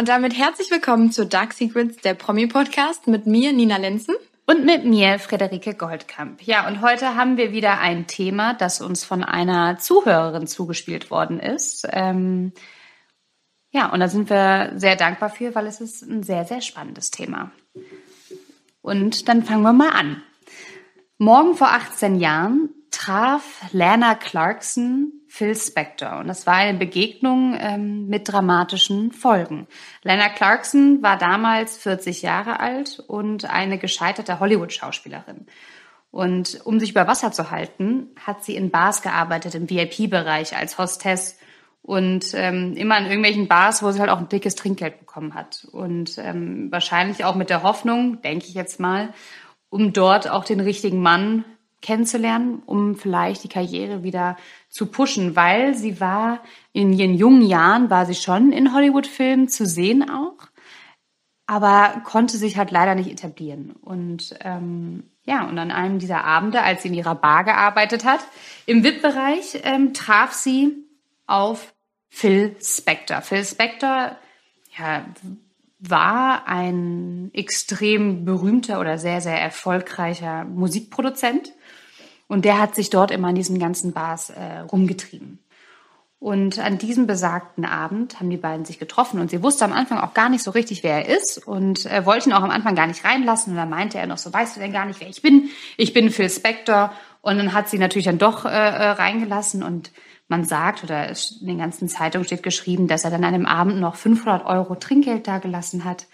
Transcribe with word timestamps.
Und 0.00 0.08
damit 0.08 0.34
herzlich 0.34 0.70
willkommen 0.70 1.12
zu 1.12 1.26
Dark 1.26 1.52
Secrets, 1.52 1.98
der 1.98 2.14
Promi-Podcast 2.14 3.06
mit 3.06 3.26
mir, 3.26 3.52
Nina 3.52 3.76
Lenzen. 3.76 4.14
Und 4.46 4.64
mit 4.64 4.86
mir, 4.86 5.18
Frederike 5.18 5.74
Goldkamp. 5.74 6.40
Ja, 6.40 6.66
und 6.66 6.80
heute 6.80 7.16
haben 7.16 7.36
wir 7.36 7.52
wieder 7.52 7.80
ein 7.80 8.06
Thema, 8.06 8.54
das 8.54 8.80
uns 8.80 9.04
von 9.04 9.22
einer 9.22 9.76
Zuhörerin 9.76 10.46
zugespielt 10.46 11.10
worden 11.10 11.38
ist. 11.38 11.86
Ähm, 11.90 12.54
ja, 13.72 13.92
und 13.92 14.00
da 14.00 14.08
sind 14.08 14.30
wir 14.30 14.72
sehr 14.74 14.96
dankbar 14.96 15.28
für, 15.28 15.54
weil 15.54 15.66
es 15.66 15.82
ist 15.82 16.00
ein 16.00 16.22
sehr, 16.22 16.46
sehr 16.46 16.62
spannendes 16.62 17.10
Thema. 17.10 17.50
Und 18.80 19.28
dann 19.28 19.44
fangen 19.44 19.64
wir 19.64 19.74
mal 19.74 19.90
an. 19.90 20.22
Morgen 21.18 21.54
vor 21.56 21.72
18 21.72 22.18
Jahren 22.18 22.70
traf 22.90 23.66
Lana 23.72 24.14
Clarkson 24.14 25.19
Phil 25.32 25.54
Spector 25.54 26.18
und 26.18 26.26
das 26.26 26.44
war 26.44 26.54
eine 26.54 26.76
Begegnung 26.76 27.56
ähm, 27.56 28.08
mit 28.08 28.28
dramatischen 28.28 29.12
Folgen. 29.12 29.68
Lana 30.02 30.28
Clarkson 30.28 31.04
war 31.04 31.18
damals 31.18 31.76
40 31.76 32.22
Jahre 32.22 32.58
alt 32.58 32.98
und 33.06 33.44
eine 33.44 33.78
gescheiterte 33.78 34.40
Hollywood-Schauspielerin. 34.40 35.46
Und 36.10 36.60
um 36.64 36.80
sich 36.80 36.90
über 36.90 37.06
Wasser 37.06 37.30
zu 37.30 37.52
halten, 37.52 38.08
hat 38.26 38.42
sie 38.42 38.56
in 38.56 38.72
Bars 38.72 39.02
gearbeitet, 39.02 39.54
im 39.54 39.70
VIP-Bereich 39.70 40.56
als 40.56 40.78
Hostess 40.78 41.38
und 41.80 42.34
ähm, 42.34 42.74
immer 42.76 42.98
in 42.98 43.06
irgendwelchen 43.06 43.46
Bars, 43.46 43.84
wo 43.84 43.92
sie 43.92 44.00
halt 44.00 44.10
auch 44.10 44.18
ein 44.18 44.28
dickes 44.28 44.56
Trinkgeld 44.56 44.98
bekommen 44.98 45.34
hat. 45.34 45.64
Und 45.70 46.18
ähm, 46.18 46.72
wahrscheinlich 46.72 47.24
auch 47.24 47.36
mit 47.36 47.50
der 47.50 47.62
Hoffnung, 47.62 48.20
denke 48.22 48.46
ich 48.48 48.54
jetzt 48.54 48.80
mal, 48.80 49.14
um 49.68 49.92
dort 49.92 50.28
auch 50.28 50.44
den 50.44 50.58
richtigen 50.58 51.00
Mann 51.00 51.44
kennenzulernen, 51.82 52.62
um 52.66 52.94
vielleicht 52.96 53.44
die 53.44 53.48
Karriere 53.48 54.02
wieder 54.02 54.36
zu 54.70 54.86
pushen, 54.86 55.36
weil 55.36 55.74
sie 55.74 56.00
war 56.00 56.40
in 56.72 56.92
ihren 56.92 57.14
jungen 57.14 57.42
Jahren 57.42 57.90
war 57.90 58.06
sie 58.06 58.14
schon 58.14 58.52
in 58.52 58.72
Hollywood-Filmen 58.72 59.48
zu 59.48 59.66
sehen 59.66 60.08
auch, 60.08 60.48
aber 61.46 62.00
konnte 62.04 62.36
sich 62.36 62.56
halt 62.56 62.70
leider 62.70 62.94
nicht 62.94 63.10
etablieren. 63.10 63.72
Und 63.72 64.36
ähm, 64.40 65.10
ja, 65.24 65.46
und 65.46 65.58
an 65.58 65.72
einem 65.72 65.98
dieser 65.98 66.24
Abende, 66.24 66.62
als 66.62 66.82
sie 66.82 66.88
in 66.88 66.94
ihrer 66.94 67.16
Bar 67.16 67.44
gearbeitet 67.44 68.04
hat, 68.04 68.20
im 68.66 68.84
VIP-Bereich 68.84 69.60
ähm, 69.64 69.92
traf 69.92 70.32
sie 70.32 70.76
auf 71.26 71.74
Phil 72.08 72.56
Spector. 72.62 73.20
Phil 73.22 73.44
Spector 73.44 74.16
ja, 74.78 75.04
war 75.80 76.46
ein 76.46 77.30
extrem 77.32 78.24
berühmter 78.24 78.80
oder 78.80 78.98
sehr, 78.98 79.20
sehr 79.20 79.40
erfolgreicher 79.40 80.44
Musikproduzent. 80.44 81.52
Und 82.30 82.44
der 82.44 82.60
hat 82.60 82.76
sich 82.76 82.90
dort 82.90 83.10
immer 83.10 83.30
in 83.30 83.34
diesen 83.34 83.58
ganzen 83.58 83.92
Bars 83.92 84.30
äh, 84.30 84.60
rumgetrieben. 84.60 85.40
Und 86.20 86.60
an 86.60 86.78
diesem 86.78 87.08
besagten 87.08 87.64
Abend 87.64 88.20
haben 88.20 88.30
die 88.30 88.36
beiden 88.36 88.64
sich 88.64 88.78
getroffen 88.78 89.18
und 89.18 89.30
sie 89.30 89.42
wusste 89.42 89.64
am 89.64 89.72
Anfang 89.72 89.98
auch 89.98 90.14
gar 90.14 90.28
nicht 90.28 90.44
so 90.44 90.52
richtig, 90.52 90.84
wer 90.84 91.04
er 91.04 91.16
ist 91.16 91.44
und 91.44 91.86
äh, 91.86 92.06
wollte 92.06 92.28
ihn 92.28 92.32
auch 92.32 92.44
am 92.44 92.52
Anfang 92.52 92.76
gar 92.76 92.86
nicht 92.86 93.04
reinlassen. 93.04 93.54
Und 93.54 93.56
dann 93.56 93.68
meinte 93.68 93.98
er 93.98 94.06
noch 94.06 94.18
so, 94.18 94.32
weißt 94.32 94.54
du 94.54 94.60
denn 94.60 94.72
gar 94.72 94.86
nicht, 94.86 95.00
wer 95.00 95.08
ich 95.08 95.22
bin? 95.22 95.50
Ich 95.76 95.92
bin 95.92 96.08
Phil 96.10 96.30
Spector. 96.30 96.92
Und 97.20 97.36
dann 97.38 97.52
hat 97.52 97.68
sie 97.68 97.78
natürlich 97.78 98.06
dann 98.06 98.18
doch 98.18 98.44
äh, 98.44 98.50
äh 98.50 98.90
reingelassen 98.90 99.64
und 99.64 99.90
man 100.28 100.44
sagt, 100.44 100.84
oder 100.84 101.08
in 101.08 101.46
den 101.48 101.58
ganzen 101.58 101.88
Zeitungen 101.88 102.24
steht 102.24 102.44
geschrieben, 102.44 102.86
dass 102.86 103.02
er 103.02 103.10
dann 103.10 103.24
an 103.24 103.32
dem 103.32 103.46
Abend 103.46 103.80
noch 103.80 103.96
500 103.96 104.46
Euro 104.46 104.76
Trinkgeld 104.76 105.26
dagelassen 105.26 105.84
hat. 105.84 106.06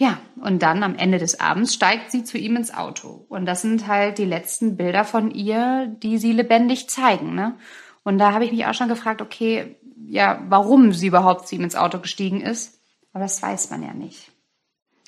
Ja, 0.00 0.18
und 0.40 0.62
dann 0.62 0.82
am 0.82 0.94
Ende 0.94 1.18
des 1.18 1.40
Abends 1.40 1.74
steigt 1.74 2.10
sie 2.10 2.24
zu 2.24 2.38
ihm 2.38 2.56
ins 2.56 2.72
Auto. 2.72 3.26
Und 3.28 3.44
das 3.44 3.60
sind 3.60 3.86
halt 3.86 4.16
die 4.16 4.24
letzten 4.24 4.78
Bilder 4.78 5.04
von 5.04 5.30
ihr, 5.30 5.94
die 6.02 6.16
sie 6.16 6.32
lebendig 6.32 6.88
zeigen. 6.88 7.34
Ne? 7.34 7.58
Und 8.02 8.16
da 8.16 8.32
habe 8.32 8.46
ich 8.46 8.50
mich 8.50 8.64
auch 8.64 8.72
schon 8.72 8.88
gefragt, 8.88 9.20
okay, 9.20 9.76
ja, 10.06 10.42
warum 10.48 10.94
sie 10.94 11.08
überhaupt 11.08 11.46
zu 11.46 11.54
ihm 11.54 11.64
ins 11.64 11.76
Auto 11.76 11.98
gestiegen 11.98 12.40
ist. 12.40 12.80
Aber 13.12 13.24
das 13.24 13.42
weiß 13.42 13.68
man 13.68 13.82
ja 13.82 13.92
nicht. 13.92 14.30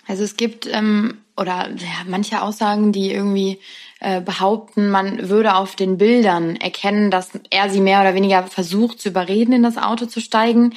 Also 0.07 0.25
es 0.25 0.37
gibt 0.37 0.69
ähm, 0.71 1.23
oder 1.39 1.71
ja, 1.71 2.05
manche 2.07 2.43
Aussagen, 2.43 2.93
die 2.93 3.11
irgendwie 3.13 3.61
äh, 4.01 4.21
behaupten, 4.21 4.91
man 4.91 5.31
würde 5.31 5.55
auf 5.55 5.75
den 5.75 5.97
Bildern 5.97 6.57
erkennen, 6.57 7.11
dass 7.11 7.31
er 7.49 7.71
sie 7.71 7.81
mehr 7.81 8.03
oder 8.03 8.15
weniger 8.15 8.43
versucht 8.43 9.01
zu 9.01 9.09
überreden, 9.09 9.55
in 9.55 9.63
das 9.63 9.79
Auto 9.79 10.05
zu 10.05 10.21
steigen. 10.21 10.75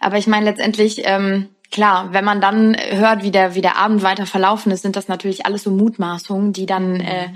Aber 0.00 0.16
ich 0.16 0.26
meine 0.26 0.46
letztendlich, 0.46 1.02
ähm, 1.04 1.50
klar, 1.70 2.12
wenn 2.12 2.24
man 2.24 2.40
dann 2.40 2.76
hört, 2.76 3.22
wie 3.22 3.30
der, 3.30 3.54
wie 3.54 3.60
der 3.60 3.76
Abend 3.76 4.02
weiter 4.02 4.26
verlaufen 4.26 4.72
ist, 4.72 4.82
sind 4.82 4.96
das 4.96 5.08
natürlich 5.08 5.46
alles 5.46 5.62
so 5.62 5.70
Mutmaßungen, 5.70 6.52
die 6.52 6.66
dann 6.66 6.94
mhm. 6.94 7.00
äh, 7.00 7.28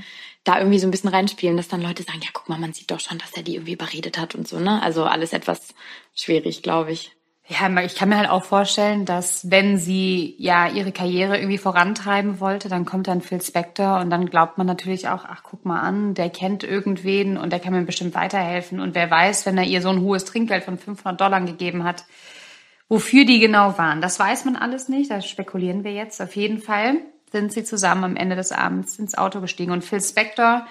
da 0.44 0.59
irgendwie 0.59 0.78
so 0.78 0.87
ein 0.87 0.91
bisschen 0.91 1.10
reinspielen, 1.10 1.56
dass 1.56 1.69
dann 1.69 1.82
Leute 1.82 2.03
sagen, 2.03 2.20
ja, 2.22 2.31
guck 2.32 2.48
mal, 2.48 2.59
man 2.59 2.72
sieht 2.72 2.91
doch 2.91 3.00
schon, 3.00 3.19
dass 3.19 3.32
er 3.34 3.42
die 3.42 3.54
irgendwie 3.54 3.75
überredet 3.75 4.19
hat 4.19 4.34
und 4.34 4.48
so, 4.48 4.59
ne? 4.59 4.82
Also 4.82 5.04
alles 5.04 5.32
etwas 5.32 5.69
schwierig, 6.15 6.62
glaube 6.62 6.92
ich. 6.92 7.12
Ja, 7.48 7.69
ich 7.82 7.97
kann 7.97 8.09
mir 8.09 8.19
halt 8.19 8.31
auch 8.31 8.44
vorstellen, 8.44 9.04
dass 9.04 9.50
wenn 9.50 9.76
sie 9.76 10.37
ja 10.38 10.69
ihre 10.69 10.92
Karriere 10.92 11.37
irgendwie 11.37 11.59
vorantreiben 11.59 12.41
wollte, 12.41 12.69
dann 12.69 12.84
kommt 12.84 13.09
dann 13.09 13.21
Phil 13.21 13.42
Spector 13.42 13.98
und 13.98 14.10
dann 14.10 14.26
glaubt 14.31 14.59
man 14.59 14.66
natürlich 14.66 15.09
auch, 15.09 15.25
ach 15.25 15.42
guck 15.42 15.65
mal 15.65 15.81
an, 15.81 16.15
der 16.15 16.31
kennt 16.31 16.62
irgendwen 16.62 17.37
und 17.37 17.50
der 17.50 17.59
kann 17.60 17.72
mir 17.72 17.82
bestimmt 17.82 18.15
weiterhelfen 18.15 18.81
und 18.81 18.94
wer 18.94 19.10
weiß, 19.10 19.44
wenn 19.44 19.59
er 19.59 19.65
ihr 19.65 19.82
so 19.82 19.91
ein 19.91 20.00
hohes 20.00 20.25
Trinkgeld 20.25 20.65
von 20.65 20.78
500 20.78 21.21
Dollar 21.21 21.41
gegeben 21.41 21.84
hat, 21.84 22.04
wofür 22.92 23.25
die 23.25 23.38
genau 23.38 23.78
waren. 23.78 24.03
Das 24.03 24.19
weiß 24.19 24.44
man 24.44 24.54
alles 24.54 24.91
nicht, 24.91 25.10
da 25.10 25.22
spekulieren 25.22 25.82
wir 25.82 25.92
jetzt. 25.92 26.20
Auf 26.20 26.36
jeden 26.36 26.58
Fall 26.58 26.98
sind 27.30 27.50
sie 27.50 27.64
zusammen 27.64 28.04
am 28.04 28.16
Ende 28.16 28.36
des 28.36 28.53
Abends 28.53 28.98
ins 28.98 29.16
Auto 29.16 29.41
gestiegen 29.41 29.72
und 29.72 29.82
Phil 29.82 30.03
Spector 30.03 30.66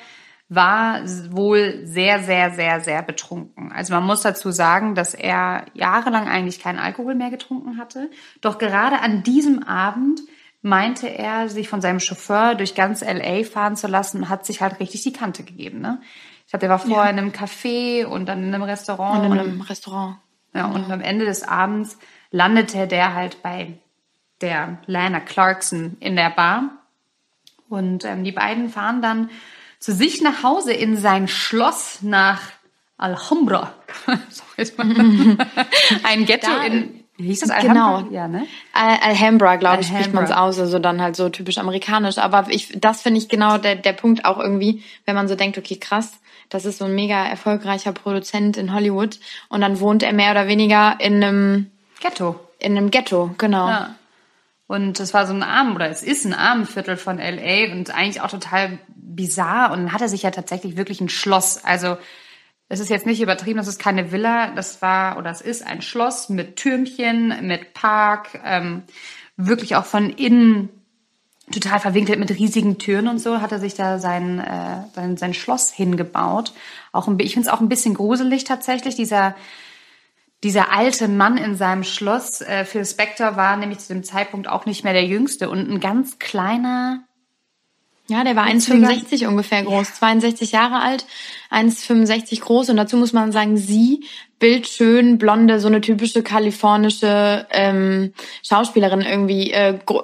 war 0.48 1.02
wohl 1.32 1.82
sehr, 1.84 2.20
sehr, 2.20 2.52
sehr, 2.52 2.80
sehr 2.80 3.02
betrunken. 3.02 3.72
Also 3.72 3.96
man 3.96 4.06
muss 4.06 4.22
dazu 4.22 4.52
sagen, 4.52 4.94
dass 4.94 5.16
er 5.16 5.66
jahrelang 5.74 6.28
eigentlich 6.28 6.60
keinen 6.60 6.78
Alkohol 6.78 7.16
mehr 7.16 7.32
getrunken 7.32 7.80
hatte. 7.80 8.12
Doch 8.42 8.60
gerade 8.60 9.00
an 9.00 9.24
diesem 9.24 9.64
Abend 9.64 10.22
meinte 10.62 11.08
er, 11.08 11.50
sich 11.50 11.70
von 11.70 11.82
seinem 11.82 12.00
Chauffeur 12.00 12.54
durch 12.54 12.76
ganz 12.76 13.02
LA 13.02 13.46
fahren 13.46 13.76
zu 13.76 13.88
lassen, 13.88 14.30
hat 14.30 14.46
sich 14.46 14.62
halt 14.62 14.80
richtig 14.80 15.02
die 15.02 15.14
Kante 15.14 15.42
gegeben. 15.42 15.82
Ne? 15.82 16.00
Ich 16.46 16.52
glaube, 16.52 16.68
er 16.68 16.70
war 16.70 16.78
vorher 16.78 17.06
ja. 17.06 17.10
in 17.10 17.18
einem 17.18 17.32
Café 17.32 18.06
und 18.06 18.28
dann 18.28 18.44
in 18.44 18.54
einem 18.54 18.62
Restaurant. 18.62 19.26
Und 19.26 19.32
in 19.32 19.40
einem 19.40 19.62
und, 19.62 19.70
Restaurant. 19.70 20.18
Ja, 20.54 20.66
und 20.66 20.92
am 20.92 21.02
Ende 21.02 21.26
des 21.26 21.44
Abends 21.44 21.98
landete 22.32 22.88
der 22.88 23.14
halt 23.14 23.42
bei 23.42 23.74
der 24.42 24.80
Lana 24.86 25.20
Clarkson 25.20 25.98
in 26.00 26.16
der 26.16 26.30
Bar. 26.30 26.70
Und 27.70 28.04
ähm, 28.06 28.24
die 28.24 28.32
beiden 28.32 28.70
fahren 28.70 29.02
dann 29.02 29.30
zu 29.80 29.94
sich 29.94 30.22
nach 30.22 30.44
Hause 30.44 30.74
in 30.74 30.98
sein 30.98 31.28
Schloss 31.28 32.02
nach 32.02 32.42
Alhambra. 32.98 33.74
Ein 36.04 36.26
Ghetto 36.26 36.52
da, 36.52 36.64
in 36.64 37.02
wie 37.22 37.28
hieß 37.28 37.42
das 37.42 37.50
Alhambra? 37.52 38.02
Genau. 38.02 38.12
Ja, 38.12 38.28
ne? 38.28 38.48
Alhambra, 38.74 39.58
glaube 39.58 39.82
ich, 39.82 39.88
spricht 39.88 40.14
man 40.14 40.24
es 40.24 40.32
aus, 40.32 40.60
also 40.60 40.80
dann 40.80 41.02
halt 41.02 41.16
so 41.16 41.30
typisch 41.30 41.58
amerikanisch. 41.58 42.18
Aber 42.18 42.48
ich, 42.50 42.74
das 42.80 43.02
finde 43.02 43.20
ich 43.20 43.30
genau 43.30 43.58
der, 43.58 43.76
der 43.76 43.94
Punkt 43.94 44.26
auch 44.26 44.40
irgendwie, 44.40 44.84
wenn 45.06 45.16
man 45.16 45.28
so 45.28 45.36
denkt, 45.36 45.58
okay, 45.58 45.76
krass, 45.76 46.20
das 46.52 46.66
ist 46.66 46.80
so 46.80 46.86
ein 46.86 46.94
mega 46.94 47.26
erfolgreicher 47.26 47.94
Produzent 47.94 48.58
in 48.58 48.74
Hollywood 48.74 49.20
und 49.48 49.62
dann 49.62 49.80
wohnt 49.80 50.04
er 50.04 50.14
mehr 50.14 50.32
oder 50.32 50.48
weniger 50.48 50.98
in 51.00 51.24
einem 51.24 51.72
Ghetto. 52.02 52.40
In 52.60 52.78
einem 52.78 52.92
Ghetto, 52.92 53.34
genau. 53.38 53.68
Ja. 53.68 53.96
Und 54.68 55.00
das 55.00 55.14
war 55.14 55.26
so 55.26 55.34
ein 55.34 55.44
Arm, 55.44 55.76
oder 55.76 55.90
es 55.90 56.04
ist 56.04 56.26
ein 56.26 56.34
Armenviertel 56.34 56.98
von 56.98 57.18
LA 57.18 57.72
und 57.72 57.90
eigentlich 57.90 58.22
auch 58.22 58.30
total 58.30 58.80
bizarr. 58.88 59.72
Und 59.72 59.80
dann 59.80 59.94
hat 59.94 60.02
er 60.02 60.10
sich 60.10 60.24
ja 60.24 60.32
tatsächlich 60.32 60.78
wirklich 60.78 61.02
ein 61.02 61.10
Schloss. 61.10 61.64
Also 61.64 61.98
es 62.68 62.80
ist 62.80 62.90
jetzt 62.90 63.06
nicht 63.06 63.22
übertrieben, 63.22 63.58
das 63.58 63.68
ist 63.68 63.80
keine 63.80 64.12
Villa, 64.12 64.52
das 64.52 64.82
war 64.82 65.18
oder 65.18 65.30
es 65.30 65.42
ist 65.42 65.66
ein 65.66 65.82
Schloss 65.82 66.30
mit 66.30 66.58
Türmchen, 66.58 67.48
mit 67.48 67.74
Park, 67.74 68.40
ähm, 68.46 68.84
wirklich 69.38 69.76
auch 69.76 69.86
von 69.86 70.10
innen 70.10 70.70
total 71.52 71.80
verwinkelt 71.80 72.20
mit 72.20 72.30
riesigen 72.32 72.78
Türen 72.78 73.08
und 73.08 73.20
so, 73.20 73.42
hat 73.42 73.52
er 73.52 73.60
sich 73.60 73.74
da 73.74 74.00
sein, 74.00 74.40
äh, 74.40 74.84
sein, 74.94 75.18
sein 75.18 75.34
Schloss 75.34 75.72
hingebaut. 75.72 76.54
Auch 76.92 77.08
ein, 77.08 77.20
ich 77.20 77.34
finde 77.34 77.48
es 77.48 77.54
auch 77.54 77.62
ein 77.62 77.70
bisschen 77.70 77.94
gruselig 77.94 78.44
tatsächlich, 78.44 78.96
dieser, 78.96 79.36
dieser 80.44 80.72
alte 80.72 81.08
Mann 81.08 81.38
in 81.38 81.56
seinem 81.56 81.84
Schloss. 81.84 82.42
Äh, 82.42 82.66
Phil 82.66 82.86
Spector 82.86 83.36
war 83.36 83.58
nämlich 83.58 83.80
zu 83.80 83.94
dem 83.94 84.04
Zeitpunkt 84.04 84.48
auch 84.48 84.66
nicht 84.66 84.84
mehr 84.84 84.94
der 84.94 85.06
Jüngste 85.06 85.50
und 85.50 85.70
ein 85.70 85.80
ganz 85.80 86.20
kleiner, 86.20 87.04
ja, 88.08 88.24
der 88.24 88.36
war 88.36 88.46
1,65 88.46 89.28
ungefähr 89.28 89.64
groß, 89.64 89.88
ja. 89.88 89.96
62 89.96 90.52
Jahre 90.52 90.82
alt, 90.82 91.06
1,65 91.52 92.42
groß 92.42 92.70
und 92.70 92.78
dazu 92.78 92.98
muss 92.98 93.14
man 93.14 93.32
sagen, 93.32 93.58
sie 93.58 94.06
bildschön, 94.42 95.20
blonde, 95.20 95.60
so 95.60 95.68
eine 95.68 95.82
typische 95.82 96.24
kalifornische 96.24 97.46
ähm, 97.52 98.12
Schauspielerin 98.42 99.02
irgendwie 99.02 99.52
äh, 99.52 99.78
gro 99.86 100.04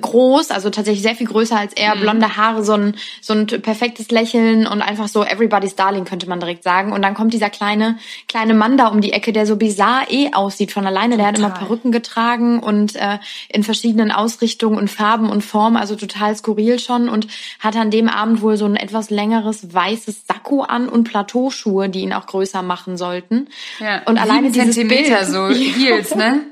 groß, 0.00 0.52
also 0.52 0.70
tatsächlich 0.70 1.02
sehr 1.02 1.16
viel 1.16 1.26
größer 1.26 1.58
als 1.58 1.72
er, 1.74 1.96
mhm. 1.96 2.00
blonde 2.00 2.36
Haare, 2.36 2.64
so 2.64 2.74
ein, 2.74 2.94
so 3.20 3.34
ein 3.34 3.46
perfektes 3.46 4.12
Lächeln 4.12 4.68
und 4.68 4.80
einfach 4.80 5.08
so 5.08 5.24
everybody's 5.24 5.74
darling, 5.74 6.04
könnte 6.04 6.28
man 6.28 6.38
direkt 6.38 6.62
sagen. 6.62 6.92
Und 6.92 7.02
dann 7.02 7.14
kommt 7.14 7.34
dieser 7.34 7.50
kleine, 7.50 7.98
kleine 8.28 8.54
Mann 8.54 8.78
da 8.78 8.86
um 8.86 9.00
die 9.00 9.12
Ecke, 9.12 9.32
der 9.32 9.44
so 9.44 9.56
bizarr 9.56 10.04
eh 10.08 10.30
aussieht 10.32 10.70
von 10.70 10.86
alleine. 10.86 11.16
Total. 11.16 11.18
Der 11.18 11.26
hat 11.26 11.38
immer 11.38 11.50
Perücken 11.50 11.90
getragen 11.90 12.60
und 12.60 12.94
äh, 12.94 13.18
in 13.48 13.64
verschiedenen 13.64 14.12
Ausrichtungen 14.12 14.78
und 14.78 14.88
Farben 14.88 15.28
und 15.28 15.42
Formen, 15.42 15.76
also 15.76 15.96
total 15.96 16.36
skurril 16.36 16.78
schon 16.78 17.08
und 17.08 17.26
hat 17.58 17.74
an 17.74 17.90
dem 17.90 18.08
Abend 18.08 18.40
wohl 18.40 18.56
so 18.56 18.66
ein 18.66 18.76
etwas 18.76 19.10
längeres 19.10 19.74
weißes 19.74 20.26
Sakko 20.28 20.62
an 20.74 20.88
und 20.88 21.04
Plateauschuhe, 21.04 21.88
die 21.88 22.00
ihn 22.00 22.12
auch 22.12 22.26
größer 22.26 22.62
machen 22.62 22.96
sollten. 22.96 23.48
Ja. 23.78 24.02
Und 24.04 24.18
alleine 24.18 24.50
dieses 24.50 24.74
Zentimeter 24.74 25.20
Bild. 25.20 25.28
so 25.28 25.48
Heels, 25.54 26.14
ne? 26.14 26.42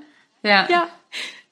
Ja. 0.43 0.67
ja. 0.71 0.89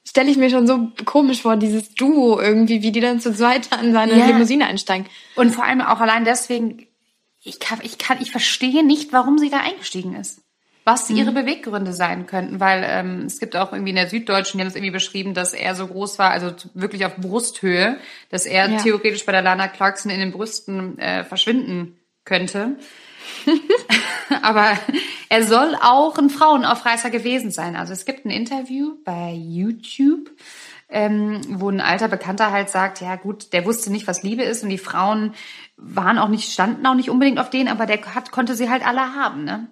stelle 0.06 0.30
ich 0.30 0.36
mir 0.36 0.50
schon 0.50 0.66
so 0.66 0.88
komisch 1.04 1.42
vor, 1.42 1.56
dieses 1.56 1.94
Duo 1.94 2.40
irgendwie, 2.40 2.82
wie 2.82 2.92
die 2.92 3.00
dann 3.00 3.20
zu 3.20 3.34
zweit 3.34 3.72
an 3.72 3.92
seine 3.92 4.18
ja. 4.18 4.26
Limousine 4.26 4.66
einsteigen. 4.66 5.06
Und 5.34 5.50
vor 5.50 5.64
allem 5.64 5.80
auch 5.80 6.00
allein 6.00 6.24
deswegen, 6.24 6.86
ich 7.42 7.58
kann, 7.60 7.80
ich 7.82 7.98
kann, 7.98 8.18
ich 8.20 8.30
verstehe 8.30 8.84
nicht, 8.84 9.12
warum 9.12 9.38
sie 9.38 9.50
da 9.50 9.58
eingestiegen 9.58 10.14
ist. 10.14 10.42
Was 10.84 11.10
mhm. 11.10 11.16
ihre 11.16 11.32
Beweggründe 11.32 11.92
sein 11.92 12.26
könnten, 12.26 12.58
weil 12.58 12.84
ähm, 12.86 13.24
es 13.26 13.38
gibt 13.38 13.54
auch 13.54 13.72
irgendwie 13.72 13.90
in 13.90 13.96
der 13.96 14.08
Süddeutschen, 14.08 14.58
die 14.58 14.62
haben 14.62 14.68
es 14.68 14.74
irgendwie 14.74 14.92
beschrieben, 14.92 15.34
dass 15.34 15.52
er 15.52 15.74
so 15.74 15.86
groß 15.86 16.18
war, 16.18 16.30
also 16.30 16.52
wirklich 16.72 17.04
auf 17.04 17.16
Brusthöhe, 17.16 17.98
dass 18.30 18.46
er 18.46 18.70
ja. 18.70 18.78
theoretisch 18.78 19.26
bei 19.26 19.32
der 19.32 19.42
Lana 19.42 19.68
Clarkson 19.68 20.10
in 20.10 20.20
den 20.20 20.32
Brüsten 20.32 20.98
äh, 20.98 21.22
verschwinden 21.22 21.99
könnte. 22.30 22.76
Aber 24.42 24.78
er 25.28 25.44
soll 25.44 25.76
auch 25.82 26.16
ein 26.16 26.30
Frauenaufreißer 26.30 27.10
gewesen 27.10 27.50
sein. 27.50 27.74
Also 27.74 27.92
es 27.92 28.04
gibt 28.04 28.24
ein 28.24 28.30
Interview 28.30 28.94
bei 29.04 29.32
YouTube, 29.32 30.30
ähm, 30.88 31.40
wo 31.48 31.68
ein 31.68 31.80
alter 31.80 32.06
Bekannter 32.06 32.52
halt 32.52 32.70
sagt, 32.70 33.00
ja 33.00 33.16
gut, 33.16 33.52
der 33.52 33.66
wusste 33.66 33.90
nicht, 33.90 34.06
was 34.06 34.22
Liebe 34.22 34.42
ist 34.44 34.62
und 34.62 34.70
die 34.70 34.78
Frauen 34.78 35.34
waren 35.76 36.18
auch 36.18 36.28
nicht, 36.28 36.52
standen 36.52 36.86
auch 36.86 36.94
nicht 36.94 37.10
unbedingt 37.10 37.40
auf 37.40 37.50
denen, 37.50 37.68
aber 37.68 37.86
der 37.86 38.00
hat, 38.14 38.30
konnte 38.30 38.54
sie 38.54 38.70
halt 38.70 38.86
alle 38.86 39.14
haben, 39.14 39.44
ne? 39.44 39.68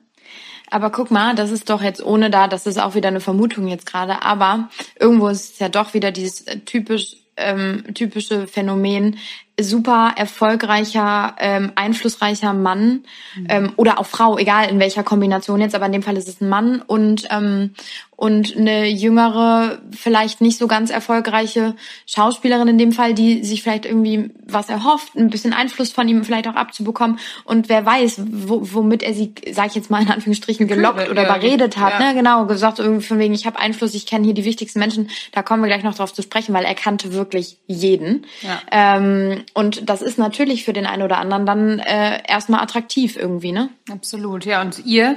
Aber 0.70 0.90
guck 0.90 1.10
mal, 1.10 1.34
das 1.34 1.50
ist 1.50 1.70
doch 1.70 1.80
jetzt 1.80 2.04
ohne 2.04 2.28
da, 2.28 2.46
das 2.46 2.66
ist 2.66 2.78
auch 2.78 2.94
wieder 2.94 3.08
eine 3.08 3.20
Vermutung 3.20 3.68
jetzt 3.68 3.86
gerade, 3.86 4.20
aber 4.22 4.68
irgendwo 5.00 5.28
ist 5.28 5.54
es 5.54 5.58
ja 5.60 5.70
doch 5.70 5.94
wieder 5.94 6.10
dieses 6.12 6.44
typisch 6.66 7.16
ähm, 7.38 7.84
typische 7.94 8.46
Phänomen, 8.46 9.18
super 9.60 10.12
erfolgreicher, 10.16 11.34
ähm, 11.38 11.72
einflussreicher 11.74 12.52
Mann 12.52 13.04
mhm. 13.36 13.46
ähm, 13.48 13.72
oder 13.76 13.98
auch 13.98 14.06
Frau, 14.06 14.38
egal 14.38 14.70
in 14.70 14.78
welcher 14.78 15.02
Kombination 15.02 15.60
jetzt, 15.60 15.74
aber 15.74 15.86
in 15.86 15.92
dem 15.92 16.02
Fall 16.02 16.16
ist 16.16 16.28
es 16.28 16.40
ein 16.40 16.48
Mann 16.48 16.82
und 16.86 17.26
ähm, 17.30 17.72
und 18.18 18.56
eine 18.56 18.88
jüngere, 18.88 19.78
vielleicht 19.96 20.40
nicht 20.40 20.58
so 20.58 20.66
ganz 20.66 20.90
erfolgreiche 20.90 21.76
Schauspielerin 22.04 22.66
in 22.66 22.76
dem 22.76 22.90
Fall, 22.90 23.14
die 23.14 23.44
sich 23.44 23.62
vielleicht 23.62 23.86
irgendwie 23.86 24.32
was 24.44 24.68
erhofft, 24.68 25.14
ein 25.14 25.30
bisschen 25.30 25.52
Einfluss 25.52 25.92
von 25.92 26.08
ihm 26.08 26.24
vielleicht 26.24 26.48
auch 26.48 26.56
abzubekommen 26.56 27.20
und 27.44 27.68
wer 27.68 27.86
weiß, 27.86 28.22
wo, 28.28 28.60
womit 28.72 29.04
er 29.04 29.14
sie, 29.14 29.34
sag 29.52 29.68
ich 29.68 29.76
jetzt 29.76 29.88
mal 29.88 30.02
in 30.02 30.10
Anführungsstrichen, 30.10 30.66
gelockt 30.66 31.08
oder 31.08 31.26
überredet 31.26 31.76
hat, 31.76 32.00
ja. 32.00 32.08
ne? 32.08 32.14
Genau, 32.16 32.44
gesagt 32.46 32.80
irgendwie 32.80 33.06
von 33.06 33.20
wegen, 33.20 33.34
ich 33.34 33.46
habe 33.46 33.60
Einfluss, 33.60 33.94
ich 33.94 34.04
kenne 34.04 34.24
hier 34.24 34.34
die 34.34 34.44
wichtigsten 34.44 34.80
Menschen, 34.80 35.10
da 35.30 35.42
kommen 35.42 35.62
wir 35.62 35.68
gleich 35.68 35.84
noch 35.84 35.94
drauf 35.94 36.12
zu 36.12 36.22
sprechen, 36.22 36.52
weil 36.54 36.64
er 36.64 36.74
kannte 36.74 37.12
wirklich 37.12 37.58
jeden. 37.68 38.26
Ja. 38.42 38.60
Ähm, 38.72 39.44
und 39.54 39.88
das 39.88 40.02
ist 40.02 40.18
natürlich 40.18 40.64
für 40.64 40.72
den 40.72 40.86
einen 40.86 41.02
oder 41.02 41.18
anderen 41.18 41.46
dann 41.46 41.78
äh, 41.78 42.22
erstmal 42.26 42.60
attraktiv 42.60 43.16
irgendwie, 43.16 43.52
ne? 43.52 43.70
Absolut, 43.90 44.44
ja. 44.44 44.60
Und 44.60 44.84
ihr 44.84 45.16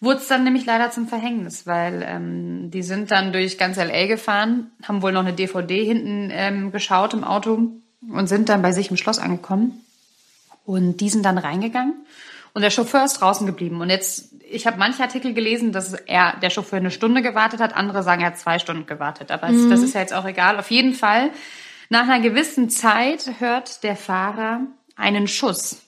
wurde 0.00 0.20
es 0.20 0.28
dann 0.28 0.44
nämlich 0.44 0.64
leider 0.66 0.90
zum 0.90 1.08
Verhängnis, 1.08 1.66
weil 1.66 2.04
ähm, 2.06 2.70
die 2.70 2.82
sind 2.82 3.10
dann 3.10 3.32
durch 3.32 3.58
ganz 3.58 3.76
LA 3.76 4.06
gefahren, 4.06 4.70
haben 4.82 5.02
wohl 5.02 5.12
noch 5.12 5.20
eine 5.24 5.32
DVD 5.32 5.84
hinten 5.84 6.30
ähm, 6.32 6.72
geschaut 6.72 7.14
im 7.14 7.24
Auto 7.24 7.72
und 8.10 8.26
sind 8.28 8.48
dann 8.48 8.62
bei 8.62 8.72
sich 8.72 8.90
im 8.90 8.96
Schloss 8.96 9.18
angekommen. 9.18 9.84
Und 10.64 11.00
die 11.00 11.08
sind 11.08 11.24
dann 11.24 11.38
reingegangen 11.38 11.94
und 12.52 12.62
der 12.62 12.70
Chauffeur 12.70 13.04
ist 13.04 13.20
draußen 13.20 13.46
geblieben. 13.46 13.80
Und 13.80 13.90
jetzt, 13.90 14.32
ich 14.50 14.66
habe 14.66 14.78
manche 14.78 15.02
Artikel 15.02 15.32
gelesen, 15.32 15.72
dass 15.72 15.92
er, 15.94 16.34
der 16.42 16.50
Chauffeur 16.50 16.78
eine 16.78 16.90
Stunde 16.90 17.22
gewartet 17.22 17.60
hat, 17.60 17.76
andere 17.76 18.02
sagen, 18.02 18.22
er 18.22 18.28
hat 18.28 18.38
zwei 18.38 18.58
Stunden 18.58 18.86
gewartet. 18.86 19.30
Aber 19.30 19.48
mhm. 19.48 19.70
das 19.70 19.80
ist 19.80 19.94
ja 19.94 20.00
jetzt 20.00 20.12
auch 20.12 20.24
egal. 20.24 20.58
Auf 20.58 20.70
jeden 20.70 20.94
Fall, 20.94 21.30
nach 21.88 22.02
einer 22.02 22.20
gewissen 22.20 22.70
Zeit 22.70 23.40
hört 23.40 23.82
der 23.82 23.96
Fahrer 23.96 24.62
einen 24.96 25.26
Schuss 25.26 25.82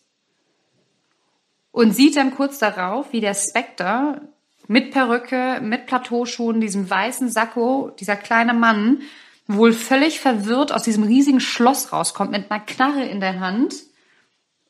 und 1.73 1.93
sieht 1.93 2.17
dann 2.17 2.35
kurz 2.35 2.59
darauf, 2.59 3.13
wie 3.13 3.21
der 3.21 3.35
Spectre 3.35 4.23
mit 4.67 4.93
Perücke, 4.93 5.61
mit 5.61 5.87
Plateauschuhen, 5.87 6.61
diesem 6.61 6.89
weißen 6.89 7.31
Sakko, 7.31 7.91
dieser 7.99 8.17
kleine 8.17 8.55
Mann, 8.55 9.03
wohl 9.47 9.73
völlig 9.73 10.21
verwirrt 10.21 10.73
aus 10.73 10.85
diesem 10.85 11.03
riesigen 11.03 11.41
Schloss 11.41 11.93
rauskommt 11.93 12.31
mit 12.31 12.51
einer 12.51 12.61
Knarre 12.61 13.05
in 13.05 13.21
der 13.21 13.41
Hand 13.41 13.75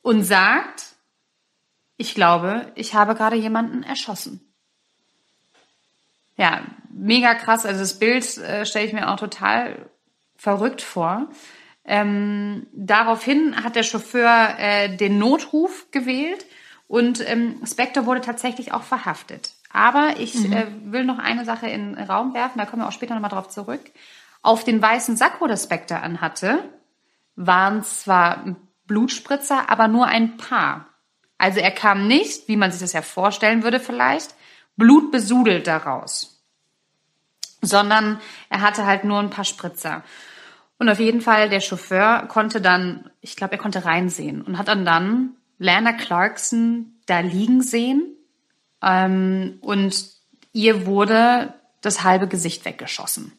und 0.01 0.23
sagt, 0.23 0.95
ich 1.97 2.15
glaube, 2.15 2.71
ich 2.73 2.95
habe 2.95 3.13
gerade 3.13 3.35
jemanden 3.35 3.83
erschossen. 3.83 4.41
Ja, 6.35 6.63
mega 6.89 7.35
krass. 7.35 7.65
Also 7.65 7.81
das 7.81 7.99
Bild 7.99 8.37
äh, 8.39 8.65
stelle 8.65 8.87
ich 8.87 8.93
mir 8.93 9.11
auch 9.11 9.17
total 9.17 9.90
verrückt 10.41 10.81
vor. 10.81 11.27
Ähm, 11.85 12.65
daraufhin 12.73 13.63
hat 13.63 13.75
der 13.75 13.83
Chauffeur 13.83 14.55
äh, 14.57 14.97
den 14.97 15.19
Notruf 15.19 15.91
gewählt 15.91 16.45
und 16.87 17.21
ähm, 17.29 17.61
Spectre 17.63 18.07
wurde 18.07 18.21
tatsächlich 18.21 18.73
auch 18.73 18.81
verhaftet. 18.81 19.53
Aber 19.71 20.15
ich 20.17 20.33
mhm. 20.33 20.53
äh, 20.53 20.65
will 20.85 21.05
noch 21.05 21.19
eine 21.19 21.45
Sache 21.45 21.67
in 21.67 21.95
den 21.95 22.05
Raum 22.05 22.33
werfen, 22.33 22.57
da 22.57 22.65
kommen 22.65 22.81
wir 22.81 22.87
auch 22.87 22.91
später 22.91 23.13
nochmal 23.13 23.29
drauf 23.29 23.49
zurück. 23.49 23.81
Auf 24.41 24.63
den 24.63 24.81
weißen 24.81 25.15
Sakko, 25.15 25.45
das 25.45 25.65
Spectre 25.65 26.01
anhatte, 26.01 26.63
waren 27.35 27.83
zwar 27.83 28.57
Blutspritzer, 28.87 29.69
aber 29.69 29.87
nur 29.87 30.07
ein 30.07 30.37
paar. 30.37 30.87
Also 31.37 31.59
er 31.59 31.71
kam 31.71 32.07
nicht, 32.07 32.47
wie 32.47 32.57
man 32.57 32.71
sich 32.71 32.81
das 32.81 32.93
ja 32.93 33.03
vorstellen 33.03 33.61
würde 33.61 33.79
vielleicht, 33.79 34.33
blutbesudelt 34.75 35.67
daraus. 35.67 36.41
Sondern 37.61 38.19
er 38.49 38.61
hatte 38.61 38.87
halt 38.87 39.03
nur 39.03 39.19
ein 39.19 39.29
paar 39.29 39.45
Spritzer. 39.45 40.03
Und 40.81 40.89
auf 40.89 40.99
jeden 40.99 41.21
Fall, 41.21 41.47
der 41.47 41.59
Chauffeur 41.59 42.25
konnte 42.27 42.59
dann, 42.59 43.11
ich 43.19 43.35
glaube, 43.35 43.53
er 43.53 43.59
konnte 43.59 43.85
reinsehen 43.85 44.41
und 44.41 44.57
hat 44.57 44.67
dann 44.67 44.83
dann 44.83 45.35
Lana 45.59 45.93
Clarkson 45.93 46.95
da 47.05 47.19
liegen 47.19 47.61
sehen 47.61 48.15
ähm, 48.81 49.59
und 49.61 50.09
ihr 50.53 50.87
wurde 50.87 51.53
das 51.81 52.03
halbe 52.03 52.27
Gesicht 52.27 52.65
weggeschossen. 52.65 53.31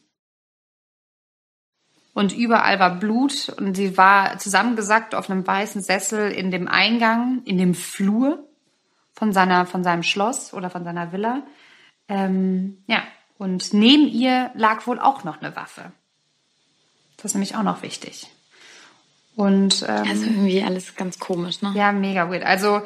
Und 2.13 2.31
überall 2.31 2.79
war 2.79 2.95
Blut 2.95 3.49
und 3.57 3.75
sie 3.75 3.97
war 3.97 4.37
zusammengesackt 4.37 5.13
auf 5.13 5.29
einem 5.29 5.45
weißen 5.45 5.81
Sessel 5.81 6.31
in 6.31 6.49
dem 6.49 6.69
Eingang, 6.69 7.41
in 7.43 7.57
dem 7.57 7.73
Flur 7.73 8.47
von 9.11 9.33
seiner, 9.33 9.65
von 9.65 9.83
seinem 9.83 10.03
Schloss 10.03 10.53
oder 10.53 10.69
von 10.69 10.85
seiner 10.85 11.11
Villa. 11.11 11.43
Ähm, 12.07 12.85
ja, 12.87 13.03
und 13.37 13.73
neben 13.73 14.07
ihr 14.07 14.51
lag 14.53 14.87
wohl 14.87 14.97
auch 14.97 15.25
noch 15.25 15.41
eine 15.41 15.57
Waffe. 15.57 15.91
Das 17.23 17.31
ist 17.31 17.35
nämlich 17.35 17.55
auch 17.55 17.63
noch 17.63 17.81
wichtig. 17.81 18.27
Und 19.35 19.83
ähm, 19.87 20.09
also 20.09 20.25
irgendwie 20.25 20.61
alles 20.61 20.95
ganz 20.95 21.19
komisch, 21.19 21.61
ne? 21.61 21.71
Ja, 21.73 21.91
mega 21.93 22.29
weird. 22.29 22.43
Also 22.43 22.81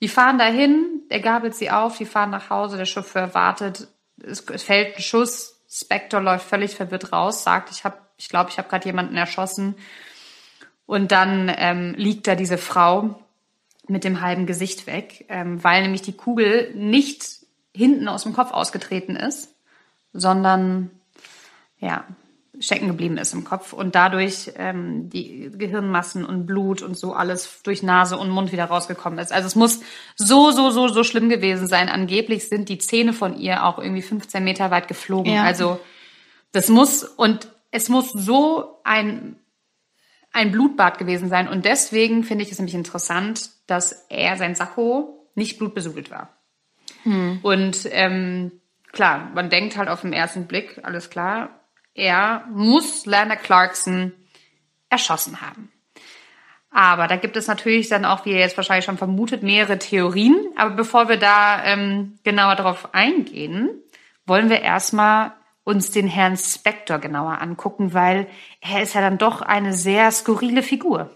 die 0.00 0.08
fahren 0.08 0.38
dahin, 0.38 1.02
er 1.10 1.20
gabelt 1.20 1.54
sie 1.54 1.70
auf, 1.70 1.98
die 1.98 2.06
fahren 2.06 2.30
nach 2.30 2.50
Hause, 2.50 2.78
der 2.78 2.86
Chauffeur 2.86 3.34
wartet, 3.34 3.86
es, 4.20 4.40
es 4.40 4.62
fällt 4.62 4.96
ein 4.96 5.02
Schuss, 5.02 5.60
Spector 5.70 6.20
läuft 6.20 6.48
völlig 6.48 6.74
verwirrt 6.74 7.12
raus, 7.12 7.44
sagt, 7.44 7.70
ich 7.70 7.84
habe, 7.84 7.98
ich 8.16 8.28
glaube, 8.30 8.50
ich 8.50 8.58
habe 8.58 8.68
gerade 8.68 8.86
jemanden 8.86 9.16
erschossen. 9.16 9.76
Und 10.86 11.12
dann 11.12 11.52
ähm, 11.56 11.94
liegt 11.96 12.26
da 12.26 12.34
diese 12.34 12.58
Frau 12.58 13.20
mit 13.88 14.04
dem 14.04 14.22
halben 14.22 14.46
Gesicht 14.46 14.86
weg, 14.86 15.26
ähm, 15.28 15.62
weil 15.62 15.82
nämlich 15.82 16.02
die 16.02 16.16
Kugel 16.16 16.72
nicht 16.74 17.24
hinten 17.74 18.08
aus 18.08 18.22
dem 18.22 18.32
Kopf 18.32 18.52
ausgetreten 18.52 19.16
ist, 19.16 19.54
sondern 20.12 20.90
ja, 21.78 22.04
stecken 22.62 22.86
geblieben 22.86 23.18
ist 23.18 23.34
im 23.34 23.44
Kopf 23.44 23.72
und 23.72 23.94
dadurch 23.94 24.52
ähm, 24.56 25.10
die 25.10 25.50
Gehirnmassen 25.52 26.24
und 26.24 26.46
Blut 26.46 26.80
und 26.80 26.96
so 26.96 27.12
alles 27.12 27.60
durch 27.62 27.82
Nase 27.82 28.16
und 28.16 28.30
Mund 28.30 28.52
wieder 28.52 28.66
rausgekommen 28.66 29.18
ist. 29.18 29.32
Also 29.32 29.46
es 29.48 29.56
muss 29.56 29.80
so, 30.16 30.52
so, 30.52 30.70
so, 30.70 30.88
so 30.88 31.02
schlimm 31.02 31.28
gewesen 31.28 31.66
sein. 31.66 31.88
Angeblich 31.88 32.48
sind 32.48 32.68
die 32.68 32.78
Zähne 32.78 33.12
von 33.12 33.36
ihr 33.36 33.64
auch 33.64 33.78
irgendwie 33.78 34.02
15 34.02 34.42
Meter 34.44 34.70
weit 34.70 34.86
geflogen. 34.88 35.34
Ja. 35.34 35.42
Also 35.42 35.80
das 36.52 36.68
muss 36.68 37.02
und 37.02 37.48
es 37.70 37.88
muss 37.88 38.10
so 38.10 38.80
ein 38.84 39.36
ein 40.34 40.50
Blutbad 40.50 40.98
gewesen 40.98 41.28
sein 41.28 41.46
und 41.46 41.66
deswegen 41.66 42.24
finde 42.24 42.44
ich 42.44 42.52
es 42.52 42.58
nämlich 42.58 42.74
interessant, 42.74 43.50
dass 43.66 44.06
er 44.08 44.36
sein 44.38 44.54
Sakko 44.54 45.28
nicht 45.34 45.58
blutbesudelt 45.58 46.10
war. 46.10 46.38
Hm. 47.02 47.40
Und 47.42 47.86
ähm, 47.90 48.52
klar, 48.92 49.30
man 49.34 49.50
denkt 49.50 49.76
halt 49.76 49.88
auf 49.88 50.02
den 50.02 50.14
ersten 50.14 50.46
Blick, 50.46 50.80
alles 50.84 51.10
klar, 51.10 51.61
er 51.94 52.44
muss 52.50 53.06
Lana 53.06 53.36
Clarkson 53.36 54.12
erschossen 54.88 55.40
haben. 55.40 55.70
Aber 56.70 57.06
da 57.06 57.16
gibt 57.16 57.36
es 57.36 57.48
natürlich 57.48 57.88
dann 57.88 58.06
auch, 58.06 58.24
wie 58.24 58.30
ihr 58.30 58.38
jetzt 58.38 58.56
wahrscheinlich 58.56 58.86
schon 58.86 58.96
vermutet, 58.96 59.42
mehrere 59.42 59.78
Theorien. 59.78 60.36
Aber 60.56 60.70
bevor 60.70 61.08
wir 61.08 61.18
da 61.18 61.62
ähm, 61.64 62.18
genauer 62.24 62.56
darauf 62.56 62.94
eingehen, 62.94 63.68
wollen 64.24 64.48
wir 64.48 64.62
erstmal 64.62 65.32
uns 65.64 65.90
den 65.90 66.08
Herrn 66.08 66.36
Spector 66.36 66.98
genauer 66.98 67.40
angucken, 67.40 67.92
weil 67.92 68.26
er 68.60 68.82
ist 68.82 68.94
ja 68.94 69.00
dann 69.00 69.18
doch 69.18 69.42
eine 69.42 69.74
sehr 69.74 70.10
skurrile 70.10 70.62
Figur. 70.62 71.14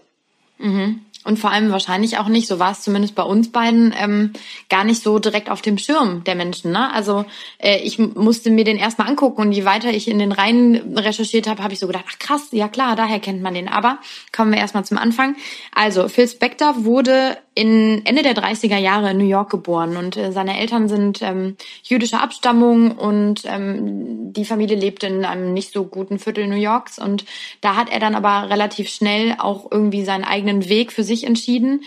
Mhm. 0.59 1.05
Und 1.27 1.37
vor 1.37 1.51
allem 1.51 1.71
wahrscheinlich 1.73 2.19
auch 2.19 2.29
nicht, 2.29 2.47
so 2.47 2.57
war 2.57 2.71
es 2.71 2.83
zumindest 2.83 3.13
bei 3.13 3.21
uns 3.21 3.51
beiden, 3.51 3.93
ähm, 3.99 4.31
gar 4.69 4.85
nicht 4.85 5.03
so 5.03 5.19
direkt 5.19 5.49
auf 5.49 5.61
dem 5.61 5.77
Schirm 5.77 6.23
der 6.23 6.35
Menschen. 6.35 6.71
Ne? 6.71 6.89
Also 6.93 7.25
äh, 7.57 7.79
ich 7.79 7.99
musste 7.99 8.49
mir 8.49 8.63
den 8.63 8.77
erstmal 8.77 9.09
angucken 9.09 9.41
und 9.41 9.51
je 9.51 9.65
weiter 9.65 9.89
ich 9.89 10.07
in 10.07 10.19
den 10.19 10.31
Reihen 10.31 10.97
recherchiert 10.97 11.47
habe, 11.47 11.63
habe 11.63 11.73
ich 11.73 11.79
so 11.79 11.87
gedacht, 11.87 12.05
ach 12.07 12.17
krass, 12.17 12.47
ja 12.51 12.69
klar, 12.69 12.95
daher 12.95 13.19
kennt 13.19 13.41
man 13.41 13.55
den. 13.55 13.67
Aber 13.67 13.99
kommen 14.31 14.53
wir 14.53 14.59
erstmal 14.59 14.85
zum 14.85 14.97
Anfang. 14.97 15.35
Also 15.75 16.07
Phil 16.07 16.29
Spector 16.29 16.85
wurde 16.85 17.37
in 17.57 18.05
Ende 18.05 18.21
der 18.21 18.35
30er 18.35 18.77
Jahre 18.77 19.09
in 19.09 19.17
New 19.17 19.27
York 19.27 19.49
geboren 19.49 19.97
und 19.97 20.15
äh, 20.15 20.31
seine 20.31 20.59
Eltern 20.59 20.87
sind 20.87 21.23
ähm, 21.23 21.57
jüdischer 21.81 22.21
Abstammung 22.21 22.91
und 22.91 23.41
ähm, 23.45 24.31
die 24.31 24.45
Familie 24.45 24.77
lebt 24.77 25.03
in 25.03 25.25
einem 25.25 25.53
nicht 25.53 25.73
so 25.73 25.83
guten 25.85 26.19
Viertel 26.19 26.45
New 26.45 26.55
Yorks 26.55 26.99
und 26.99 27.25
da 27.61 27.75
hat 27.75 27.89
er 27.89 27.99
dann 27.99 28.13
aber 28.13 28.51
relativ 28.51 28.89
schnell 28.89 29.35
auch 29.39 29.71
irgendwie 29.71 30.05
seinen 30.05 30.23
eigenen 30.23 30.69
Weg 30.69 30.91
für 30.91 31.03
sich 31.03 31.25
entschieden. 31.25 31.81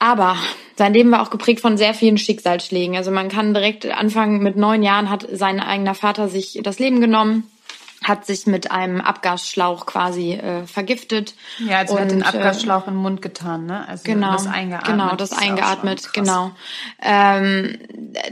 Aber 0.00 0.36
sein 0.74 0.94
Leben 0.94 1.12
war 1.12 1.22
auch 1.22 1.30
geprägt 1.30 1.60
von 1.60 1.76
sehr 1.76 1.94
vielen 1.94 2.18
Schicksalsschlägen. 2.18 2.96
Also 2.96 3.12
man 3.12 3.28
kann 3.28 3.54
direkt 3.54 3.86
anfangen, 3.86 4.42
mit 4.42 4.56
neun 4.56 4.82
Jahren 4.82 5.10
hat 5.10 5.28
sein 5.30 5.60
eigener 5.60 5.94
Vater 5.94 6.28
sich 6.28 6.58
das 6.64 6.80
Leben 6.80 7.00
genommen 7.00 7.44
hat 8.02 8.24
sich 8.24 8.46
mit 8.46 8.70
einem 8.70 9.00
Abgasschlauch 9.00 9.84
quasi 9.84 10.32
äh, 10.32 10.66
vergiftet. 10.66 11.34
Ja, 11.58 11.78
also 11.78 11.94
und, 11.94 12.00
hat 12.00 12.10
den 12.10 12.22
Abgasschlauch 12.22 12.86
äh, 12.86 12.88
in 12.88 12.94
den 12.94 13.02
Mund 13.02 13.22
getan, 13.22 13.66
ne? 13.66 13.86
Also 13.86 14.04
genau, 14.04 14.32
das 14.32 14.46
eingeatmet. 14.46 14.90
Genau, 14.90 15.16
das, 15.16 15.30
das 15.30 15.38
eingeatmet, 15.38 16.12
genau. 16.14 16.52
Ähm, 17.02 17.78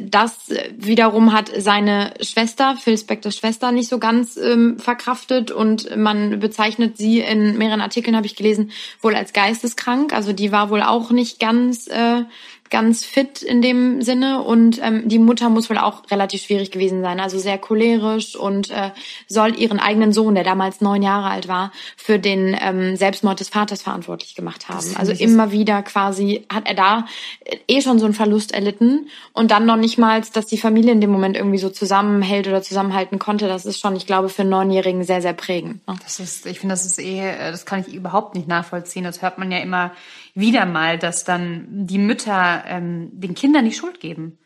das 0.01 0.51
wiederum 0.77 1.35
hat 1.35 1.51
seine 1.57 2.15
Schwester, 2.23 2.77
Phil 2.81 2.97
Spectors 2.97 3.37
Schwester, 3.37 3.71
nicht 3.71 3.89
so 3.89 3.99
ganz 3.99 4.39
ähm, 4.39 4.79
verkraftet 4.79 5.51
und 5.51 5.95
man 5.97 6.41
bezeichnet 6.41 6.97
sie 6.97 7.21
in 7.21 7.59
mehreren 7.59 7.83
Artikeln, 7.83 8.17
habe 8.17 8.27
ich 8.27 8.37
gelesen, 8.37 8.71
wohl 9.03 9.15
als 9.15 9.35
geisteskrank. 9.35 10.15
Also 10.15 10.33
die 10.33 10.51
war 10.51 10.71
wohl 10.71 10.83
auch 10.83 11.11
nicht 11.11 11.41
ganz 11.41 11.89
äh, 11.89 12.23
ganz 12.71 13.05
fit 13.05 13.43
in 13.43 13.63
dem 13.63 14.03
Sinne 14.03 14.43
und 14.43 14.81
ähm, 14.83 15.09
die 15.09 15.19
Mutter 15.19 15.49
muss 15.49 15.71
wohl 15.71 15.79
auch 15.79 16.03
relativ 16.11 16.43
schwierig 16.43 16.71
gewesen 16.71 17.03
sein, 17.03 17.21
also 17.21 17.39
sehr 17.39 17.59
cholerisch 17.59 18.37
und 18.37 18.71
äh, 18.71 18.91
soll 19.27 19.59
ihren 19.59 19.81
eigenen 19.81 20.13
Sohn, 20.13 20.35
der 20.35 20.45
damals 20.45 20.81
neun 20.81 21.03
Jahre 21.03 21.31
alt 21.31 21.49
war, 21.49 21.73
für 21.97 22.19
den 22.19 22.57
ähm, 22.61 22.97
Selbstmord 22.97 23.41
des 23.41 23.49
Vaters 23.49 23.83
verantwortlich 23.83 24.35
gemacht 24.35 24.69
haben. 24.69 24.97
Also 24.97 25.13
immer 25.13 25.53
wieder 25.53 25.83
quasi 25.83 26.47
hat 26.53 26.69
er 26.69 26.75
da 26.75 27.07
äh, 27.45 27.57
eh 27.69 27.81
schon 27.81 27.99
so 27.99 28.05
einen 28.05 28.15
Verlust 28.15 28.53
erlitten 28.53 29.09
und 29.33 29.51
dann 29.51 29.67
noch 29.67 29.77
nicht 29.77 29.99
mal, 29.99 30.21
dass 30.33 30.47
die 30.47 30.59
Familie 30.59 30.93
in 30.93 31.01
dem 31.01 31.11
Moment 31.11 31.37
irgendwie 31.37 31.59
so 31.59 31.71
zusammenhält 31.71 32.49
oder 32.49 32.63
zusammenhalten 32.63 33.19
konnte. 33.19 33.49
Das 33.49 33.67
ist 33.67 33.81
schon, 33.81 33.97
ich 33.97 34.07
glaube, 34.07 34.29
für 34.29 34.43
einen 34.43 34.51
Neunjährigen 34.51 35.05
sehr, 35.05 35.23
sehr 35.23 35.33
prägend. 35.33 35.87
Ne? 35.87 35.97
Das 36.03 36.21
ist, 36.21 36.47
ich 36.47 36.61
finde, 36.61 36.73
das 36.73 36.85
ist 36.85 36.99
eh, 36.99 37.21
äh, 37.21 37.51
das 37.51 37.67
kann 37.67 37.81
ich 37.81 37.95
überhaupt 37.95 38.35
nicht 38.35 38.49
nachvollziehen. 38.49 39.05
Das 39.05 39.23
hört 39.23 39.39
man 39.39 39.51
ja 39.51 39.59
immer 39.59 39.93
wieder 40.35 40.67
mal, 40.67 40.99
dass 40.99 41.25
dann 41.25 41.67
die 41.69 41.99
Mütter 41.99 42.58
ähm, 42.67 43.11
den 43.13 43.35
Kindern 43.35 43.65
die 43.65 43.73
Schuld 43.73 44.01
geben. 44.01 44.39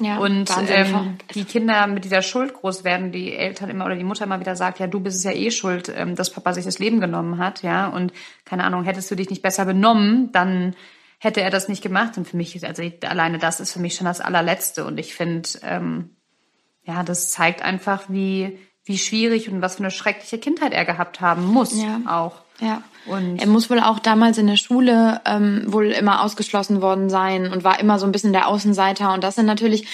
Ja, 0.00 0.18
und 0.18 0.50
ähm, 0.68 1.18
die 1.36 1.44
Kinder 1.44 1.86
mit 1.86 2.04
dieser 2.04 2.22
Schuld 2.22 2.52
groß 2.52 2.82
werden, 2.82 3.12
die 3.12 3.32
Eltern 3.32 3.70
immer 3.70 3.86
oder 3.86 3.94
die 3.94 4.02
Mutter 4.02 4.24
immer 4.24 4.40
wieder 4.40 4.56
sagt, 4.56 4.80
ja, 4.80 4.88
du 4.88 4.98
bist 4.98 5.18
es 5.18 5.22
ja 5.22 5.30
eh 5.30 5.52
schuld, 5.52 5.92
ähm, 5.94 6.16
dass 6.16 6.30
Papa 6.30 6.52
sich 6.52 6.64
das 6.64 6.80
Leben 6.80 7.00
genommen 7.00 7.38
hat, 7.38 7.62
ja, 7.62 7.86
und 7.86 8.12
keine 8.44 8.64
Ahnung, 8.64 8.82
hättest 8.82 9.08
du 9.12 9.14
dich 9.14 9.30
nicht 9.30 9.42
besser 9.42 9.64
benommen, 9.64 10.32
dann 10.32 10.74
hätte 11.18 11.42
er 11.42 11.50
das 11.50 11.68
nicht 11.68 11.80
gemacht. 11.80 12.18
Und 12.18 12.26
für 12.26 12.36
mich, 12.36 12.66
also 12.66 12.82
alleine 13.02 13.38
das 13.38 13.60
ist 13.60 13.72
für 13.72 13.78
mich 13.78 13.94
schon 13.94 14.06
das 14.06 14.20
allerletzte. 14.20 14.84
Und 14.84 14.98
ich 14.98 15.14
finde, 15.14 15.48
ähm, 15.62 16.10
ja, 16.82 17.04
das 17.04 17.30
zeigt 17.30 17.62
einfach, 17.62 18.04
wie 18.08 18.58
wie 18.84 18.98
schwierig 18.98 19.48
und 19.48 19.62
was 19.62 19.76
für 19.76 19.80
eine 19.80 19.90
schreckliche 19.90 20.38
Kindheit 20.38 20.72
er 20.72 20.84
gehabt 20.84 21.20
haben 21.20 21.46
muss, 21.46 21.80
ja. 21.80 22.00
auch. 22.06 22.42
Ja. 22.60 22.82
Und 23.06 23.38
er 23.38 23.46
muss 23.46 23.68
wohl 23.70 23.80
auch 23.80 23.98
damals 23.98 24.38
in 24.38 24.46
der 24.46 24.56
Schule 24.56 25.20
ähm, 25.26 25.64
wohl 25.66 25.86
immer 25.86 26.22
ausgeschlossen 26.22 26.80
worden 26.80 27.10
sein 27.10 27.52
und 27.52 27.64
war 27.64 27.78
immer 27.80 27.98
so 27.98 28.06
ein 28.06 28.12
bisschen 28.12 28.32
der 28.32 28.48
Außenseiter. 28.48 29.12
Und 29.12 29.22
das 29.22 29.34
sind 29.34 29.46
natürlich 29.46 29.86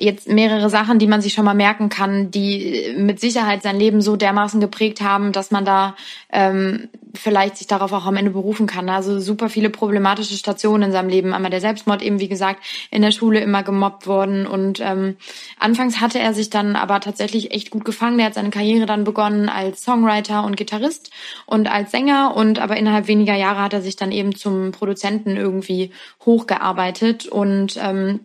jetzt 0.00 0.28
mehrere 0.28 0.70
Sachen, 0.70 1.00
die 1.00 1.08
man 1.08 1.20
sich 1.20 1.32
schon 1.32 1.44
mal 1.44 1.54
merken 1.54 1.88
kann, 1.88 2.30
die 2.30 2.94
mit 2.96 3.18
Sicherheit 3.18 3.62
sein 3.62 3.78
Leben 3.78 4.00
so 4.00 4.14
dermaßen 4.14 4.60
geprägt 4.60 5.00
haben, 5.00 5.32
dass 5.32 5.50
man 5.50 5.64
da 5.64 5.96
ähm, 6.32 6.88
vielleicht 7.14 7.56
sich 7.56 7.66
darauf 7.66 7.92
auch 7.92 8.06
am 8.06 8.16
Ende 8.16 8.30
berufen 8.30 8.68
kann. 8.68 8.88
Also 8.88 9.18
super 9.18 9.48
viele 9.48 9.70
problematische 9.70 10.36
Stationen 10.36 10.84
in 10.84 10.92
seinem 10.92 11.08
Leben. 11.08 11.34
Einmal 11.34 11.50
der 11.50 11.60
Selbstmord 11.60 12.02
eben, 12.02 12.20
wie 12.20 12.28
gesagt, 12.28 12.64
in 12.92 13.02
der 13.02 13.10
Schule 13.10 13.40
immer 13.40 13.64
gemobbt 13.64 14.06
worden. 14.06 14.46
Und 14.46 14.80
ähm, 14.80 15.16
anfangs 15.58 16.00
hatte 16.00 16.20
er 16.20 16.32
sich 16.32 16.48
dann 16.48 16.76
aber 16.76 17.00
tatsächlich 17.00 17.50
echt 17.50 17.70
gut 17.70 17.84
gefangen. 17.84 18.20
Er 18.20 18.26
hat 18.26 18.34
seine 18.34 18.50
Karriere 18.50 18.86
dann 18.86 19.02
begonnen 19.02 19.48
als 19.48 19.82
Songwriter 19.82 20.44
und 20.44 20.56
Gitarrist 20.56 21.10
und 21.44 21.68
als 21.68 21.90
Sänger. 21.90 22.36
Und 22.36 22.60
aber 22.60 22.76
innerhalb 22.76 23.08
weniger 23.08 23.34
Jahre 23.34 23.62
hat 23.62 23.72
er 23.72 23.82
sich 23.82 23.96
dann 23.96 24.12
eben 24.12 24.36
zum 24.36 24.70
Produzenten 24.70 25.36
irgendwie 25.36 25.90
hochgearbeitet. 26.24 27.26
Und 27.26 27.76
ähm, 27.82 28.20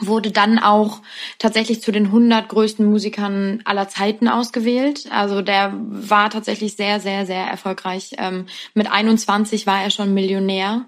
wurde 0.00 0.30
dann 0.30 0.58
auch 0.58 1.00
tatsächlich 1.38 1.82
zu 1.82 1.92
den 1.92 2.06
100 2.06 2.48
größten 2.48 2.86
Musikern 2.86 3.60
aller 3.64 3.88
Zeiten 3.88 4.28
ausgewählt. 4.28 5.06
Also 5.10 5.42
der 5.42 5.74
war 5.76 6.30
tatsächlich 6.30 6.74
sehr, 6.74 7.00
sehr, 7.00 7.26
sehr 7.26 7.44
erfolgreich. 7.44 8.12
Ähm, 8.18 8.46
mit 8.74 8.90
21 8.90 9.66
war 9.66 9.82
er 9.82 9.90
schon 9.90 10.14
Millionär. 10.14 10.86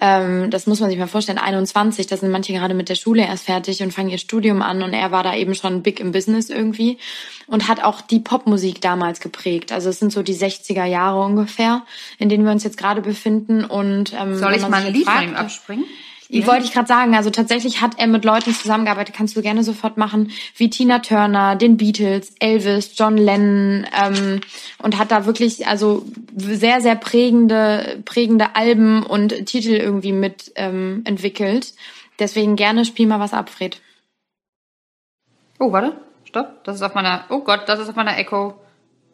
Ähm, 0.00 0.50
das 0.50 0.66
muss 0.66 0.80
man 0.80 0.88
sich 0.90 0.98
mal 0.98 1.06
vorstellen. 1.06 1.38
21, 1.38 2.06
da 2.06 2.16
sind 2.16 2.30
manche 2.30 2.52
gerade 2.52 2.74
mit 2.74 2.88
der 2.88 2.94
Schule 2.94 3.22
erst 3.22 3.44
fertig 3.44 3.82
und 3.82 3.92
fangen 3.92 4.10
ihr 4.10 4.18
Studium 4.18 4.62
an 4.62 4.82
und 4.82 4.92
er 4.92 5.10
war 5.10 5.22
da 5.22 5.34
eben 5.34 5.54
schon 5.54 5.82
big 5.82 6.00
im 6.00 6.12
Business 6.12 6.50
irgendwie 6.50 6.98
und 7.46 7.68
hat 7.68 7.82
auch 7.82 8.00
die 8.00 8.20
Popmusik 8.20 8.80
damals 8.80 9.20
geprägt. 9.20 9.72
Also 9.72 9.90
es 9.90 9.98
sind 9.98 10.12
so 10.12 10.22
die 10.22 10.34
60er 10.34 10.84
Jahre 10.84 11.20
ungefähr, 11.20 11.84
in 12.18 12.28
denen 12.28 12.44
wir 12.44 12.52
uns 12.52 12.64
jetzt 12.64 12.78
gerade 12.78 13.02
befinden. 13.02 13.64
Und 13.64 14.14
ähm, 14.18 14.36
soll 14.36 14.54
ich 14.54 14.66
mal 14.66 14.82
ein 14.82 14.92
Lied 14.92 15.08
von 15.08 15.22
ihm 15.22 15.34
abspringen? 15.34 15.84
Ja. 16.28 16.46
Wollte 16.48 16.64
ich 16.64 16.72
gerade 16.72 16.88
sagen, 16.88 17.14
also 17.14 17.30
tatsächlich 17.30 17.80
hat 17.80 17.98
er 17.98 18.08
mit 18.08 18.24
Leuten 18.24 18.52
zusammengearbeitet, 18.52 19.14
kannst 19.14 19.36
du 19.36 19.42
gerne 19.42 19.62
sofort 19.62 19.96
machen, 19.96 20.32
wie 20.56 20.68
Tina 20.68 20.98
Turner, 20.98 21.54
den 21.54 21.76
Beatles, 21.76 22.34
Elvis, 22.40 22.92
John 22.96 23.16
Lennon 23.16 23.86
ähm, 23.96 24.40
und 24.82 24.98
hat 24.98 25.12
da 25.12 25.26
wirklich 25.26 25.68
also 25.68 26.04
sehr, 26.34 26.80
sehr 26.80 26.96
prägende, 26.96 28.02
prägende 28.04 28.56
Alben 28.56 29.04
und 29.04 29.46
Titel 29.46 29.74
irgendwie 29.74 30.12
mit 30.12 30.52
ähm, 30.56 31.02
entwickelt. 31.04 31.74
Deswegen 32.18 32.56
gerne 32.56 32.84
spiel 32.84 33.06
mal 33.06 33.20
was 33.20 33.32
ab, 33.32 33.48
Fred. 33.48 33.80
Oh, 35.60 35.70
warte, 35.70 35.96
stopp, 36.24 36.64
das 36.64 36.76
ist 36.76 36.82
auf 36.82 36.94
meiner, 36.94 37.24
oh 37.30 37.40
Gott, 37.40 37.62
das 37.66 37.78
ist 37.78 37.88
auf 37.88 37.96
meiner 37.96 38.18
Echo. 38.18 38.54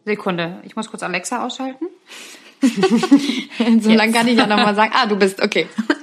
Sekunde, 0.05 0.61
ich 0.65 0.75
muss 0.75 0.91
kurz 0.91 1.03
Alexa 1.03 1.45
ausschalten. 1.45 1.87
so 3.81 3.91
lange 3.91 4.13
kann 4.13 4.27
ich 4.27 4.37
ja 4.37 4.47
nochmal 4.47 4.75
sagen, 4.75 4.93
ah, 4.95 5.07
du 5.07 5.17
bist, 5.17 5.41
okay. 5.43 5.69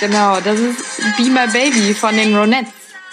Genau, 0.00 0.40
das 0.40 0.58
ist 0.58 0.78
Be 1.16 1.24
My 1.24 1.46
Baby 1.52 1.94
von 1.94 2.14
den 2.16 2.36
Ronettes. 2.36 2.72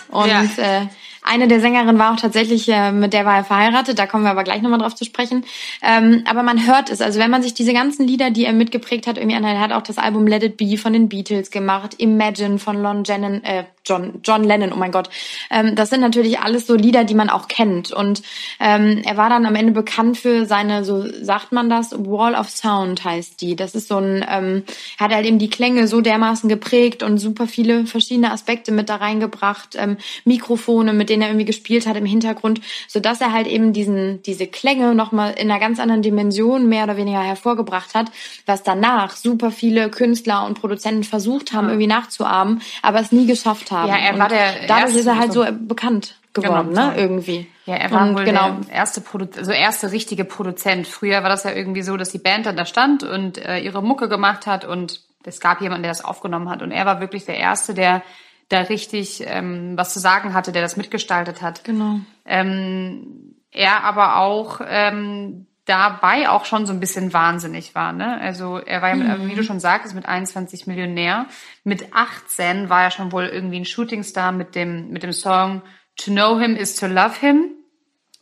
Und 0.09 0.29
ja. 0.29 0.43
äh, 0.57 0.87
eine 1.33 1.47
der 1.47 1.59
Sängerinnen 1.59 1.97
war 1.97 2.13
auch 2.13 2.19
tatsächlich, 2.19 2.69
äh, 2.69 2.91
mit 2.91 3.11
der 3.11 3.25
war 3.25 3.37
er 3.37 3.43
verheiratet, 3.43 3.97
da 3.97 4.05
kommen 4.05 4.23
wir 4.23 4.29
aber 4.29 4.43
gleich 4.43 4.61
nochmal 4.61 4.79
drauf 4.79 4.93
zu 4.93 5.03
sprechen. 5.03 5.43
Ähm, 5.81 6.23
aber 6.29 6.43
man 6.43 6.67
hört 6.67 6.91
es, 6.91 7.01
also 7.01 7.19
wenn 7.19 7.31
man 7.31 7.41
sich 7.41 7.55
diese 7.55 7.73
ganzen 7.73 8.07
Lieder, 8.07 8.29
die 8.29 8.45
er 8.45 8.53
mitgeprägt 8.53 9.07
hat, 9.07 9.17
irgendwie 9.17 9.35
anhört, 9.35 9.55
er 9.55 9.61
hat 9.61 9.71
auch 9.71 9.81
das 9.81 9.97
Album 9.97 10.27
Let 10.27 10.43
It 10.43 10.57
Be 10.57 10.77
von 10.77 10.93
den 10.93 11.09
Beatles 11.09 11.49
gemacht, 11.49 11.95
Imagine 11.97 12.59
von 12.59 12.81
Lon 12.81 13.03
Jennon, 13.03 13.43
äh, 13.43 13.63
John, 13.85 14.21
John 14.23 14.43
Lennon, 14.43 14.71
oh 14.71 14.77
mein 14.77 14.91
Gott. 14.91 15.09
Ähm, 15.49 15.75
das 15.75 15.89
sind 15.89 15.99
natürlich 15.99 16.39
alles 16.39 16.67
so 16.67 16.75
Lieder, 16.75 17.03
die 17.03 17.15
man 17.15 17.29
auch 17.29 17.47
kennt. 17.47 17.91
Und 17.91 18.21
ähm, 18.59 19.01
er 19.03 19.17
war 19.17 19.29
dann 19.29 19.45
am 19.45 19.55
Ende 19.55 19.73
bekannt 19.73 20.17
für 20.17 20.45
seine, 20.45 20.85
so 20.85 21.05
sagt 21.21 21.51
man 21.51 21.69
das, 21.69 21.91
Wall 21.91 22.35
of 22.35 22.49
Sound 22.49 23.03
heißt 23.03 23.41
die. 23.41 23.55
Das 23.55 23.75
ist 23.75 23.89
so 23.89 23.97
ein, 23.97 24.25
ähm, 24.29 24.63
hat 24.97 25.11
halt 25.11 25.25
eben 25.25 25.39
die 25.39 25.49
Klänge 25.49 25.87
so 25.87 25.99
dermaßen 25.99 26.47
geprägt 26.47 27.03
und 27.03 27.17
super 27.17 27.47
viele 27.47 27.85
verschiedene 27.85 28.31
Aspekte 28.31 28.71
mit 28.71 28.87
da 28.87 28.95
reingebracht, 28.97 29.75
ähm, 29.77 29.97
Mikrofone, 30.23 30.93
mit 30.93 31.09
denen 31.09 31.22
er 31.23 31.29
irgendwie 31.29 31.45
gespielt 31.45 31.87
hat 31.87 31.97
im 31.97 32.05
Hintergrund, 32.05 32.61
so 32.87 32.99
dass 32.99 33.21
er 33.21 33.33
halt 33.33 33.47
eben 33.47 33.73
diesen, 33.73 34.21
diese 34.23 34.47
Klänge 34.47 34.93
nochmal 34.93 35.33
in 35.33 35.49
einer 35.49 35.59
ganz 35.59 35.79
anderen 35.79 36.01
Dimension 36.01 36.69
mehr 36.69 36.83
oder 36.83 36.97
weniger 36.97 37.21
hervorgebracht 37.21 37.95
hat, 37.95 38.11
was 38.45 38.63
danach 38.63 39.15
super 39.15 39.51
viele 39.51 39.89
Künstler 39.89 40.45
und 40.45 40.59
Produzenten 40.59 41.03
versucht 41.03 41.53
haben, 41.53 41.67
irgendwie 41.67 41.87
nachzuahmen, 41.87 42.61
aber 42.81 42.99
es 42.99 43.11
nie 43.11 43.25
geschafft 43.25 43.71
haben. 43.71 43.89
Ja, 43.89 43.97
er 43.97 44.19
war 44.19 44.29
der 44.29 44.61
und 44.61 44.69
dadurch 44.69 44.95
ist 44.95 45.07
er 45.07 45.17
halt 45.17 45.33
so 45.33 45.45
bekannt 45.51 46.15
geworden, 46.33 46.69
genau, 46.69 46.87
ne, 46.87 46.97
irgendwie. 46.97 47.47
Ja, 47.65 47.75
er 47.75 47.91
war 47.91 48.07
und, 48.07 48.17
wohl 48.17 48.25
genau. 48.25 48.57
der 48.67 48.73
erste 48.73 49.01
Produ 49.01 49.27
also 49.37 49.51
erste 49.51 49.91
richtige 49.91 50.25
Produzent. 50.25 50.87
Früher 50.87 51.23
war 51.23 51.29
das 51.29 51.43
ja 51.43 51.51
irgendwie 51.51 51.83
so, 51.83 51.95
dass 51.95 52.11
die 52.11 52.17
Band 52.17 52.45
dann 52.45 52.57
da 52.57 52.65
stand 52.65 53.03
und 53.03 53.37
äh, 53.37 53.59
ihre 53.59 53.81
Mucke 53.81 54.09
gemacht 54.09 54.47
hat 54.47 54.65
und 54.65 55.01
es 55.23 55.39
gab 55.39 55.61
jemanden, 55.61 55.83
der 55.83 55.91
das 55.91 56.03
aufgenommen 56.03 56.49
hat 56.49 56.61
und 56.61 56.71
er 56.71 56.85
war 56.85 56.99
wirklich 56.99 57.25
der 57.25 57.37
erste, 57.37 57.73
der 57.73 58.01
da 58.49 58.61
richtig 58.61 59.23
ähm, 59.25 59.77
was 59.77 59.93
zu 59.93 59.99
sagen 59.99 60.33
hatte, 60.33 60.51
der 60.51 60.61
das 60.61 60.77
mitgestaltet 60.77 61.41
hat. 61.41 61.63
Genau. 61.63 61.99
Ähm, 62.25 63.35
er 63.51 63.83
aber 63.83 64.17
auch 64.17 64.61
ähm, 64.65 65.47
dabei 65.65 66.29
auch 66.29 66.45
schon 66.45 66.65
so 66.65 66.73
ein 66.73 66.79
bisschen 66.79 67.13
wahnsinnig 67.13 67.73
war. 67.75 67.93
Ne? 67.93 68.19
Also 68.19 68.57
er 68.57 68.81
war 68.81 68.89
ja, 68.89 68.95
mit, 68.95 69.19
mhm. 69.19 69.29
wie 69.29 69.35
du 69.35 69.43
schon 69.43 69.59
sagtest, 69.59 69.95
mit 69.95 70.05
21 70.05 70.67
Millionär. 70.67 71.27
Mit 71.63 71.93
18 71.93 72.69
war 72.69 72.83
er 72.83 72.91
schon 72.91 73.11
wohl 73.11 73.25
irgendwie 73.25 73.59
ein 73.59 73.65
Shootingstar 73.65 74.31
mit 74.31 74.55
dem, 74.55 74.89
mit 74.89 75.03
dem 75.03 75.13
Song 75.13 75.61
To 75.97 76.11
Know 76.11 76.39
Him 76.39 76.55
is 76.55 76.75
to 76.75 76.87
Love 76.87 77.15
Him. 77.19 77.51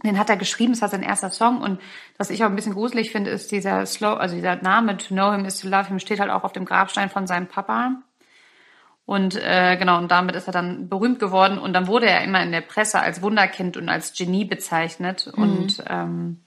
Den 0.04 0.18
hat 0.18 0.30
er 0.30 0.38
geschrieben, 0.38 0.74
das 0.74 0.82
war 0.82 0.90
sein 0.90 1.04
erster 1.04 1.30
Song. 1.30 1.62
Und 1.62 1.80
was 2.18 2.30
ich 2.30 2.44
auch 2.44 2.50
ein 2.50 2.56
bisschen 2.56 2.74
gruselig 2.74 3.12
finde, 3.12 3.32
ist 3.32 3.52
dieser 3.52 3.86
Slow, 3.86 4.16
also 4.16 4.36
dieser 4.36 4.56
Name 4.58 4.98
To 4.98 5.14
Know 5.14 5.32
Him 5.32 5.46
is 5.46 5.60
to 5.60 5.68
Love 5.68 5.88
Him 5.88 6.00
steht 6.00 6.20
halt 6.20 6.32
auch 6.32 6.44
auf 6.44 6.54
dem 6.54 6.66
Grabstein 6.66 7.10
von 7.10 7.28
seinem 7.28 7.48
Papa. 7.48 8.02
Und 9.06 9.36
äh, 9.36 9.78
genau, 9.78 9.98
und 9.98 10.10
damit 10.12 10.36
ist 10.36 10.48
er 10.48 10.54
dann 10.54 10.88
berühmt 10.88 11.20
geworden. 11.20 11.58
Und 11.58 11.74
dann 11.74 11.88
wurde 11.88 12.08
er 12.08 12.24
immer 12.24 12.42
in 12.42 12.52
der 12.52 12.62
Presse 12.62 13.00
als 13.00 13.22
Wunderkind 13.22 13.78
und 13.78 13.90
als 13.90 14.14
Genie 14.14 14.46
bezeichnet. 14.46 15.32
Mhm. 15.36 15.44
Und 15.44 15.84
ähm, 15.90 16.42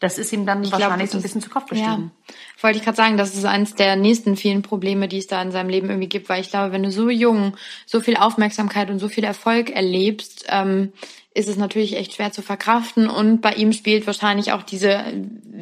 das 0.00 0.16
ist 0.16 0.32
ihm 0.32 0.46
dann 0.46 0.64
ich 0.64 0.72
wahrscheinlich 0.72 1.10
glaub, 1.10 1.10
so 1.10 1.18
ein 1.18 1.22
bisschen 1.22 1.42
zu 1.42 1.50
Kopf 1.50 1.66
gestiegen. 1.66 2.10
Ja, 2.28 2.34
wollte 2.62 2.78
ich 2.78 2.84
gerade 2.84 2.96
sagen, 2.96 3.18
das 3.18 3.34
ist 3.34 3.44
eines 3.44 3.74
der 3.74 3.96
nächsten 3.96 4.34
vielen 4.34 4.62
Probleme, 4.62 5.08
die 5.08 5.18
es 5.18 5.26
da 5.26 5.40
in 5.42 5.52
seinem 5.52 5.68
Leben 5.68 5.90
irgendwie 5.90 6.08
gibt, 6.08 6.30
weil 6.30 6.40
ich 6.40 6.50
glaube, 6.50 6.72
wenn 6.72 6.82
du 6.82 6.90
so 6.90 7.10
jung 7.10 7.56
so 7.84 8.00
viel 8.00 8.16
Aufmerksamkeit 8.16 8.88
und 8.90 8.98
so 8.98 9.08
viel 9.08 9.24
Erfolg 9.24 9.70
erlebst, 9.70 10.46
ähm, 10.48 10.94
ist 11.32 11.48
es 11.48 11.56
natürlich 11.56 11.96
echt 11.96 12.14
schwer 12.14 12.32
zu 12.32 12.42
verkraften 12.42 13.08
und 13.08 13.40
bei 13.40 13.52
ihm 13.52 13.72
spielt 13.72 14.06
wahrscheinlich 14.06 14.52
auch 14.52 14.64
diese 14.64 15.04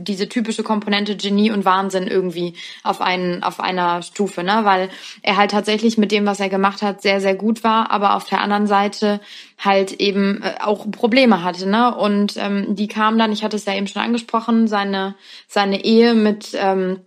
diese 0.00 0.28
typische 0.28 0.62
Komponente 0.62 1.14
Genie 1.16 1.50
und 1.50 1.66
Wahnsinn 1.66 2.06
irgendwie 2.06 2.54
auf 2.84 3.02
einen 3.02 3.42
auf 3.42 3.60
einer 3.60 4.00
Stufe, 4.02 4.42
ne, 4.42 4.60
weil 4.62 4.88
er 5.22 5.37
halt 5.37 5.50
tatsächlich 5.50 5.98
mit 5.98 6.10
dem, 6.10 6.25
was 6.25 6.40
er 6.40 6.48
gemacht 6.48 6.80
hat, 6.80 7.02
sehr 7.02 7.20
sehr 7.20 7.34
gut 7.34 7.64
war, 7.64 7.90
aber 7.90 8.14
auf 8.16 8.25
der 8.25 8.40
anderen 8.40 8.66
Seite 8.66 9.20
halt 9.58 9.92
eben 9.92 10.42
äh, 10.42 10.54
auch 10.60 10.90
Probleme 10.90 11.42
hatte, 11.42 11.68
ne, 11.68 11.94
und 11.94 12.38
ähm, 12.38 12.75
die 12.75 12.88
kamen 12.88 13.18
dann, 13.18 13.32
ich 13.32 13.44
hatte 13.44 13.56
es 13.56 13.66
ja 13.66 13.75
eben 13.75 13.88
schon 13.88 14.02
angesprochen, 14.02 14.68
seine 14.68 15.16
seine 15.48 15.84
Ehe 15.84 16.14
mit 16.14 16.52
ähm, 16.54 17.00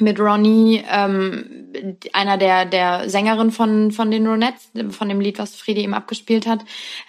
mit 0.00 0.20
Ronnie, 0.20 0.82
ähm, 0.90 1.66
einer 2.12 2.38
der, 2.38 2.64
der 2.64 3.08
Sängerin 3.08 3.50
von, 3.50 3.90
von 3.92 4.10
den 4.10 4.26
Ronettes, 4.26 4.70
von 4.90 5.08
dem 5.08 5.20
Lied, 5.20 5.38
was 5.38 5.54
Friede 5.54 5.80
eben 5.80 5.94
abgespielt 5.94 6.46
hat. 6.46 6.60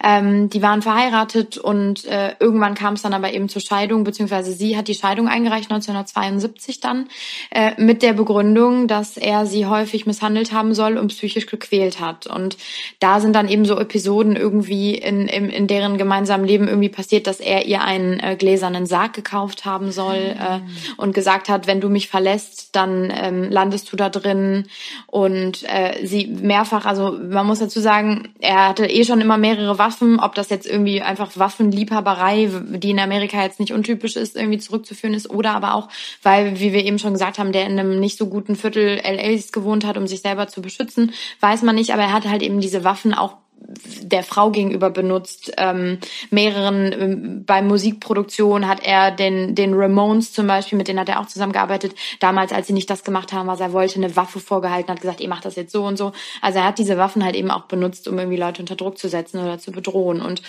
Ähm, 0.02 0.50
die 0.50 0.62
waren 0.62 0.82
verheiratet 0.82 1.58
und 1.58 2.04
äh, 2.06 2.34
irgendwann 2.40 2.74
kam 2.74 2.94
es 2.94 3.02
dann 3.02 3.14
aber 3.14 3.32
eben 3.32 3.48
zur 3.48 3.62
Scheidung, 3.62 4.04
beziehungsweise 4.04 4.52
sie 4.52 4.76
hat 4.76 4.88
die 4.88 4.94
Scheidung 4.94 5.28
eingereicht, 5.28 5.70
1972 5.70 6.80
dann, 6.80 7.08
äh, 7.50 7.72
mit 7.80 8.02
der 8.02 8.12
Begründung, 8.12 8.88
dass 8.88 9.16
er 9.16 9.46
sie 9.46 9.66
häufig 9.66 10.06
misshandelt 10.06 10.52
haben 10.52 10.74
soll 10.74 10.98
und 10.98 11.08
psychisch 11.08 11.46
gequält 11.46 12.00
hat. 12.00 12.26
Und 12.26 12.56
da 13.00 13.20
sind 13.20 13.34
dann 13.34 13.48
eben 13.48 13.64
so 13.64 13.78
Episoden 13.78 14.36
irgendwie 14.36 14.94
in, 14.94 15.28
in, 15.28 15.50
in 15.50 15.66
deren 15.66 15.98
gemeinsamen 15.98 16.46
Leben 16.46 16.68
irgendwie 16.68 16.88
passiert, 16.88 17.26
dass 17.26 17.40
er 17.40 17.66
ihr 17.66 17.82
einen 17.82 18.20
äh, 18.20 18.36
gläsernen 18.36 18.86
Sarg 18.86 19.12
gekauft 19.14 19.64
haben 19.64 19.92
soll 19.92 20.36
äh, 20.38 20.60
und 20.96 21.14
gesagt 21.14 21.48
hat, 21.48 21.66
wenn 21.66 21.80
du 21.80 21.88
mich 21.88 22.08
verlässt, 22.08 22.74
dann 22.78 23.12
ähm, 23.14 23.50
landest 23.50 23.92
du 23.92 23.96
da 23.96 24.08
drin. 24.08 24.66
Und 25.06 25.64
äh, 25.64 26.06
sie 26.06 26.26
mehrfach, 26.28 26.86
also 26.86 27.18
man 27.20 27.46
muss 27.46 27.58
dazu 27.58 27.80
sagen, 27.80 28.28
er 28.38 28.68
hatte 28.68 28.86
eh 28.86 29.04
schon 29.04 29.20
immer 29.20 29.36
mehrere 29.36 29.78
Waffen, 29.78 30.20
ob 30.20 30.36
das 30.36 30.48
jetzt 30.48 30.66
irgendwie 30.66 31.02
einfach 31.02 31.30
Waffenliebhaberei, 31.34 32.48
die 32.76 32.90
in 32.90 33.00
Amerika 33.00 33.42
jetzt 33.42 33.58
nicht 33.58 33.72
untypisch 33.72 34.14
ist, 34.16 34.36
irgendwie 34.36 34.58
zurückzuführen 34.58 35.14
ist. 35.14 35.28
Oder 35.28 35.54
aber 35.54 35.74
auch, 35.74 35.88
weil, 36.22 36.60
wie 36.60 36.72
wir 36.72 36.84
eben 36.84 37.00
schon 37.00 37.14
gesagt 37.14 37.38
haben, 37.38 37.52
der 37.52 37.66
in 37.66 37.78
einem 37.78 37.98
nicht 37.98 38.16
so 38.16 38.28
guten 38.28 38.54
Viertel 38.54 39.00
LAs 39.04 39.50
gewohnt 39.50 39.84
hat, 39.84 39.96
um 39.96 40.06
sich 40.06 40.20
selber 40.20 40.46
zu 40.46 40.62
beschützen, 40.62 41.12
weiß 41.40 41.62
man 41.62 41.74
nicht, 41.74 41.92
aber 41.92 42.02
er 42.02 42.12
hatte 42.12 42.30
halt 42.30 42.42
eben 42.42 42.60
diese 42.60 42.84
Waffen 42.84 43.12
auch 43.12 43.34
der 43.68 44.22
Frau 44.22 44.50
gegenüber 44.50 44.90
benutzt. 44.90 45.52
Ähm, 45.58 45.98
mehreren, 46.30 46.92
ähm, 46.92 47.44
bei 47.44 47.60
Musikproduktion 47.60 48.66
hat 48.66 48.84
er 48.84 49.10
den, 49.10 49.54
den 49.54 49.74
Ramones 49.74 50.32
zum 50.32 50.46
Beispiel, 50.46 50.78
mit 50.78 50.88
denen 50.88 51.00
hat 51.00 51.08
er 51.08 51.20
auch 51.20 51.26
zusammengearbeitet. 51.26 51.94
Damals, 52.20 52.52
als 52.52 52.66
sie 52.66 52.72
nicht 52.72 52.88
das 52.88 53.04
gemacht 53.04 53.32
haben, 53.32 53.46
was 53.46 53.60
er 53.60 53.72
wollte, 53.72 53.96
eine 53.96 54.16
Waffe 54.16 54.40
vorgehalten, 54.40 54.90
hat 54.90 55.00
gesagt, 55.00 55.20
ihr 55.20 55.28
macht 55.28 55.44
das 55.44 55.56
jetzt 55.56 55.72
so 55.72 55.84
und 55.84 55.98
so. 55.98 56.12
Also 56.40 56.58
er 56.60 56.64
hat 56.64 56.78
diese 56.78 56.96
Waffen 56.96 57.24
halt 57.24 57.36
eben 57.36 57.50
auch 57.50 57.64
benutzt, 57.64 58.08
um 58.08 58.18
irgendwie 58.18 58.38
Leute 58.38 58.62
unter 58.62 58.76
Druck 58.76 58.98
zu 58.98 59.08
setzen 59.08 59.38
oder 59.38 59.58
zu 59.58 59.70
bedrohen. 59.70 60.22
Und 60.22 60.42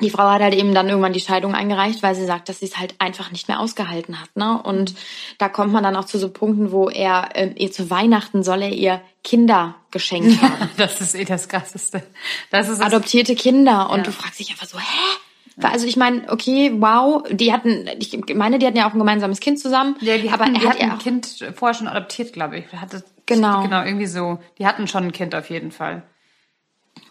die 0.00 0.10
Frau 0.10 0.24
hat 0.24 0.42
halt 0.42 0.54
eben 0.54 0.74
dann 0.74 0.88
irgendwann 0.88 1.14
die 1.14 1.20
Scheidung 1.20 1.54
eingereicht, 1.54 2.02
weil 2.02 2.14
sie 2.14 2.26
sagt, 2.26 2.48
dass 2.48 2.60
sie 2.60 2.66
es 2.66 2.76
halt 2.76 2.94
einfach 2.98 3.30
nicht 3.30 3.48
mehr 3.48 3.60
ausgehalten 3.60 4.20
hat. 4.20 4.36
Ne? 4.36 4.60
Und 4.62 4.94
da 5.38 5.48
kommt 5.48 5.72
man 5.72 5.82
dann 5.82 5.96
auch 5.96 6.04
zu 6.04 6.18
so 6.18 6.28
Punkten, 6.28 6.70
wo 6.70 6.90
er 6.90 7.30
äh, 7.34 7.52
ihr 7.56 7.72
zu 7.72 7.88
Weihnachten 7.88 8.42
soll 8.42 8.62
er 8.62 8.72
ihr 8.72 9.00
Kinder 9.24 9.76
geschenkt 9.90 10.42
haben. 10.42 10.68
das 10.76 11.00
ist 11.00 11.14
eh 11.14 11.24
das 11.24 11.48
Krasseste. 11.48 12.02
Das 12.50 12.68
ist 12.68 12.82
Adoptierte 12.82 13.34
Kinder. 13.34 13.88
Und 13.90 13.98
ja. 13.98 14.04
du 14.04 14.12
fragst 14.12 14.38
dich 14.38 14.50
einfach 14.50 14.66
so, 14.66 14.78
hä? 14.78 15.62
Also 15.62 15.86
ich 15.86 15.96
meine, 15.96 16.30
okay, 16.30 16.70
wow, 16.76 17.22
die 17.30 17.50
hatten, 17.50 17.88
ich 17.98 18.18
meine, 18.34 18.58
die 18.58 18.66
hatten 18.66 18.76
ja 18.76 18.86
auch 18.86 18.92
ein 18.92 18.98
gemeinsames 18.98 19.40
Kind 19.40 19.58
zusammen. 19.58 19.96
Ja, 20.02 20.18
die 20.18 20.30
hatten, 20.30 20.42
aber 20.42 20.52
er 20.52 20.60
die 20.60 20.66
hat 20.66 20.78
hatten 20.78 20.90
ein 20.90 20.98
Kind 20.98 21.54
vorher 21.54 21.72
schon 21.72 21.88
adoptiert, 21.88 22.34
glaube 22.34 22.58
ich. 22.58 22.70
Hatte, 22.74 23.02
genau. 23.24 23.62
Genau, 23.62 23.82
irgendwie 23.82 24.06
so. 24.06 24.38
Die 24.58 24.66
hatten 24.66 24.86
schon 24.86 25.04
ein 25.04 25.12
Kind 25.12 25.34
auf 25.34 25.48
jeden 25.48 25.72
Fall 25.72 26.02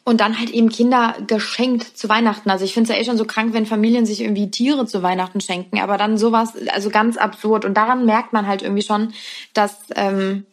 und 0.06 0.22
dann 0.22 0.40
halt 0.40 0.52
eben 0.52 0.70
Kinder 0.70 1.16
geschenkt 1.26 1.98
zu 1.98 2.08
Weihnachten. 2.08 2.50
Also 2.52 2.64
ich 2.64 2.74
finde 2.74 2.90
es 2.90 2.96
ja 2.96 3.02
eh 3.02 3.06
schon 3.06 3.18
so 3.18 3.26
krank, 3.26 3.54
wenn 3.54 3.66
Familien 3.66 4.06
sich 4.06 4.22
irgendwie 4.22 4.52
Tiere 4.52 4.86
zu 4.86 5.02
Weihnachten 5.02 5.42
schenken, 5.42 5.80
aber 5.80 5.98
dann 5.98 6.18
sowas, 6.20 6.54
also 6.74 6.92
ganz 6.92 7.18
absurd. 7.18 7.66
Und 7.66 7.74
daran 7.74 8.06
merkt 8.06 8.32
man 8.32 8.48
halt 8.48 8.62
irgendwie 8.62 8.84
schon, 8.84 9.14
dass 9.54 9.76
ähm, 9.96 10.46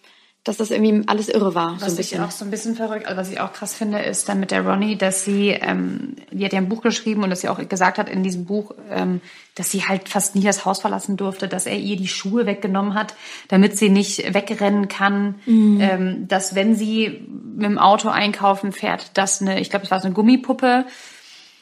dass 0.44 0.57
das 0.57 0.72
irgendwie 0.72 1.07
alles 1.07 1.28
irre 1.28 1.55
war. 1.55 1.81
Was 1.81 1.94
so 1.94 2.00
ich 2.00 2.18
auch 2.18 2.33
so 2.33 2.44
ein 2.44 2.50
bisschen 2.50 2.74
verrückt, 2.74 3.07
also 3.07 3.20
was 3.20 3.31
ich 3.31 3.38
auch 3.38 3.52
krass 3.52 3.74
finde, 3.74 4.00
ist 4.00 4.28
dann 4.28 4.40
mit 4.40 4.50
der 4.50 4.66
Ronnie, 4.66 4.96
dass 4.96 5.24
sie, 5.24 5.50
ähm, 5.50 6.16
die 6.33 6.44
hat 6.44 6.52
ja 6.52 6.59
ein 6.59 6.68
Buch 6.68 6.83
geschrieben 6.83 7.22
und 7.22 7.31
dass 7.31 7.42
sie 7.42 7.48
auch 7.48 7.61
gesagt 7.68 7.98
hat 7.98 8.09
in 8.09 8.24
diesem 8.24 8.44
Buch, 8.44 8.72
ähm, 8.90 9.20
dass 9.55 9.70
sie 9.70 9.85
halt 9.85 10.09
fast 10.09 10.35
nie 10.35 10.42
das 10.42 10.64
Haus 10.64 10.81
verlassen 10.81 11.16
durfte, 11.16 11.46
dass 11.46 11.66
er 11.66 11.78
ihr 11.78 11.96
die 11.96 12.09
Schuhe 12.09 12.44
weggenommen 12.44 12.94
hat, 12.94 13.14
damit 13.48 13.78
sie 13.78 13.88
nicht 13.88 14.35
wegrennen 14.35 14.88
kann, 14.88 15.37
mhm. 15.46 15.78
ähm, 15.81 16.28
dass 16.28 16.57
wenn 16.57 16.74
sie 16.74 17.24
mit 17.55 17.66
dem 17.66 17.78
Auto 17.78 18.09
einkaufen 18.09 18.72
fährt, 18.72 19.16
dass 19.16 19.40
eine, 19.40 19.61
ich 19.61 19.70
glaube, 19.70 19.85
es 19.85 19.92
war 19.92 20.00
so 20.00 20.07
eine 20.07 20.14
Gummipuppe, 20.14 20.87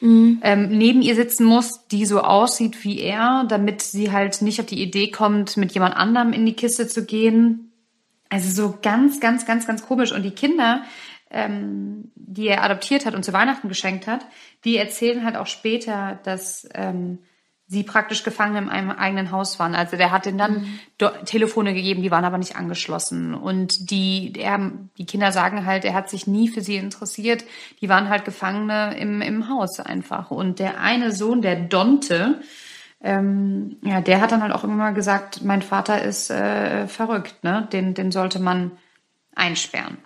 Mhm. 0.03 0.39
Ähm, 0.41 0.69
neben 0.69 1.03
ihr 1.03 1.13
sitzen 1.13 1.45
muss, 1.45 1.87
die 1.91 2.05
so 2.05 2.21
aussieht 2.21 2.83
wie 2.83 2.99
er, 2.99 3.45
damit 3.47 3.83
sie 3.83 4.11
halt 4.11 4.41
nicht 4.41 4.59
auf 4.59 4.65
die 4.65 4.81
Idee 4.81 5.11
kommt, 5.11 5.57
mit 5.57 5.73
jemand 5.73 5.95
anderem 5.95 6.33
in 6.33 6.43
die 6.43 6.55
Kiste 6.55 6.87
zu 6.87 7.05
gehen. 7.05 7.70
Also 8.31 8.49
so 8.49 8.79
ganz, 8.81 9.19
ganz, 9.19 9.45
ganz, 9.45 9.67
ganz 9.67 9.85
komisch. 9.85 10.13
Und 10.13 10.23
die 10.23 10.31
Kinder, 10.31 10.83
ähm, 11.29 12.11
die 12.15 12.47
er 12.47 12.63
adoptiert 12.63 13.05
hat 13.05 13.13
und 13.13 13.25
zu 13.25 13.33
Weihnachten 13.33 13.67
geschenkt 13.67 14.07
hat, 14.07 14.25
die 14.63 14.77
erzählen 14.77 15.25
halt 15.25 15.35
auch 15.35 15.47
später, 15.47 16.17
dass 16.23 16.67
ähm, 16.73 17.19
sie 17.67 17.83
praktisch 17.83 18.23
gefangen 18.23 18.63
in 18.63 18.69
einem 18.69 18.91
eigenen 18.91 19.31
Haus 19.31 19.59
waren. 19.59 19.75
Also 19.75 19.97
der 19.97 20.11
hat 20.11 20.25
ihnen 20.27 20.37
dann 20.37 20.61
mhm. 20.61 21.25
Telefone 21.25 21.73
gegeben, 21.73 22.01
die 22.01 22.11
waren 22.11 22.23
aber 22.23 22.37
nicht 22.37 22.55
angeschlossen. 22.55 23.33
Und 23.33 23.91
die, 23.91 24.31
er, 24.37 24.71
die 24.97 25.05
Kinder 25.05 25.33
sagen 25.33 25.65
halt, 25.65 25.83
er 25.83 25.93
hat 25.93 26.09
sich 26.09 26.25
nie 26.25 26.47
für 26.47 26.61
sie 26.61 26.77
interessiert. 26.77 27.43
Die 27.81 27.89
waren 27.89 28.07
halt 28.07 28.23
Gefangene 28.23 28.97
im, 28.97 29.21
im 29.21 29.49
Haus 29.49 29.81
einfach. 29.81 30.31
Und 30.31 30.59
der 30.59 30.79
eine 30.79 31.11
Sohn, 31.11 31.41
der 31.41 31.57
Donte, 31.57 32.41
ähm, 33.03 33.77
ja, 33.83 34.01
der 34.01 34.21
hat 34.21 34.31
dann 34.31 34.43
halt 34.43 34.53
auch 34.53 34.63
immer 34.63 34.91
gesagt, 34.91 35.43
mein 35.43 35.61
Vater 35.61 36.01
ist 36.01 36.29
äh, 36.29 36.87
verrückt, 36.87 37.43
ne? 37.43 37.67
Den, 37.71 37.93
den 37.93 38.11
sollte 38.11 38.39
man 38.39 38.71
einsperren. 39.35 39.97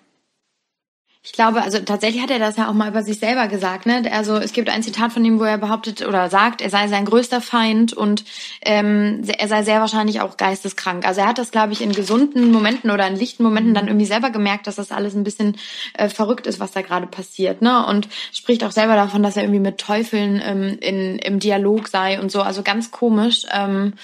Ich 1.26 1.32
glaube, 1.32 1.60
also 1.60 1.80
tatsächlich 1.80 2.22
hat 2.22 2.30
er 2.30 2.38
das 2.38 2.56
ja 2.56 2.68
auch 2.68 2.72
mal 2.72 2.88
über 2.88 3.02
sich 3.02 3.18
selber 3.18 3.48
gesagt. 3.48 3.84
Ne? 3.84 4.08
Also 4.12 4.36
es 4.36 4.52
gibt 4.52 4.70
ein 4.70 4.84
Zitat 4.84 5.12
von 5.12 5.24
ihm, 5.24 5.40
wo 5.40 5.42
er 5.44 5.58
behauptet 5.58 6.06
oder 6.06 6.30
sagt, 6.30 6.60
er 6.60 6.70
sei 6.70 6.86
sein 6.86 7.04
größter 7.04 7.40
Feind 7.40 7.92
und 7.92 8.24
ähm, 8.62 9.22
er 9.26 9.48
sei 9.48 9.64
sehr 9.64 9.80
wahrscheinlich 9.80 10.20
auch 10.20 10.36
geisteskrank. 10.36 11.04
Also 11.04 11.22
er 11.22 11.26
hat 11.26 11.38
das, 11.38 11.50
glaube 11.50 11.72
ich, 11.72 11.82
in 11.82 11.90
gesunden 11.90 12.52
Momenten 12.52 12.92
oder 12.92 13.08
in 13.08 13.16
lichten 13.16 13.42
Momenten 13.42 13.74
dann 13.74 13.88
irgendwie 13.88 14.06
selber 14.06 14.30
gemerkt, 14.30 14.68
dass 14.68 14.76
das 14.76 14.92
alles 14.92 15.16
ein 15.16 15.24
bisschen 15.24 15.56
äh, 15.94 16.08
verrückt 16.08 16.46
ist, 16.46 16.60
was 16.60 16.70
da 16.70 16.82
gerade 16.82 17.08
passiert. 17.08 17.60
Ne? 17.60 17.84
Und 17.84 18.08
spricht 18.32 18.62
auch 18.62 18.70
selber 18.70 18.94
davon, 18.94 19.24
dass 19.24 19.36
er 19.36 19.42
irgendwie 19.42 19.58
mit 19.58 19.78
Teufeln 19.78 20.40
ähm, 20.44 20.78
in, 20.80 21.18
im 21.18 21.40
Dialog 21.40 21.88
sei 21.88 22.20
und 22.20 22.30
so. 22.30 22.40
Also 22.40 22.62
ganz 22.62 22.92
komisch. 22.92 23.46
Ähm, 23.52 23.94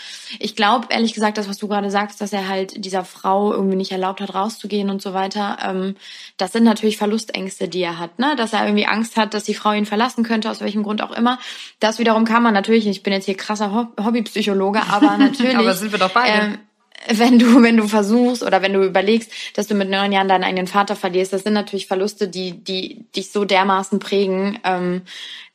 ich 0.41 0.57
glaube, 0.57 0.89
ehrlich 0.91 1.15
gesagt, 1.15 1.39
das, 1.39 1.49
was 1.49 1.59
du 1.59 1.69
gerade 1.69 1.93
sagst, 1.93 2.21
dass 2.21 2.33
er 2.33 2.49
halt 2.49 2.85
dieser 2.85 3.05
Frau 3.05 3.53
irgendwie 3.53 3.77
nicht 3.77 3.93
erlaubt 3.93 4.21
hat, 4.21 4.35
rauszugehen 4.35 4.91
und 4.91 5.01
so 5.01 5.15
weiter, 5.15 5.59
ähm, 5.65 5.95
das 6.37 6.51
sind 6.51 6.65
natürlich 6.65 6.97
Verluste 6.97 7.12
Verlustängste, 7.13 7.69
die 7.69 7.83
er 7.83 7.99
hat, 7.99 8.19
ne? 8.19 8.35
Dass 8.37 8.55
er 8.55 8.65
irgendwie 8.65 8.87
Angst 8.87 9.17
hat, 9.17 9.35
dass 9.35 9.45
die 9.45 9.55
Frau 9.55 9.73
ihn 9.73 9.85
verlassen 9.85 10.25
könnte, 10.25 10.51
aus 10.51 10.63
welchem 10.63 10.83
Grund 10.83 11.03
auch 11.03 11.11
immer. 11.11 11.39
Das 11.79 11.99
wiederum 11.99 12.25
kann 12.25 12.43
man 12.43 12.55
natürlich, 12.55 12.87
ich 12.87 13.03
bin 13.03 13.13
jetzt 13.13 13.27
hier 13.27 13.37
krasser 13.37 13.91
Hobbypsychologe, 14.03 14.81
aber 14.89 15.17
natürlich. 15.19 15.57
aber 15.57 15.75
sind 15.75 15.93
wir 15.93 15.99
doch 15.99 16.11
beide. 16.11 16.33
Ähm, 16.33 16.59
wenn 17.09 17.39
du, 17.39 17.63
wenn 17.63 17.77
du 17.77 17.89
versuchst 17.89 18.45
oder 18.45 18.63
wenn 18.63 18.73
du 18.73 18.85
überlegst, 18.85 19.31
dass 19.57 19.67
du 19.67 19.75
mit 19.75 19.91
neun 19.91 20.13
Jahren 20.13 20.29
deinen 20.29 20.45
eigenen 20.45 20.69
Vater 20.69 20.95
verlierst, 20.95 21.33
das 21.33 21.43
sind 21.43 21.53
natürlich 21.53 21.89
Verluste, 21.89 22.29
die, 22.29 22.53
die 22.63 23.05
dich 23.15 23.33
so 23.33 23.45
dermaßen 23.45 23.99
prägen, 23.99 24.59
ähm, 24.63 25.03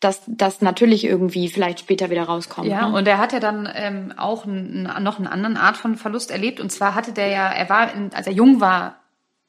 dass 0.02 0.22
das 0.28 0.62
natürlich 0.62 1.06
irgendwie 1.06 1.48
vielleicht 1.48 1.80
später 1.80 2.10
wieder 2.10 2.24
rauskommt. 2.24 2.68
Ja, 2.68 2.90
ne? 2.90 2.98
und 2.98 3.08
er 3.08 3.18
hat 3.18 3.32
ja 3.34 3.40
dann 3.40 3.68
ähm, 3.74 4.14
auch 4.18 4.46
ein, 4.46 4.84
noch 5.00 5.20
eine 5.20 5.32
andere 5.32 5.56
Art 5.64 5.78
von 5.78 5.96
Verlust 5.96 6.32
erlebt. 6.32 6.60
Und 6.60 6.70
zwar 6.72 6.94
hatte 6.94 7.14
der 7.14 7.30
ja, 7.30 7.50
er 7.50 7.70
war, 7.70 7.94
in, 7.94 8.14
als 8.14 8.28
er 8.28 8.34
jung 8.34 8.60
war, 8.60 8.98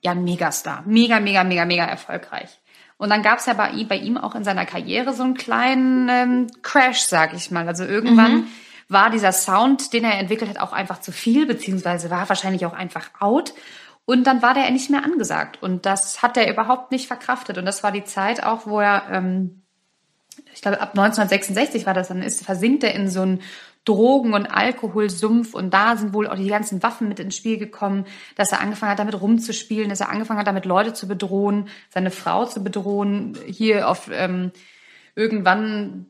ja 0.02 0.12
ein 0.12 0.24
Megastar. 0.24 0.82
Mega, 0.86 1.20
mega, 1.20 1.44
mega, 1.44 1.64
mega 1.64 1.84
erfolgreich. 1.84 2.60
Und 2.96 3.10
dann 3.10 3.22
gab 3.22 3.38
es 3.38 3.46
ja 3.46 3.54
bei 3.54 3.70
ihm, 3.70 3.88
bei 3.88 3.96
ihm 3.96 4.18
auch 4.18 4.34
in 4.34 4.44
seiner 4.44 4.66
Karriere 4.66 5.12
so 5.12 5.22
einen 5.22 5.34
kleinen 5.34 6.08
ähm, 6.08 6.46
Crash, 6.62 7.02
sag 7.02 7.32
ich 7.32 7.50
mal. 7.50 7.66
Also 7.66 7.84
irgendwann 7.84 8.32
mhm. 8.32 8.46
war 8.88 9.10
dieser 9.10 9.32
Sound, 9.32 9.92
den 9.92 10.04
er 10.04 10.18
entwickelt 10.18 10.50
hat, 10.50 10.58
auch 10.58 10.72
einfach 10.72 11.00
zu 11.00 11.12
viel, 11.12 11.46
beziehungsweise 11.46 12.10
war 12.10 12.28
wahrscheinlich 12.28 12.66
auch 12.66 12.72
einfach 12.72 13.10
out. 13.20 13.54
Und 14.04 14.26
dann 14.26 14.42
war 14.42 14.54
der 14.54 14.70
nicht 14.70 14.90
mehr 14.90 15.04
angesagt. 15.04 15.62
Und 15.62 15.86
das 15.86 16.22
hat 16.22 16.36
er 16.36 16.50
überhaupt 16.50 16.90
nicht 16.90 17.06
verkraftet. 17.06 17.56
Und 17.56 17.66
das 17.66 17.84
war 17.84 17.92
die 17.92 18.04
Zeit 18.04 18.42
auch, 18.42 18.66
wo 18.66 18.80
er, 18.80 19.04
ähm, 19.12 19.62
ich 20.52 20.62
glaube, 20.62 20.80
ab 20.80 20.90
1966 20.90 21.86
war 21.86 21.94
das, 21.94 22.08
dann 22.08 22.22
ist, 22.22 22.44
versinkt 22.44 22.82
er 22.82 22.94
in 22.94 23.08
so 23.08 23.22
einen 23.22 23.42
Drogen- 23.88 24.34
und 24.34 24.46
Alkoholsumpf 24.46 25.54
und 25.54 25.72
da 25.72 25.96
sind 25.96 26.12
wohl 26.12 26.28
auch 26.28 26.36
die 26.36 26.48
ganzen 26.48 26.82
Waffen 26.82 27.08
mit 27.08 27.18
ins 27.18 27.36
Spiel 27.36 27.56
gekommen, 27.56 28.04
dass 28.36 28.52
er 28.52 28.60
angefangen 28.60 28.92
hat, 28.92 28.98
damit 28.98 29.20
rumzuspielen, 29.20 29.88
dass 29.88 30.00
er 30.00 30.10
angefangen 30.10 30.38
hat, 30.38 30.46
damit 30.46 30.66
Leute 30.66 30.92
zu 30.92 31.08
bedrohen, 31.08 31.68
seine 31.88 32.10
Frau 32.10 32.44
zu 32.44 32.62
bedrohen. 32.62 33.38
Hier 33.46 33.88
auf 33.88 34.10
ähm, 34.12 34.52
irgendwann 35.14 36.06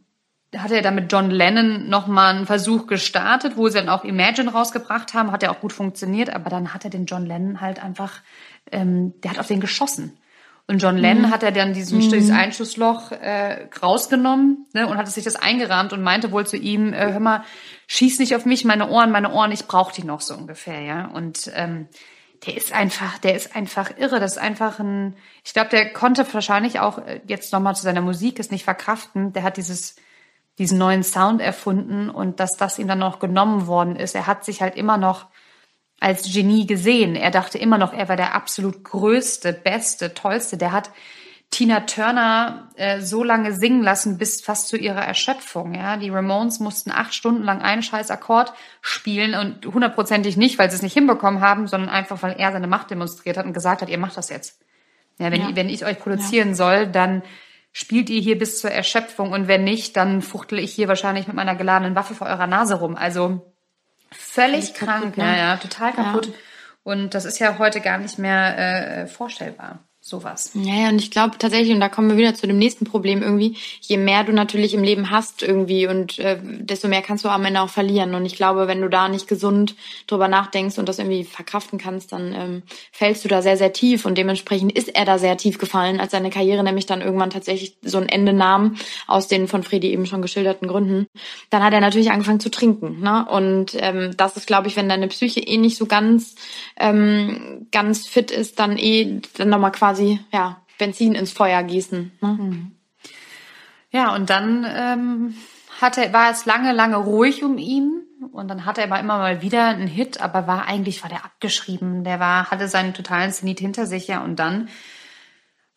hat 0.56 0.70
er 0.70 0.82
dann 0.82 0.94
mit 0.94 1.12
John 1.12 1.30
Lennon 1.30 1.88
nochmal 1.88 2.34
einen 2.34 2.46
Versuch 2.46 2.86
gestartet, 2.86 3.56
wo 3.56 3.68
sie 3.68 3.78
dann 3.78 3.88
auch 3.88 4.04
Imagine 4.04 4.50
rausgebracht 4.50 5.14
haben, 5.14 5.30
hat 5.30 5.42
ja 5.42 5.50
auch 5.50 5.60
gut 5.60 5.72
funktioniert, 5.72 6.34
aber 6.34 6.48
dann 6.50 6.72
hat 6.72 6.84
er 6.84 6.90
den 6.90 7.04
John 7.04 7.26
Lennon 7.26 7.60
halt 7.60 7.82
einfach, 7.82 8.22
ähm, 8.72 9.12
der 9.20 9.32
hat 9.32 9.38
auf 9.38 9.46
den 9.46 9.60
geschossen. 9.60 10.18
Und 10.70 10.82
John 10.82 10.98
Lennon 10.98 11.28
mhm. 11.28 11.30
hat 11.30 11.42
er 11.42 11.50
dann 11.50 11.72
diesen, 11.72 11.98
mhm. 11.98 12.10
dieses 12.10 12.30
Einschussloch 12.30 13.10
äh, 13.10 13.68
rausgenommen 13.82 14.66
ne, 14.74 14.86
und 14.86 14.98
hat 14.98 15.08
sich 15.08 15.24
das 15.24 15.34
eingerahmt 15.34 15.94
und 15.94 16.02
meinte 16.02 16.30
wohl 16.30 16.46
zu 16.46 16.58
ihm, 16.58 16.92
äh, 16.92 17.10
hör 17.12 17.20
mal, 17.20 17.42
schieß 17.86 18.18
nicht 18.18 18.36
auf 18.36 18.44
mich, 18.44 18.66
meine 18.66 18.90
Ohren, 18.90 19.10
meine 19.10 19.32
Ohren, 19.32 19.50
ich 19.50 19.66
brauche 19.66 19.94
die 19.94 20.04
noch 20.04 20.20
so 20.20 20.34
ungefähr, 20.34 20.82
ja. 20.82 21.06
Und 21.06 21.50
ähm, 21.54 21.88
der 22.46 22.56
ist 22.56 22.72
einfach, 22.72 23.16
der 23.18 23.34
ist 23.34 23.56
einfach 23.56 23.96
irre. 23.96 24.20
Das 24.20 24.32
ist 24.32 24.38
einfach 24.38 24.78
ein, 24.78 25.16
ich 25.42 25.54
glaube, 25.54 25.70
der 25.70 25.90
konnte 25.92 26.26
wahrscheinlich 26.32 26.80
auch 26.80 26.98
äh, 26.98 27.22
jetzt 27.26 27.50
nochmal 27.52 27.74
zu 27.74 27.82
seiner 27.82 28.02
Musik 28.02 28.38
es 28.38 28.50
nicht 28.50 28.64
verkraften. 28.64 29.32
Der 29.32 29.44
hat 29.44 29.56
dieses 29.56 29.96
diesen 30.58 30.76
neuen 30.76 31.04
Sound 31.04 31.40
erfunden 31.40 32.10
und 32.10 32.40
dass 32.40 32.56
das 32.56 32.78
ihm 32.78 32.88
dann 32.88 32.98
noch 32.98 33.20
genommen 33.20 33.66
worden 33.68 33.96
ist. 33.96 34.14
Er 34.14 34.26
hat 34.26 34.44
sich 34.44 34.60
halt 34.60 34.76
immer 34.76 34.98
noch 34.98 35.26
als 36.00 36.32
Genie 36.32 36.66
gesehen. 36.66 37.16
Er 37.16 37.30
dachte 37.30 37.58
immer 37.58 37.78
noch, 37.78 37.92
er 37.92 38.08
war 38.08 38.16
der 38.16 38.34
absolut 38.34 38.84
größte, 38.84 39.52
beste, 39.52 40.14
tollste. 40.14 40.56
Der 40.56 40.72
hat 40.72 40.90
Tina 41.50 41.80
Turner 41.80 42.68
äh, 42.76 43.00
so 43.00 43.24
lange 43.24 43.54
singen 43.54 43.82
lassen 43.82 44.18
bis 44.18 44.42
fast 44.42 44.68
zu 44.68 44.76
ihrer 44.76 45.04
Erschöpfung. 45.04 45.74
Ja, 45.74 45.96
die 45.96 46.10
Ramones 46.10 46.60
mussten 46.60 46.90
acht 46.90 47.14
Stunden 47.14 47.42
lang 47.42 47.62
einen 47.62 47.82
scheiß 47.82 48.10
Akkord 48.10 48.52
spielen 48.82 49.34
und 49.34 49.66
hundertprozentig 49.66 50.36
nicht, 50.36 50.58
weil 50.58 50.70
sie 50.70 50.76
es 50.76 50.82
nicht 50.82 50.92
hinbekommen 50.92 51.40
haben, 51.40 51.66
sondern 51.66 51.88
einfach, 51.88 52.22
weil 52.22 52.36
er 52.38 52.52
seine 52.52 52.66
Macht 52.66 52.90
demonstriert 52.90 53.38
hat 53.38 53.46
und 53.46 53.54
gesagt 53.54 53.80
hat, 53.80 53.88
ihr 53.88 53.98
macht 53.98 54.16
das 54.16 54.28
jetzt. 54.28 54.60
Ja, 55.18 55.32
wenn, 55.32 55.40
ja. 55.40 55.56
wenn 55.56 55.68
ich 55.68 55.84
euch 55.84 55.98
produzieren 55.98 56.50
ja. 56.50 56.54
soll, 56.54 56.86
dann 56.86 57.22
spielt 57.72 58.10
ihr 58.10 58.20
hier 58.20 58.38
bis 58.38 58.60
zur 58.60 58.70
Erschöpfung 58.70 59.32
und 59.32 59.48
wenn 59.48 59.64
nicht, 59.64 59.96
dann 59.96 60.22
fuchtel 60.22 60.58
ich 60.58 60.72
hier 60.72 60.86
wahrscheinlich 60.86 61.26
mit 61.26 61.36
meiner 61.36 61.56
geladenen 61.56 61.96
Waffe 61.96 62.14
vor 62.14 62.26
eurer 62.26 62.46
Nase 62.46 62.74
rum. 62.74 62.94
Also 62.94 63.52
völlig 64.12 64.74
krank, 64.74 65.02
kaputt, 65.02 65.16
ne? 65.18 65.24
ja, 65.24 65.36
ja, 65.36 65.56
total 65.56 65.92
kaputt. 65.92 66.26
Ja. 66.26 66.32
Und 66.84 67.14
das 67.14 67.24
ist 67.24 67.38
ja 67.38 67.58
heute 67.58 67.80
gar 67.80 67.98
nicht 67.98 68.18
mehr 68.18 68.58
äh, 68.58 69.06
vorstellbar 69.06 69.87
sowas. 70.08 70.52
Ja, 70.54 70.88
und 70.88 71.00
ich 71.00 71.10
glaube 71.10 71.38
tatsächlich, 71.38 71.72
und 71.72 71.80
da 71.80 71.88
kommen 71.88 72.10
wir 72.10 72.16
wieder 72.16 72.34
zu 72.34 72.46
dem 72.46 72.58
nächsten 72.58 72.84
Problem 72.84 73.22
irgendwie, 73.22 73.56
je 73.80 73.96
mehr 73.96 74.24
du 74.24 74.32
natürlich 74.32 74.74
im 74.74 74.82
Leben 74.82 75.10
hast 75.10 75.42
irgendwie 75.42 75.86
und 75.86 76.18
äh, 76.18 76.38
desto 76.42 76.88
mehr 76.88 77.02
kannst 77.02 77.24
du 77.24 77.28
am 77.28 77.44
Ende 77.44 77.60
auch 77.60 77.68
verlieren. 77.68 78.14
Und 78.14 78.24
ich 78.24 78.34
glaube, 78.34 78.66
wenn 78.66 78.80
du 78.80 78.88
da 78.88 79.08
nicht 79.08 79.28
gesund 79.28 79.76
drüber 80.06 80.28
nachdenkst 80.28 80.78
und 80.78 80.88
das 80.88 80.98
irgendwie 80.98 81.24
verkraften 81.24 81.78
kannst, 81.78 82.12
dann 82.12 82.32
ähm, 82.34 82.62
fällst 82.90 83.24
du 83.24 83.28
da 83.28 83.42
sehr, 83.42 83.56
sehr 83.56 83.72
tief. 83.72 84.06
Und 84.06 84.18
dementsprechend 84.18 84.72
ist 84.72 84.88
er 84.94 85.04
da 85.04 85.18
sehr 85.18 85.36
tief 85.36 85.58
gefallen, 85.58 86.00
als 86.00 86.12
seine 86.12 86.30
Karriere 86.30 86.64
nämlich 86.64 86.86
dann 86.86 87.02
irgendwann 87.02 87.30
tatsächlich 87.30 87.76
so 87.82 87.98
ein 87.98 88.08
Ende 88.08 88.32
nahm, 88.32 88.76
aus 89.06 89.28
den 89.28 89.48
von 89.48 89.62
Fredi 89.62 89.92
eben 89.92 90.06
schon 90.06 90.22
geschilderten 90.22 90.68
Gründen. 90.68 91.06
Dann 91.50 91.62
hat 91.62 91.72
er 91.72 91.80
natürlich 91.80 92.10
angefangen 92.10 92.40
zu 92.40 92.50
trinken. 92.50 93.00
Ne? 93.00 93.26
Und 93.28 93.76
ähm, 93.78 94.16
das 94.16 94.36
ist, 94.36 94.46
glaube 94.46 94.68
ich, 94.68 94.76
wenn 94.76 94.88
deine 94.88 95.08
Psyche 95.08 95.40
eh 95.40 95.58
nicht 95.58 95.76
so 95.76 95.86
ganz, 95.86 96.34
ähm, 96.78 97.66
ganz 97.70 98.06
fit 98.06 98.30
ist, 98.30 98.58
dann 98.58 98.78
eh 98.78 99.20
dann 99.36 99.50
nochmal 99.50 99.72
quasi 99.72 99.97
quasi 99.98 100.20
ja 100.32 100.62
Benzin 100.78 101.14
ins 101.14 101.32
Feuer 101.32 101.62
gießen. 101.62 102.12
Ne? 102.20 102.28
Mhm. 102.28 102.72
Ja, 103.90 104.14
und 104.14 104.30
dann 104.30 104.66
ähm, 104.68 105.34
hatte, 105.80 106.12
war 106.12 106.30
es 106.30 106.46
lange, 106.46 106.72
lange 106.72 106.96
ruhig 106.96 107.42
um 107.42 107.58
ihn. 107.58 108.02
Und 108.32 108.48
dann 108.48 108.66
hatte 108.66 108.80
er 108.80 108.88
aber 108.88 109.00
immer 109.00 109.18
mal 109.18 109.42
wieder 109.42 109.68
einen 109.68 109.86
Hit, 109.86 110.20
aber 110.20 110.46
war 110.46 110.66
eigentlich 110.66 111.02
war 111.02 111.08
der 111.08 111.24
abgeschrieben. 111.24 112.04
Der 112.04 112.20
war, 112.20 112.50
hatte 112.50 112.68
seinen 112.68 112.92
totalen 112.92 113.32
Zenit 113.32 113.60
hinter 113.60 113.86
sich, 113.86 114.08
ja. 114.08 114.22
Und 114.22 114.36
dann 114.36 114.68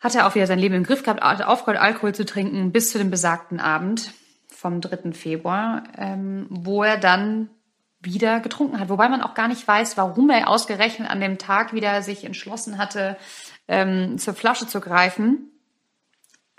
hat 0.00 0.14
er 0.14 0.26
auch 0.26 0.34
wieder 0.34 0.46
sein 0.46 0.58
Leben 0.58 0.74
im 0.74 0.84
Griff 0.84 1.04
gehabt, 1.04 1.22
aufgehört, 1.22 1.80
Alkohol 1.80 2.14
zu 2.14 2.24
trinken, 2.24 2.72
bis 2.72 2.90
zu 2.90 2.98
dem 2.98 3.10
besagten 3.10 3.60
Abend 3.60 4.12
vom 4.48 4.80
3. 4.80 5.12
Februar, 5.12 5.84
ähm, 5.96 6.46
wo 6.50 6.82
er 6.82 6.98
dann 6.98 7.48
wieder 8.02 8.40
getrunken 8.40 8.78
hat. 8.80 8.88
Wobei 8.88 9.08
man 9.08 9.22
auch 9.22 9.34
gar 9.34 9.48
nicht 9.48 9.66
weiß, 9.66 9.96
warum 9.96 10.30
er 10.30 10.48
ausgerechnet 10.48 11.08
an 11.08 11.20
dem 11.20 11.38
Tag 11.38 11.72
wieder 11.72 12.02
sich 12.02 12.24
entschlossen 12.24 12.78
hatte, 12.78 13.16
ähm, 13.68 14.18
zur 14.18 14.34
Flasche 14.34 14.66
zu 14.66 14.80
greifen. 14.80 15.50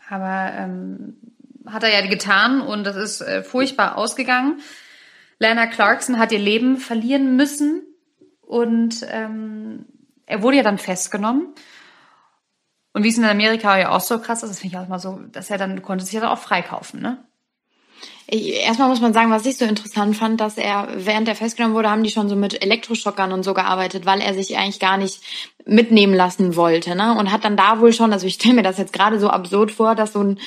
Aber 0.10 0.52
ähm, 0.54 1.18
hat 1.66 1.84
er 1.84 1.90
ja 1.90 2.08
getan 2.08 2.62
und 2.62 2.84
das 2.86 2.96
ist 2.96 3.22
äh, 3.22 3.44
furchtbar 3.44 3.98
ausgegangen. 3.98 4.62
Lana 5.40 5.68
Clarkson 5.68 6.20
hat 6.20 6.32
ihr 6.32 6.40
Leben 6.40 6.78
verlieren 6.78 7.36
müssen 7.36 7.84
und 8.42 9.06
ähm, 9.10 9.86
er 10.26 10.42
wurde 10.42 10.58
ja 10.58 10.64
dann 10.64 10.78
festgenommen. 10.78 11.54
Und 12.94 13.04
wie 13.04 13.10
es 13.10 13.18
in 13.18 13.26
Amerika 13.26 13.78
ja 13.78 13.90
auch 13.90 14.02
so 14.02 14.20
krass 14.20 14.44
ist, 14.44 14.50
das 14.50 14.60
finde 14.60 14.78
ich 14.78 14.82
auch 14.82 14.88
mal 14.88 15.00
so, 15.00 15.20
dass 15.32 15.50
er 15.50 15.58
dann 15.58 15.82
konnte 15.82 16.06
sich 16.06 16.14
ja 16.14 16.22
dann 16.22 16.30
auch 16.30 16.40
freikaufen, 16.40 17.02
ne? 17.02 17.24
Erstmal 18.28 18.90
muss 18.90 19.02
man 19.02 19.14
sagen, 19.14 19.32
was 19.32 19.46
ich 19.46 19.58
so 19.58 19.66
interessant 19.66 20.16
fand, 20.16 20.40
dass 20.40 20.58
er, 20.58 20.88
während 20.96 21.28
er 21.28 21.36
festgenommen 21.36 21.76
wurde, 21.76 21.90
haben 21.90 22.04
die 22.04 22.10
schon 22.10 22.30
so 22.30 22.36
mit 22.36 22.64
Elektroschockern 22.64 23.32
und 23.32 23.44
so 23.44 23.54
gearbeitet, 23.54 24.06
weil 24.06 24.22
er 24.22 24.34
sich 24.34 24.58
eigentlich 24.58 24.80
gar 24.80 24.98
nicht 24.98 25.22
mitnehmen 25.66 26.14
lassen 26.14 26.56
wollte. 26.56 26.96
Ne? 26.96 27.16
Und 27.18 27.32
hat 27.32 27.44
dann 27.44 27.58
da 27.58 27.80
wohl 27.80 27.94
schon, 27.94 28.14
also 28.14 28.26
ich 28.26 28.36
stelle 28.36 28.56
mir 28.56 28.64
das 28.64 28.78
jetzt 28.78 28.94
gerade 28.94 29.20
so 29.20 29.30
absurd 29.30 29.72
vor, 29.72 29.96
dass 29.96 30.14
so 30.14 30.24
ein 30.24 30.40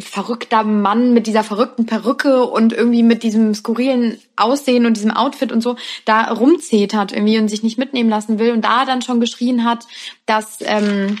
verrückter 0.00 0.64
Mann 0.64 1.12
mit 1.12 1.26
dieser 1.26 1.44
verrückten 1.44 1.84
Perücke 1.84 2.44
und 2.44 2.72
irgendwie 2.72 3.02
mit 3.02 3.22
diesem 3.22 3.54
skurrilen 3.54 4.18
Aussehen 4.36 4.86
und 4.86 4.96
diesem 4.96 5.10
Outfit 5.10 5.52
und 5.52 5.62
so 5.62 5.76
da 6.06 6.32
rumzetert 6.32 7.12
irgendwie 7.12 7.38
und 7.38 7.48
sich 7.48 7.62
nicht 7.62 7.76
mitnehmen 7.76 8.08
lassen 8.08 8.38
will 8.38 8.52
und 8.52 8.64
da 8.64 8.86
dann 8.86 9.02
schon 9.02 9.20
geschrien 9.20 9.64
hat, 9.64 9.86
dass 10.24 10.58
ähm, 10.62 11.18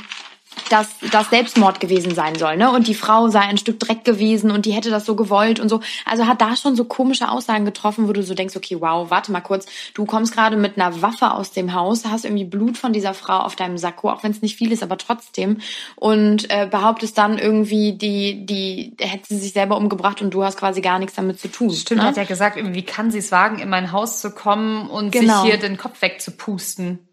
dass 0.70 0.88
das 1.10 1.30
Selbstmord 1.30 1.80
gewesen 1.80 2.14
sein 2.14 2.36
soll, 2.36 2.56
ne? 2.56 2.70
Und 2.70 2.86
die 2.86 2.94
Frau 2.94 3.28
sei 3.28 3.40
ein 3.40 3.58
Stück 3.58 3.80
Dreck 3.80 4.04
gewesen 4.04 4.50
und 4.50 4.66
die 4.66 4.72
hätte 4.72 4.90
das 4.90 5.04
so 5.04 5.16
gewollt 5.16 5.60
und 5.60 5.68
so. 5.68 5.80
Also 6.04 6.26
hat 6.26 6.40
da 6.40 6.56
schon 6.56 6.76
so 6.76 6.84
komische 6.84 7.30
Aussagen 7.30 7.64
getroffen, 7.64 8.08
wo 8.08 8.12
du 8.12 8.22
so 8.22 8.34
denkst, 8.34 8.56
okay, 8.56 8.80
wow, 8.80 9.10
warte 9.10 9.32
mal 9.32 9.40
kurz, 9.40 9.66
du 9.94 10.04
kommst 10.04 10.34
gerade 10.34 10.56
mit 10.56 10.78
einer 10.78 11.02
Waffe 11.02 11.32
aus 11.32 11.52
dem 11.52 11.74
Haus, 11.74 12.04
hast 12.04 12.24
irgendwie 12.24 12.44
Blut 12.44 12.78
von 12.78 12.92
dieser 12.92 13.14
Frau 13.14 13.38
auf 13.38 13.56
deinem 13.56 13.78
Sakko, 13.78 14.10
auch 14.10 14.22
wenn 14.22 14.32
es 14.32 14.42
nicht 14.42 14.56
viel 14.56 14.72
ist, 14.72 14.82
aber 14.82 14.98
trotzdem 14.98 15.58
und 15.96 16.50
äh, 16.50 16.66
behauptest 16.70 17.16
dann 17.18 17.38
irgendwie, 17.38 17.92
die 17.92 18.46
die 18.46 18.96
hätte 19.00 19.26
sie 19.28 19.38
sich 19.38 19.52
selber 19.52 19.76
umgebracht 19.76 20.22
und 20.22 20.32
du 20.32 20.44
hast 20.44 20.58
quasi 20.58 20.80
gar 20.80 20.98
nichts 20.98 21.14
damit 21.14 21.40
zu 21.40 21.48
tun. 21.48 21.70
Stimmt, 21.70 22.00
ne? 22.00 22.06
hat 22.06 22.16
ja 22.16 22.24
gesagt, 22.24 22.58
wie 22.60 22.82
kann 22.82 23.10
sie 23.10 23.18
es 23.18 23.32
wagen, 23.32 23.58
in 23.58 23.68
mein 23.68 23.92
Haus 23.92 24.20
zu 24.20 24.30
kommen 24.30 24.88
und 24.88 25.12
genau. 25.12 25.42
sich 25.42 25.50
hier 25.50 25.60
den 25.60 25.76
Kopf 25.76 26.00
wegzupusten. 26.02 27.07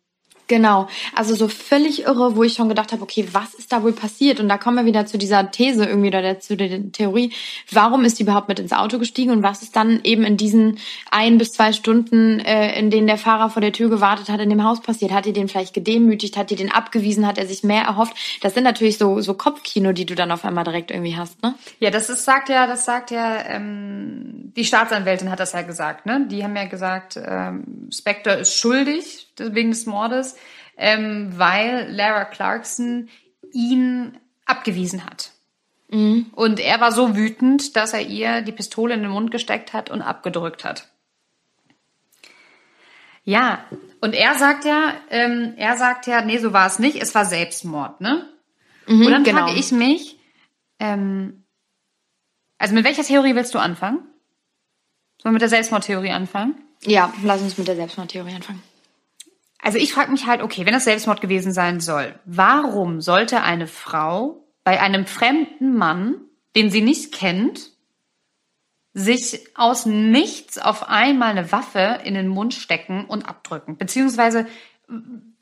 Genau, 0.47 0.87
also 1.15 1.33
so 1.33 1.47
völlig 1.47 2.03
irre, 2.03 2.35
wo 2.35 2.43
ich 2.43 2.53
schon 2.53 2.69
gedacht 2.69 2.91
habe, 2.91 3.01
okay, 3.01 3.27
was 3.31 3.55
ist 3.55 3.71
da 3.71 3.81
wohl 3.81 3.93
passiert? 3.93 4.39
Und 4.39 4.47
da 4.47 4.57
kommen 4.57 4.77
wir 4.77 4.85
wieder 4.85 5.07
zu 5.07 5.17
dieser 5.17 5.49
These 5.49 5.85
irgendwie 5.85 6.09
oder 6.09 6.21
der, 6.21 6.39
zu 6.39 6.55
der 6.55 6.91
Theorie, 6.91 7.31
warum 7.71 8.05
ist 8.05 8.19
die 8.19 8.23
überhaupt 8.23 8.47
mit 8.47 8.59
ins 8.59 8.71
Auto 8.71 8.99
gestiegen 8.99 9.31
und 9.31 9.41
was 9.41 9.63
ist 9.63 9.75
dann 9.75 10.01
eben 10.03 10.23
in 10.23 10.37
diesen 10.37 10.77
ein 11.09 11.39
bis 11.39 11.53
zwei 11.53 11.73
Stunden, 11.73 12.39
äh, 12.39 12.77
in 12.77 12.91
denen 12.91 13.07
der 13.07 13.17
Fahrer 13.17 13.49
vor 13.49 13.61
der 13.61 13.71
Tür 13.71 13.89
gewartet 13.89 14.29
hat, 14.29 14.39
in 14.39 14.49
dem 14.49 14.63
Haus 14.63 14.81
passiert? 14.81 15.11
Hat 15.11 15.25
die 15.25 15.33
den 15.33 15.47
vielleicht 15.47 15.73
gedemütigt? 15.73 16.37
Hat 16.37 16.51
die 16.51 16.55
den 16.55 16.71
abgewiesen? 16.71 17.25
Hat 17.25 17.39
er 17.39 17.47
sich 17.47 17.63
mehr 17.63 17.83
erhofft? 17.83 18.15
Das 18.41 18.53
sind 18.53 18.63
natürlich 18.63 18.99
so 18.99 19.21
so 19.21 19.33
Kopfkino, 19.33 19.93
die 19.93 20.05
du 20.05 20.13
dann 20.13 20.31
auf 20.31 20.45
einmal 20.45 20.63
direkt 20.63 20.91
irgendwie 20.91 21.15
hast, 21.15 21.41
ne? 21.41 21.55
Ja, 21.79 21.89
das 21.89 22.09
ist 22.09 22.23
sagt 22.23 22.49
ja, 22.49 22.67
das 22.67 22.85
sagt 22.85 23.09
ja 23.09 23.37
ähm, 23.47 24.53
die 24.55 24.65
Staatsanwältin 24.65 25.29
hat 25.31 25.39
das 25.39 25.53
ja 25.53 25.63
gesagt, 25.63 26.05
ne? 26.05 26.27
Die 26.29 26.43
haben 26.43 26.55
ja 26.55 26.65
gesagt, 26.65 27.19
ähm, 27.23 27.89
Spectre 27.91 28.35
ist 28.35 28.57
schuldig 28.57 29.27
wegen 29.37 29.71
des 29.71 29.85
Mordes, 29.85 30.35
ähm, 30.77 31.33
weil 31.37 31.91
Lara 31.91 32.25
Clarkson 32.25 33.09
ihn 33.51 34.17
abgewiesen 34.45 35.05
hat. 35.05 35.31
Mhm. 35.89 36.27
Und 36.33 36.59
er 36.59 36.81
war 36.81 36.91
so 36.91 37.15
wütend, 37.15 37.75
dass 37.75 37.93
er 37.93 38.01
ihr 38.01 38.41
die 38.41 38.51
Pistole 38.51 38.93
in 38.93 39.01
den 39.01 39.11
Mund 39.11 39.31
gesteckt 39.31 39.73
hat 39.73 39.89
und 39.89 40.01
abgedrückt 40.01 40.63
hat. 40.63 40.89
Ja, 43.23 43.65
und 44.01 44.13
er 44.13 44.35
sagt 44.35 44.65
ja, 44.65 44.93
ähm, 45.09 45.53
er 45.57 45.77
sagt 45.77 46.05
ja, 46.05 46.21
nee, 46.21 46.37
so 46.37 46.53
war 46.53 46.67
es 46.67 46.77
nicht, 46.77 47.01
es 47.01 47.15
war 47.15 47.25
Selbstmord, 47.25 47.99
ne? 48.01 48.29
Mhm, 48.87 49.05
und 49.05 49.11
dann 49.11 49.23
genau. 49.23 49.47
frage 49.47 49.59
ich 49.59 49.71
mich, 49.71 50.19
ähm, 50.79 51.43
also 52.59 52.75
mit 52.75 52.85
welcher 52.85 53.03
Theorie 53.03 53.33
willst 53.33 53.55
du 53.55 53.59
anfangen? 53.59 53.99
Sollen 55.17 55.31
wir 55.31 55.31
mit 55.31 55.41
der 55.41 55.49
Selbstmordtheorie 55.49 56.11
anfangen? 56.11 56.55
Ja, 56.83 57.11
lass 57.23 57.41
uns 57.41 57.57
mit 57.57 57.67
der 57.67 57.75
Selbstmordtheorie 57.75 58.35
anfangen. 58.35 58.61
Also 59.61 59.77
ich 59.77 59.93
frage 59.93 60.11
mich 60.11 60.27
halt, 60.27 60.41
okay, 60.41 60.65
wenn 60.65 60.73
das 60.73 60.85
Selbstmord 60.85 61.21
gewesen 61.21 61.51
sein 61.51 61.79
soll, 61.79 62.19
warum 62.25 63.01
sollte 63.01 63.41
eine 63.41 63.67
Frau 63.67 64.47
bei 64.63 64.79
einem 64.79 65.05
fremden 65.05 65.75
Mann, 65.75 66.21
den 66.55 66.69
sie 66.69 66.81
nicht 66.81 67.13
kennt, 67.13 67.71
sich 68.93 69.47
aus 69.55 69.85
nichts 69.85 70.57
auf 70.57 70.87
einmal 70.87 71.31
eine 71.31 71.51
Waffe 71.51 71.99
in 72.03 72.13
den 72.13 72.27
Mund 72.27 72.53
stecken 72.53 73.05
und 73.05 73.27
abdrücken? 73.27 73.77
Beziehungsweise, 73.77 74.45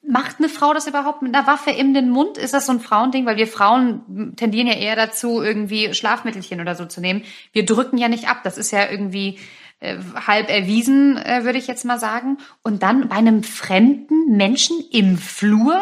macht 0.06 0.40
eine 0.40 0.50
Frau 0.50 0.74
das 0.74 0.88
überhaupt 0.88 1.22
mit 1.22 1.34
einer 1.34 1.48
Waffe 1.48 1.72
in 1.72 1.94
den 1.94 2.10
Mund? 2.10 2.38
Ist 2.38 2.54
das 2.54 2.66
so 2.66 2.74
ein 2.74 2.80
Frauending? 2.80 3.26
Weil 3.26 3.38
wir 3.38 3.48
Frauen 3.48 4.36
tendieren 4.36 4.68
ja 4.68 4.74
eher 4.74 4.96
dazu, 4.96 5.42
irgendwie 5.42 5.94
Schlafmittelchen 5.94 6.60
oder 6.60 6.76
so 6.76 6.86
zu 6.86 7.00
nehmen. 7.00 7.24
Wir 7.54 7.66
drücken 7.66 7.98
ja 7.98 8.10
nicht 8.10 8.30
ab. 8.30 8.42
Das 8.44 8.58
ist 8.58 8.72
ja 8.72 8.90
irgendwie 8.90 9.40
äh, 9.84 9.98
halb 10.16 10.50
erwiesen, 10.50 11.18
äh, 11.18 11.44
würde 11.44 11.60
ich 11.60 11.68
jetzt 11.68 11.84
mal 11.84 12.00
sagen. 12.00 12.38
Und 12.64 12.84
dann 12.84 13.10
bei 13.10 13.16
einem 13.16 13.44
fremden 13.44 14.38
Menschen 14.38 14.78
im 14.92 15.18
Flur? 15.18 15.82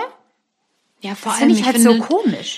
Ja, 1.01 1.15
vor 1.15 1.33
allem. 1.33 1.49
ich 1.49 1.65
halt 1.65 1.77
finde, 1.77 1.93
so 1.93 1.99
komisch. 1.99 2.57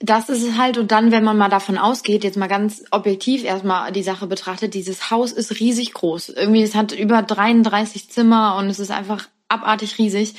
Das 0.00 0.28
ist 0.28 0.42
es 0.42 0.58
halt. 0.58 0.76
Und 0.76 0.92
dann, 0.92 1.10
wenn 1.10 1.24
man 1.24 1.38
mal 1.38 1.48
davon 1.48 1.78
ausgeht, 1.78 2.22
jetzt 2.22 2.36
mal 2.36 2.48
ganz 2.48 2.84
objektiv 2.90 3.44
erstmal 3.44 3.92
die 3.92 4.02
Sache 4.02 4.26
betrachtet, 4.26 4.74
dieses 4.74 5.10
Haus 5.10 5.32
ist 5.32 5.58
riesig 5.58 5.94
groß. 5.94 6.28
Irgendwie, 6.28 6.62
es 6.62 6.74
hat 6.74 6.92
über 6.92 7.22
33 7.22 8.10
Zimmer 8.10 8.56
und 8.56 8.66
es 8.66 8.78
ist 8.78 8.90
einfach 8.90 9.26
abartig 9.48 9.98
riesig 9.98 10.34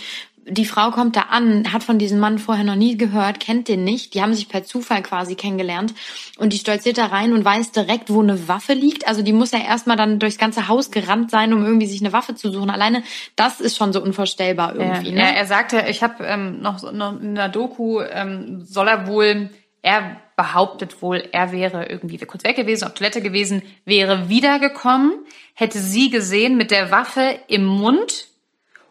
die 0.48 0.66
Frau 0.66 0.92
kommt 0.92 1.16
da 1.16 1.22
an, 1.22 1.74
hat 1.74 1.84
von 1.84 1.98
diesem 1.98 2.20
Mann 2.20 2.38
vorher 2.38 2.64
noch 2.64 2.76
nie 2.76 2.98
gehört, 2.98 3.40
kennt 3.40 3.68
den 3.68 3.84
nicht. 3.84 4.14
Die 4.14 4.22
haben 4.22 4.34
sich 4.36 4.48
per 4.48 4.64
Zufall 4.64 5.02
quasi 5.02 5.34
kennengelernt. 5.34 5.96
Und 6.38 6.54
die 6.54 6.60
stolziert 6.60 7.00
da 7.00 7.08
rein 7.08 7.34
und 7.34 7.44
weiß 7.44 7.72
direkt, 7.72 8.12
wo 8.12 8.22
eine 8.22 8.48
Waffe 8.48 8.74
liegt. 8.74 9.08
Also 9.08 9.24
die 9.24 9.34
muss 9.34 9.52
ja 9.52 9.60
erstmal 9.60 9.98
dann 9.98 10.20
durchs 10.20 10.38
ganze 10.38 10.68
Haus 10.68 10.92
gerannt 10.92 11.32
sein, 11.32 11.52
um 11.52 11.66
irgendwie 11.66 11.88
sich 11.88 12.02
eine 12.02 12.14
Waffe 12.14 12.36
zu 12.36 12.52
suchen. 12.52 12.70
Alleine 12.70 13.02
das 13.36 13.60
ist 13.60 13.76
schon 13.76 13.92
so 13.92 14.02
unvorstellbar 14.02 14.76
irgendwie. 14.76 15.10
Ja, 15.10 15.16
ne? 15.16 15.22
ja 15.22 15.30
er 15.30 15.46
sagte, 15.48 15.86
ich 15.90 16.04
habe 16.04 16.24
ähm, 16.24 16.62
noch, 16.62 16.92
noch 16.92 17.20
in 17.20 17.34
der 17.34 17.50
Doku, 17.50 18.02
ähm, 18.02 18.62
soll 18.64 18.88
er 18.88 19.08
wohl, 19.08 19.50
er 19.82 20.18
behauptet 20.36 21.02
wohl, 21.02 21.24
er 21.32 21.52
wäre 21.54 21.88
irgendwie 21.88 22.18
kurz 22.20 22.44
weg 22.44 22.56
gewesen, 22.56 22.86
auf 22.86 22.94
Toilette 22.94 23.22
gewesen, 23.22 23.64
wäre 23.86 24.30
wiedergekommen, 24.30 25.14
hätte 25.54 25.80
sie 25.80 26.10
gesehen 26.12 26.56
mit 26.56 26.70
der 26.70 26.92
Waffe 26.92 27.40
im 27.48 27.66
Mund 27.66 28.28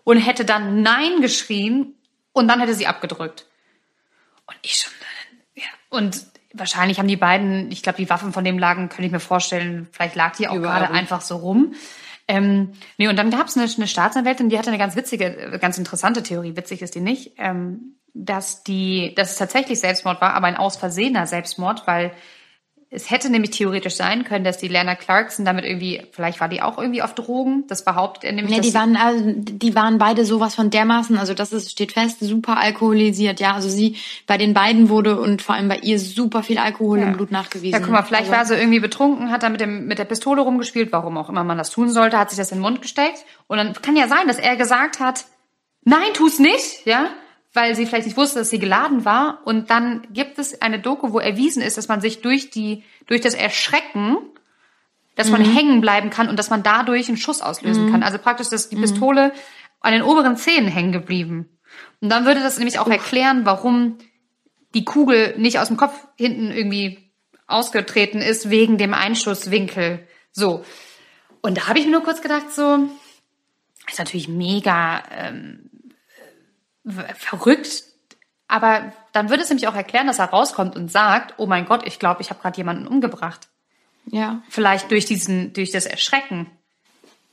und 0.04 0.18
hätte 0.18 0.44
dann 0.44 0.82
Nein 0.82 1.20
geschrien 1.20 1.94
und 2.32 2.48
dann 2.48 2.60
hätte 2.60 2.74
sie 2.74 2.86
abgedrückt. 2.86 3.46
Und 4.46 4.56
ich 4.62 4.76
schon, 4.76 4.92
ja. 5.54 5.64
Und 5.88 6.26
wahrscheinlich 6.52 6.98
haben 6.98 7.08
die 7.08 7.16
beiden, 7.16 7.70
ich 7.70 7.82
glaube, 7.82 7.98
die 7.98 8.10
Waffen 8.10 8.32
von 8.32 8.44
dem 8.44 8.58
lagen, 8.58 8.88
könnte 8.88 9.06
ich 9.06 9.12
mir 9.12 9.20
vorstellen, 9.20 9.88
vielleicht 9.90 10.14
lag 10.14 10.36
die 10.36 10.48
auch 10.48 10.56
gerade 10.56 10.90
einfach 10.90 11.20
so 11.20 11.36
rum. 11.36 11.74
Ähm, 12.26 12.72
nee, 12.96 13.08
und 13.08 13.16
dann 13.16 13.30
gab 13.30 13.48
es 13.48 13.56
eine, 13.56 13.68
eine 13.70 13.86
Staatsanwältin, 13.86 14.48
die 14.48 14.58
hatte 14.58 14.70
eine 14.70 14.78
ganz 14.78 14.96
witzige, 14.96 15.58
ganz 15.60 15.76
interessante 15.76 16.22
Theorie, 16.22 16.56
witzig 16.56 16.80
ist 16.80 16.94
die 16.94 17.00
nicht, 17.00 17.32
ähm, 17.36 17.96
dass 18.14 18.62
die, 18.62 19.14
dass 19.14 19.32
es 19.32 19.36
tatsächlich 19.36 19.80
Selbstmord 19.80 20.20
war, 20.20 20.34
aber 20.34 20.46
ein 20.46 20.56
aus 20.56 20.76
Versehener 20.76 21.26
Selbstmord, 21.26 21.86
weil 21.86 22.12
es 22.94 23.10
hätte 23.10 23.28
nämlich 23.28 23.50
theoretisch 23.50 23.96
sein 23.96 24.24
können, 24.24 24.44
dass 24.44 24.58
die 24.58 24.68
Lerner 24.68 24.94
Clarkson 24.94 25.44
damit 25.44 25.64
irgendwie, 25.64 26.02
vielleicht 26.12 26.40
war 26.40 26.48
die 26.48 26.62
auch 26.62 26.78
irgendwie 26.78 27.02
auf 27.02 27.14
Drogen, 27.14 27.64
das 27.66 27.84
behauptet 27.84 28.24
er 28.24 28.32
nämlich. 28.32 28.54
Nee, 28.54 28.60
die 28.60 28.74
waren, 28.74 28.96
also, 28.96 29.24
die 29.36 29.74
waren 29.74 29.98
beide 29.98 30.24
sowas 30.24 30.54
von 30.54 30.70
dermaßen, 30.70 31.18
also 31.18 31.34
das 31.34 31.52
ist, 31.52 31.70
steht 31.70 31.92
fest, 31.92 32.18
super 32.20 32.56
alkoholisiert, 32.58 33.40
ja. 33.40 33.54
Also 33.54 33.68
sie, 33.68 33.96
bei 34.26 34.38
den 34.38 34.54
beiden 34.54 34.88
wurde 34.88 35.20
und 35.20 35.42
vor 35.42 35.56
allem 35.56 35.68
bei 35.68 35.78
ihr 35.78 35.98
super 35.98 36.42
viel 36.42 36.58
Alkohol 36.58 37.00
ja. 37.00 37.06
im 37.06 37.14
Blut 37.14 37.30
nachgewiesen. 37.32 37.72
Ja, 37.72 37.80
guck 37.80 37.90
mal, 37.90 38.02
vielleicht 38.02 38.30
also, 38.30 38.36
war 38.36 38.44
sie 38.46 38.54
irgendwie 38.54 38.80
betrunken, 38.80 39.30
hat 39.30 39.42
da 39.42 39.48
mit, 39.48 39.60
dem, 39.60 39.86
mit 39.86 39.98
der 39.98 40.04
Pistole 40.04 40.42
rumgespielt, 40.42 40.92
warum 40.92 41.18
auch 41.18 41.28
immer 41.28 41.44
man 41.44 41.58
das 41.58 41.70
tun 41.70 41.90
sollte, 41.90 42.18
hat 42.18 42.30
sich 42.30 42.38
das 42.38 42.52
in 42.52 42.58
den 42.58 42.62
Mund 42.62 42.80
gesteckt. 42.80 43.24
Und 43.48 43.56
dann 43.56 43.72
kann 43.74 43.96
ja 43.96 44.06
sein, 44.06 44.28
dass 44.28 44.38
er 44.38 44.56
gesagt 44.56 45.00
hat, 45.00 45.24
nein, 45.84 46.14
tu's 46.14 46.38
nicht, 46.38 46.86
ja 46.86 47.08
weil 47.54 47.76
sie 47.76 47.86
vielleicht 47.86 48.06
nicht 48.06 48.16
wusste, 48.16 48.40
dass 48.40 48.50
sie 48.50 48.58
geladen 48.58 49.04
war. 49.04 49.38
Und 49.44 49.70
dann 49.70 50.06
gibt 50.10 50.38
es 50.38 50.60
eine 50.60 50.80
Doku, 50.80 51.12
wo 51.12 51.20
erwiesen 51.20 51.62
ist, 51.62 51.78
dass 51.78 51.88
man 51.88 52.00
sich 52.00 52.20
durch 52.20 52.50
die, 52.50 52.82
durch 53.06 53.20
das 53.20 53.34
Erschrecken, 53.34 54.16
dass 55.14 55.30
man 55.30 55.42
mhm. 55.42 55.54
hängen 55.54 55.80
bleiben 55.80 56.10
kann 56.10 56.28
und 56.28 56.36
dass 56.36 56.50
man 56.50 56.64
dadurch 56.64 57.08
einen 57.08 57.16
Schuss 57.16 57.40
auslösen 57.40 57.86
mhm. 57.86 57.92
kann. 57.92 58.02
Also 58.02 58.18
praktisch, 58.18 58.48
dass 58.48 58.68
die 58.68 58.76
mhm. 58.76 58.82
Pistole 58.82 59.32
an 59.80 59.92
den 59.92 60.02
oberen 60.02 60.36
Zähnen 60.36 60.68
hängen 60.68 60.90
geblieben. 60.90 61.48
Und 62.00 62.10
dann 62.10 62.26
würde 62.26 62.40
das 62.40 62.58
nämlich 62.58 62.80
auch 62.80 62.88
erklären, 62.88 63.46
warum 63.46 63.98
die 64.74 64.84
Kugel 64.84 65.34
nicht 65.38 65.60
aus 65.60 65.68
dem 65.68 65.76
Kopf 65.76 65.94
hinten 66.16 66.50
irgendwie 66.50 67.12
ausgetreten 67.46 68.20
ist 68.20 68.50
wegen 68.50 68.78
dem 68.78 68.94
Einschusswinkel. 68.94 70.06
So. 70.32 70.64
Und 71.40 71.58
da 71.58 71.68
habe 71.68 71.78
ich 71.78 71.84
mir 71.84 71.92
nur 71.92 72.02
kurz 72.02 72.20
gedacht, 72.20 72.52
so, 72.52 72.88
ist 73.88 73.98
natürlich 73.98 74.28
mega 74.28 75.04
ähm, 75.16 75.63
verrückt. 76.84 77.84
Aber 78.48 78.92
dann 79.12 79.30
würde 79.30 79.42
es 79.42 79.48
nämlich 79.48 79.68
auch 79.68 79.74
erklären, 79.74 80.06
dass 80.06 80.18
er 80.18 80.26
rauskommt 80.26 80.76
und 80.76 80.90
sagt, 80.90 81.34
oh 81.38 81.46
mein 81.46 81.64
Gott, 81.64 81.86
ich 81.86 81.98
glaube, 81.98 82.20
ich 82.20 82.30
habe 82.30 82.40
gerade 82.40 82.56
jemanden 82.56 82.86
umgebracht. 82.86 83.48
Ja. 84.06 84.42
Vielleicht 84.48 84.90
durch 84.90 85.06
diesen, 85.06 85.52
durch 85.54 85.70
das 85.70 85.86
Erschrecken. 85.86 86.50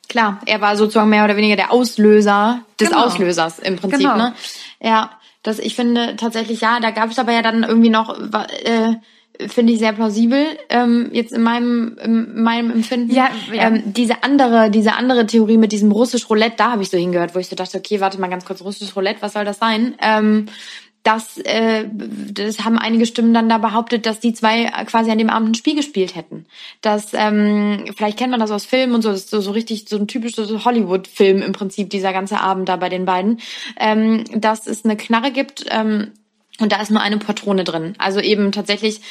Klar, 0.08 0.42
er 0.46 0.62
war 0.62 0.76
sozusagen 0.76 1.10
mehr 1.10 1.24
oder 1.24 1.38
weniger 1.38 1.56
der 1.56 1.72
Auslöser 1.72 2.66
des 2.80 2.90
genau. 2.90 3.06
Auslösers 3.06 3.60
im 3.60 3.78
Prinzip, 3.78 4.00
genau. 4.00 4.18
ne? 4.18 4.36
Ja, 4.82 5.12
das 5.44 5.60
ich 5.60 5.76
finde 5.76 6.16
tatsächlich 6.18 6.62
ja, 6.62 6.80
da 6.80 6.92
gab 6.92 7.10
es 7.10 7.20
aber 7.20 7.32
ja 7.32 7.42
dann 7.42 7.64
irgendwie 7.64 7.90
noch 7.90 8.20
äh, 8.20 8.96
finde 9.47 9.73
ich 9.73 9.80
sehr 9.80 9.93
plausibel 9.93 10.45
ähm, 10.69 11.10
jetzt 11.12 11.34
in 11.34 11.41
meinem 11.41 11.97
in 12.04 12.41
meinem 12.43 12.71
Empfinden. 12.71 13.13
Ja, 13.13 13.30
ja. 13.51 13.67
Ähm, 13.67 13.84
diese 13.86 14.23
andere 14.23 14.69
diese 14.71 14.93
andere 14.93 15.25
Theorie 15.25 15.58
mit 15.58 15.71
diesem 15.71 15.91
russisch 15.91 16.30
Roulette, 16.30 16.56
da 16.58 16.71
habe 16.71 16.84
ich 16.84 16.89
so 16.89 16.97
hingehört, 16.97 17.36
wo 17.36 17.39
ich 17.39 17.47
so 17.47 17.56
dachte, 17.56 17.77
okay, 17.77 17.99
warte 17.99 18.19
mal 18.19 18.30
ganz 18.30 18.45
kurz, 18.45 18.62
russisch 18.62 18.95
Roulette, 18.95 19.21
was 19.21 19.34
soll 19.34 19.45
das 19.45 19.60
sein? 19.60 19.95
Ähm, 20.01 20.47
das, 21.04 21.39
äh, 21.39 21.86
das 21.91 22.63
haben 22.63 22.77
einige 22.77 23.08
Stimmen 23.08 23.34
dann 23.34 23.49
da 23.49 23.58
behauptet, 23.58 24.06
dass 24.06 24.19
die 24.19 24.34
zwei 24.34 24.65
quasi 24.86 25.10
an 25.10 25.17
dem 25.17 25.32
Abend 25.32 25.49
ein 25.49 25.56
Spiel 25.56 25.75
gespielt 25.75 26.15
hätten. 26.15 26.45
Dass, 26.82 27.13
ähm, 27.13 27.86
vielleicht 27.95 28.19
kennt 28.19 28.32
man 28.32 28.39
das 28.39 28.51
aus 28.51 28.65
Filmen 28.65 28.93
und 28.93 29.01
so, 29.01 29.10
das 29.10 29.21
ist 29.21 29.30
so, 29.32 29.41
so 29.41 29.51
richtig 29.51 29.86
so 29.89 29.97
ein 29.97 30.08
typischer 30.08 30.63
Hollywood-Film 30.63 31.41
im 31.41 31.54
Prinzip, 31.54 31.89
dieser 31.89 32.13
ganze 32.13 32.39
Abend 32.39 32.69
da 32.69 32.75
bei 32.75 32.89
den 32.89 33.06
beiden, 33.06 33.39
ähm, 33.80 34.25
dass 34.36 34.67
es 34.67 34.86
eine 34.86 34.95
Knarre 34.95 35.32
gibt, 35.32 35.65
ähm, 35.69 36.12
und 36.62 36.71
da 36.71 36.82
ist 36.82 36.91
nur 36.91 37.02
eine 37.02 37.17
Patrone 37.17 37.63
drin. 37.63 37.95
Also 37.97 38.19
eben 38.19 38.52
tatsächlich 38.52 39.02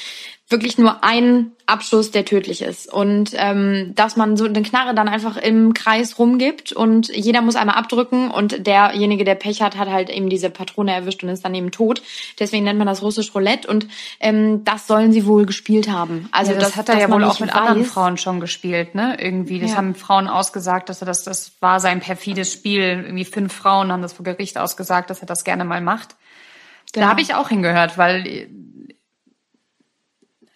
wirklich 0.50 0.78
nur 0.78 1.04
ein 1.04 1.52
Abschuss, 1.66 2.10
der 2.10 2.24
tödlich 2.24 2.62
ist. 2.62 2.92
Und 2.92 3.30
ähm, 3.34 3.92
dass 3.94 4.16
man 4.16 4.36
so 4.36 4.44
eine 4.44 4.62
Knarre 4.62 4.94
dann 4.94 5.08
einfach 5.08 5.36
im 5.36 5.72
Kreis 5.74 6.18
rumgibt 6.18 6.72
und 6.72 7.08
jeder 7.08 7.40
muss 7.40 7.54
einmal 7.54 7.76
abdrücken 7.76 8.30
und 8.32 8.66
derjenige, 8.66 9.22
der 9.22 9.36
Pech 9.36 9.62
hat, 9.62 9.76
hat 9.76 9.88
halt 9.88 10.10
eben 10.10 10.28
diese 10.28 10.50
Patrone 10.50 10.92
erwischt 10.92 11.22
und 11.22 11.28
ist 11.28 11.44
dann 11.44 11.54
eben 11.54 11.70
tot. 11.70 12.02
Deswegen 12.40 12.64
nennt 12.64 12.78
man 12.78 12.88
das 12.88 13.02
russisch 13.02 13.32
Roulette 13.32 13.68
und 13.68 13.86
ähm, 14.18 14.64
das 14.64 14.88
sollen 14.88 15.12
sie 15.12 15.24
wohl 15.24 15.46
gespielt 15.46 15.88
haben. 15.88 16.28
Also 16.32 16.52
ja, 16.52 16.58
das, 16.58 16.70
das, 16.70 16.76
hat 16.76 16.88
er 16.88 16.98
ja 16.98 17.10
wohl 17.10 17.22
auch 17.22 17.38
mit 17.38 17.50
weiß. 17.50 17.56
anderen 17.56 17.84
Frauen 17.84 18.16
schon 18.16 18.40
gespielt, 18.40 18.96
ne? 18.96 19.16
Irgendwie, 19.20 19.60
das 19.60 19.70
ja. 19.70 19.76
haben 19.76 19.94
Frauen 19.94 20.26
ausgesagt, 20.26 20.88
dass 20.88 21.00
er 21.00 21.06
das, 21.06 21.22
das 21.22 21.52
war 21.60 21.78
sein 21.78 22.00
perfides 22.00 22.52
Spiel. 22.52 23.04
Irgendwie 23.04 23.24
fünf 23.24 23.52
Frauen 23.52 23.92
haben 23.92 24.02
das 24.02 24.14
vor 24.14 24.24
Gericht 24.24 24.58
ausgesagt, 24.58 25.10
dass 25.10 25.20
er 25.20 25.26
das 25.26 25.44
gerne 25.44 25.64
mal 25.64 25.80
macht. 25.80 26.16
Genau. 26.92 27.06
Da 27.06 27.10
habe 27.10 27.20
ich 27.20 27.34
auch 27.34 27.48
hingehört, 27.48 27.98
weil 27.98 28.48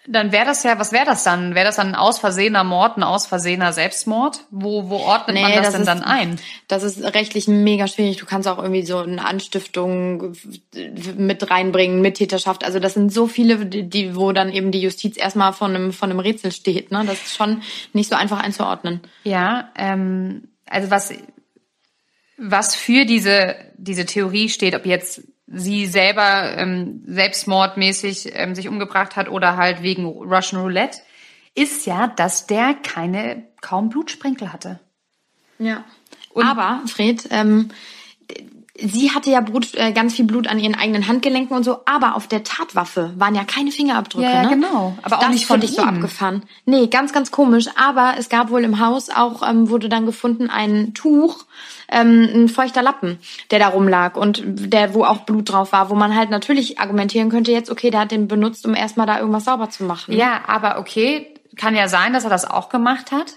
dann 0.07 0.33
wäre 0.33 0.45
das 0.45 0.63
ja, 0.65 0.79
was 0.79 0.93
wäre 0.93 1.07
das 1.07 1.25
dann? 1.25 1.55
Wäre 1.55 1.65
das 1.65 1.77
dann 1.77 1.89
ein 1.89 1.95
aus 1.95 2.19
Versehener 2.19 2.63
Mord, 2.63 2.99
ein 2.99 3.03
aus 3.03 3.27
Versehener 3.27 3.73
Selbstmord? 3.73 4.45
Wo, 4.51 4.91
wo 4.91 4.97
ordnet 4.97 5.37
nee, 5.37 5.43
man 5.43 5.53
das, 5.53 5.63
das 5.63 5.73
denn 5.73 5.81
ist, 5.83 5.89
dann 5.89 6.03
ein? 6.03 6.39
Das 6.69 6.83
ist 6.83 7.03
rechtlich 7.03 7.49
mega 7.49 7.87
schwierig. 7.87 8.19
Du 8.19 8.27
kannst 8.27 8.47
auch 8.47 8.59
irgendwie 8.59 8.85
so 8.85 8.99
eine 8.99 9.25
Anstiftung 9.25 10.35
mit 11.17 11.51
reinbringen, 11.51 12.03
Mittäterschaft. 12.03 12.65
Also 12.65 12.81
das 12.81 12.95
sind 12.95 13.15
so 13.15 13.27
viele, 13.27 13.65
die, 13.65 14.15
wo 14.15 14.33
dann 14.33 14.53
eben 14.53 14.73
die 14.73 14.83
Justiz 14.83 15.17
erstmal 15.17 15.55
von 15.55 15.75
einem, 15.75 15.93
von 15.93 16.11
einem 16.11 16.21
Rätsel 16.21 16.53
steht. 16.53 16.91
Ne? 16.91 17.05
Das 17.07 17.23
ist 17.23 17.37
schon 17.37 17.63
nicht 17.95 18.11
so 18.11 18.17
einfach 18.17 18.43
einzuordnen. 18.43 19.01
Ja, 19.23 19.71
ähm, 19.75 20.49
also 20.67 20.91
was, 20.91 21.15
was 22.37 22.75
für 22.75 23.07
diese, 23.07 23.57
diese 23.79 24.05
Theorie 24.05 24.51
steht, 24.51 24.75
ob 24.75 24.85
jetzt 24.85 25.23
sie 25.47 25.87
selber 25.87 26.57
ähm, 26.57 27.03
selbstmordmäßig 27.07 28.31
ähm, 28.35 28.55
sich 28.55 28.69
umgebracht 28.69 29.17
hat 29.17 29.29
oder 29.29 29.57
halt 29.57 29.83
wegen 29.83 30.07
Russian 30.07 30.63
Roulette, 30.63 30.99
ist 31.55 31.87
ja, 31.87 32.09
dass 32.09 32.47
der 32.47 32.75
keine 32.75 33.47
kaum 33.61 33.89
Blutsprenkel 33.89 34.53
hatte. 34.53 34.81
Ja. 35.59 35.85
Und 36.31 36.47
Aber, 36.47 36.83
Fred, 36.87 37.29
ähm, 37.31 37.71
sie 38.77 39.13
hatte 39.13 39.31
ja 39.31 39.41
Blut, 39.41 39.75
äh, 39.75 39.93
ganz 39.93 40.15
viel 40.15 40.25
Blut 40.25 40.49
an 40.49 40.59
ihren 40.59 40.75
eigenen 40.75 41.07
Handgelenken 41.07 41.57
und 41.57 41.63
so, 41.63 41.81
aber 41.85 42.17
auf 42.17 42.27
der 42.27 42.43
Tatwaffe 42.43 43.13
waren 43.17 43.35
ja 43.35 43.45
keine 43.45 43.71
Fingerabdrücke. 43.71 44.27
Ja, 44.27 44.33
ja 44.33 44.43
ne? 44.43 44.49
genau. 44.51 44.99
Aber 45.03 45.19
auch 45.19 45.21
das 45.21 45.31
nicht 45.31 45.47
von 45.47 45.63
ich 45.63 45.73
so 45.73 45.83
abgefahren. 45.83 46.43
Nee, 46.65 46.89
ganz, 46.89 47.13
ganz 47.13 47.31
komisch. 47.31 47.67
Aber 47.77 48.15
es 48.19 48.29
gab 48.29 48.51
wohl 48.51 48.65
im 48.65 48.81
Haus 48.81 49.11
auch, 49.11 49.49
ähm, 49.49 49.69
wurde 49.69 49.89
dann 49.89 50.07
gefunden 50.07 50.51
ein 50.51 50.93
Tuch, 50.93 51.45
ähm, 51.89 52.29
ein 52.35 52.49
feuchter 52.49 52.83
Lappen, 52.83 53.19
der 53.51 53.61
da 53.61 53.69
rumlag 53.69 54.17
und 54.17 54.43
der, 54.45 54.95
wo 54.95 55.05
auch 55.05 55.19
Blut 55.19 55.53
drauf 55.53 55.73
war, 55.73 55.89
wo 55.91 55.95
man 55.95 56.17
halt 56.17 56.31
natürlich 56.31 56.81
argumentieren 56.81 57.31
könnte, 57.31 57.53
jetzt, 57.53 57.71
okay, 57.71 57.91
der 57.91 58.01
hat 58.01 58.11
den 58.11 58.27
benutzt, 58.27 58.67
um 58.67 58.75
erstmal 58.75 59.07
da 59.07 59.19
irgendwas 59.21 59.45
sauber 59.45 59.71
zu 59.71 59.85
machen. 59.85 60.15
Ja, 60.17 60.41
aber 60.49 60.79
okay, 60.79 61.35
kann 61.57 61.77
ja 61.77 61.87
sein, 61.87 62.13
dass 62.13 62.25
er 62.25 62.31
das 62.31 62.51
auch 62.51 62.69
gemacht 62.69 63.13
hat. 63.13 63.35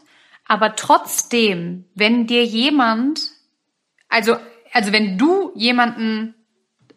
Aber 0.47 0.75
trotzdem, 0.75 1.85
wenn 1.93 2.25
dir 2.25 2.43
jemand, 2.45 3.21
also 4.09 4.37
also 4.73 4.91
wenn 4.91 5.17
du 5.17 5.51
jemanden 5.55 6.35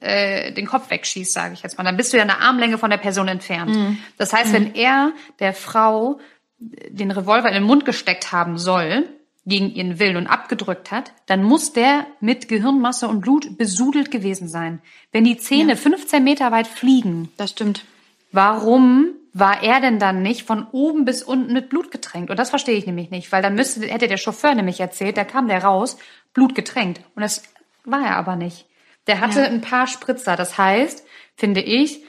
äh, 0.01 0.53
den 0.53 0.67
Kopf 0.67 0.91
wegschießt, 0.91 1.33
sage 1.33 1.55
ich 1.55 1.63
jetzt 1.63 1.79
mal, 1.79 1.85
dann 1.85 1.97
bist 1.97 2.13
du 2.13 2.17
ja 2.17 2.23
eine 2.23 2.41
Armlänge 2.41 2.79
von 2.79 2.91
der 2.91 2.99
Person 2.99 3.29
entfernt. 3.29 3.75
Mhm. 3.75 3.99
Das 4.17 4.33
heißt, 4.33 4.49
mhm. 4.49 4.55
wenn 4.55 4.75
er 4.75 5.13
der 5.39 5.53
Frau 5.53 6.21
den 6.59 7.11
Revolver 7.11 7.49
in 7.49 7.55
den 7.55 7.65
Mund 7.65 7.85
gesteckt 7.85 8.33
haben 8.33 8.59
soll, 8.59 9.09
gegen 9.47 9.71
ihren 9.71 9.99
Willen 9.99 10.17
und 10.17 10.27
abgedrückt 10.27 10.91
hat, 10.91 11.13
dann 11.27 11.43
muss 11.43 11.73
der 11.73 12.07
mit 12.21 12.49
Gehirnmasse 12.49 13.09
und 13.09 13.21
Blut 13.21 13.57
besudelt 13.57 14.11
gewesen 14.11 14.49
sein. 14.49 14.81
Wenn 15.13 15.25
die 15.25 15.39
Zähne 15.39 15.71
ja. 15.71 15.77
15 15.77 16.23
Meter 16.23 16.53
weit 16.53 16.67
fliegen. 16.67 17.31
Das 17.37 17.51
stimmt. 17.51 17.85
Warum 18.33 19.09
war 19.33 19.63
er 19.63 19.81
denn 19.81 19.99
dann 19.99 20.23
nicht 20.23 20.47
von 20.47 20.67
oben 20.73 21.05
bis 21.05 21.23
unten 21.23 21.53
mit 21.53 21.69
Blut 21.69 21.91
getränkt? 21.91 22.31
Und 22.31 22.39
das 22.39 22.51
verstehe 22.51 22.77
ich 22.77 22.87
nämlich 22.87 23.11
nicht, 23.11 23.33
weil 23.33 23.43
dann 23.43 23.55
müsste, 23.55 23.87
hätte 23.87 24.09
der 24.09 24.19
Chauffeur 24.19 24.55
nämlich 24.55 24.81
erzählt, 24.81 25.17
da 25.17 25.25
kam 25.25 25.49
der 25.49 25.65
raus, 25.65 25.99
Blut 26.33 26.55
getränkt. 26.55 27.01
Und 27.15 27.23
das 27.23 27.43
war 27.91 28.05
er 28.05 28.17
aber 28.17 28.37
nicht. 28.37 28.67
Der 29.07 29.21
hatte 29.21 29.41
ja. 29.41 29.47
ein 29.47 29.61
paar 29.61 29.87
Spritzer. 29.87 30.37
Das 30.37 30.59
heißt, 30.59 31.05
finde 31.37 31.61
ich, 31.61 32.05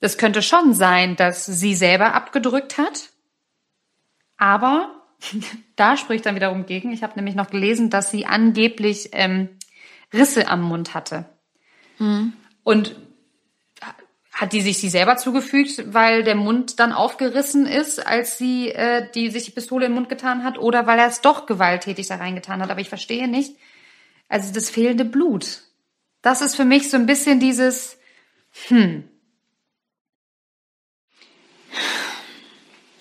das 0.00 0.18
könnte 0.18 0.42
schon 0.42 0.74
sein, 0.74 1.16
dass 1.16 1.46
sie 1.46 1.74
selber 1.74 2.14
abgedrückt 2.14 2.78
hat. 2.78 3.10
Aber 4.36 5.02
da 5.76 5.96
spricht 5.96 6.26
dann 6.26 6.34
wiederum 6.34 6.66
gegen. 6.66 6.92
Ich 6.92 7.02
habe 7.02 7.14
nämlich 7.16 7.34
noch 7.34 7.50
gelesen, 7.50 7.90
dass 7.90 8.10
sie 8.10 8.26
angeblich 8.26 9.10
ähm, 9.12 9.48
Risse 10.12 10.48
am 10.48 10.62
Mund 10.62 10.94
hatte. 10.94 11.26
Mhm. 11.98 12.34
Und 12.62 12.96
hat 14.36 14.52
die 14.52 14.60
sich 14.60 14.78
sie 14.78 14.90
selber 14.90 15.16
zugefügt, 15.16 15.94
weil 15.94 16.22
der 16.22 16.34
Mund 16.34 16.78
dann 16.78 16.92
aufgerissen 16.92 17.66
ist, 17.66 18.06
als 18.06 18.36
sie 18.36 18.68
äh, 18.70 19.10
die 19.14 19.30
sich 19.30 19.46
die 19.46 19.50
Pistole 19.50 19.86
im 19.86 19.92
Mund 19.92 20.10
getan 20.10 20.44
hat, 20.44 20.58
oder 20.58 20.86
weil 20.86 20.98
er 20.98 21.06
es 21.06 21.22
doch 21.22 21.46
gewalttätig 21.46 22.06
da 22.06 22.16
reingetan 22.16 22.60
hat? 22.60 22.70
Aber 22.70 22.80
ich 22.80 22.90
verstehe 22.90 23.28
nicht. 23.28 23.56
Also 24.28 24.52
das 24.52 24.70
fehlende 24.70 25.04
Blut. 25.04 25.62
Das 26.22 26.40
ist 26.40 26.56
für 26.56 26.64
mich 26.64 26.90
so 26.90 26.96
ein 26.96 27.06
bisschen 27.06 27.38
dieses, 27.40 27.98
hm, 28.68 29.04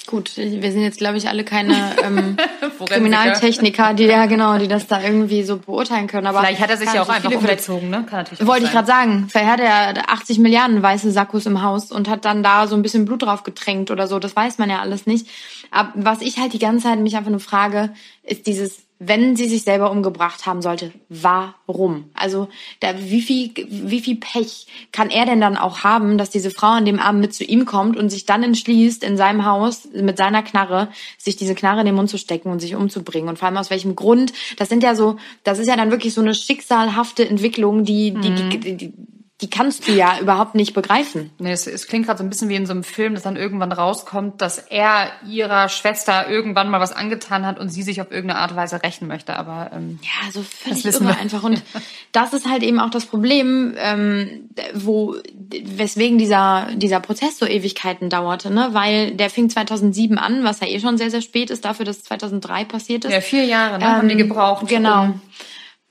Gut, 0.07 0.38
wir 0.38 0.71
sind 0.71 0.81
jetzt, 0.81 0.99
glaube 0.99 1.17
ich, 1.17 1.29
alle 1.29 1.43
keine 1.43 1.95
ähm, 2.03 2.38
Kriminaltechniker, 2.85 3.95
die 3.95 4.03
ja 4.03 4.27
genau, 4.27 4.59
die 4.59 4.67
das 4.67 4.85
da 4.85 5.01
irgendwie 5.01 5.41
so 5.41 5.57
beurteilen 5.57 6.05
können. 6.05 6.27
Aber 6.27 6.41
vielleicht 6.41 6.61
hat 6.61 6.69
er 6.69 6.77
sich 6.77 6.93
ja 6.93 7.01
auch 7.01 7.09
einfach 7.09 7.31
umgezogen, 7.31 7.89
ne? 7.89 8.05
Kann 8.07 8.19
natürlich 8.19 8.45
Wollte 8.45 8.65
ich 8.65 8.71
gerade 8.71 8.85
sagen. 8.85 9.27
Vielleicht 9.29 9.47
hat 9.47 9.59
er 9.59 10.09
80 10.11 10.38
Milliarden 10.38 10.83
weiße 10.83 11.09
Sakkos 11.09 11.47
im 11.47 11.63
Haus 11.63 11.91
und 11.91 12.07
hat 12.07 12.23
dann 12.23 12.43
da 12.43 12.67
so 12.67 12.75
ein 12.75 12.83
bisschen 12.83 13.05
Blut 13.05 13.23
drauf 13.23 13.41
getränkt 13.41 13.89
oder 13.89 14.07
so. 14.07 14.19
Das 14.19 14.35
weiß 14.35 14.59
man 14.59 14.69
ja 14.69 14.79
alles 14.79 15.07
nicht. 15.07 15.27
Aber 15.71 15.91
was 15.95 16.21
ich 16.21 16.38
halt 16.38 16.53
die 16.53 16.59
ganze 16.59 16.88
Zeit 16.88 16.99
mich 16.99 17.17
einfach 17.17 17.31
nur 17.31 17.39
frage, 17.39 17.91
ist 18.21 18.45
dieses 18.45 18.84
wenn 18.97 19.36
sie 19.36 19.49
sich 19.49 19.63
selber 19.63 19.91
umgebracht 19.91 20.45
haben 20.45 20.62
sollte, 20.62 20.93
warum? 21.10 22.10
Also 22.13 22.47
da, 22.79 22.93
wie 22.97 23.21
viel, 23.21 23.51
wie 23.67 23.99
viel 23.99 24.15
Pech 24.15 24.67
kann 24.93 25.10
er 25.10 25.25
denn 25.25 25.41
dann 25.41 25.58
auch 25.58 25.79
haben, 25.79 26.17
dass 26.17 26.29
diese 26.29 26.49
Frau 26.49 26.67
an 26.67 26.86
dem 26.86 26.99
Abend 26.99 27.19
mit 27.19 27.34
zu 27.34 27.43
ihm 27.43 27.65
kommt 27.65 27.97
und 27.97 28.10
sich 28.10 28.25
dann 28.25 28.41
entschließt, 28.41 29.03
in 29.03 29.17
seinem 29.17 29.45
Haus 29.45 29.89
mit 29.93 30.17
seiner 30.17 30.43
Knarre 30.43 30.88
sich 31.17 31.36
diese 31.36 31.55
Knarre 31.55 31.81
in 31.81 31.88
den 31.88 31.95
Mund 31.95 32.10
zu 32.10 32.17
stecken 32.17 32.49
und 32.49 32.62
sich 32.62 32.75
umzubringen? 32.75 33.27
Und 33.27 33.38
vor 33.38 33.47
allem 33.47 33.58
aus 33.58 33.69
welchem 33.69 33.95
Grund? 33.95 34.31
Das 34.58 34.69
sind 34.69 34.81
ja 34.81 34.95
so, 34.95 35.17
das 35.43 35.60
ist 35.60 35.67
ja 35.67 35.75
dann 35.75 35.91
wirklich 35.91 36.13
so 36.13 36.21
eine 36.21 36.34
schicksalhafte 36.34 37.27
Entwicklung, 37.27 37.84
die, 37.84 38.12
die, 38.12 38.29
mhm. 38.29 38.49
die, 38.49 38.77
die 38.77 38.93
die 39.41 39.49
kannst 39.49 39.85
du 39.85 39.91
ja 39.91 40.19
überhaupt 40.21 40.55
nicht 40.55 40.73
begreifen. 40.73 41.29
Nee, 41.39 41.51
es, 41.51 41.67
es 41.67 41.87
klingt 41.87 42.05
gerade 42.05 42.17
so 42.17 42.23
ein 42.23 42.29
bisschen 42.29 42.47
wie 42.47 42.55
in 42.55 42.65
so 42.65 42.71
einem 42.71 42.85
Film, 42.85 43.15
dass 43.15 43.23
dann 43.23 43.35
irgendwann 43.35 43.73
rauskommt, 43.73 44.41
dass 44.41 44.59
er 44.59 45.11
ihrer 45.27 45.67
Schwester 45.67 46.29
irgendwann 46.29 46.69
mal 46.69 46.79
was 46.79 46.93
angetan 46.93 47.45
hat 47.45 47.59
und 47.59 47.67
sie 47.67 47.83
sich 47.83 47.99
auf 47.99 48.11
irgendeine 48.11 48.39
Art 48.39 48.51
und 48.51 48.57
Weise 48.57 48.81
rächen 48.81 49.09
möchte. 49.09 49.35
Aber 49.35 49.71
ähm, 49.73 49.99
ja, 50.01 50.31
so 50.31 50.41
völlig 50.41 50.85
irre 50.85 51.01
wir. 51.01 51.17
einfach. 51.17 51.43
Und 51.43 51.61
das 52.13 52.31
ist 52.31 52.49
halt 52.49 52.63
eben 52.63 52.79
auch 52.79 52.89
das 52.89 53.07
Problem, 53.07 53.75
ähm, 53.77 54.49
wo 54.73 55.17
weswegen 55.51 56.17
dieser 56.17 56.69
dieser 56.73 57.01
Prozess 57.01 57.37
so 57.37 57.45
Ewigkeiten 57.45 58.09
dauerte, 58.09 58.49
ne? 58.49 58.69
Weil 58.71 59.11
der 59.11 59.29
fing 59.29 59.49
2007 59.49 60.17
an, 60.17 60.45
was 60.45 60.61
ja 60.61 60.67
eh 60.67 60.79
schon 60.79 60.97
sehr 60.97 61.11
sehr 61.11 61.21
spät 61.21 61.49
ist 61.49 61.65
dafür, 61.65 61.85
dass 61.85 62.03
2003 62.03 62.63
passiert 62.63 63.03
ist. 63.03 63.11
Ja, 63.11 63.19
vier 63.19 63.43
Jahre 63.43 63.79
ne, 63.79 63.85
ähm, 63.85 63.91
haben 63.91 64.07
die 64.07 64.13
ähm, 64.13 64.29
gebraucht. 64.29 64.65
Genau. 64.69 65.03
Um 65.03 65.21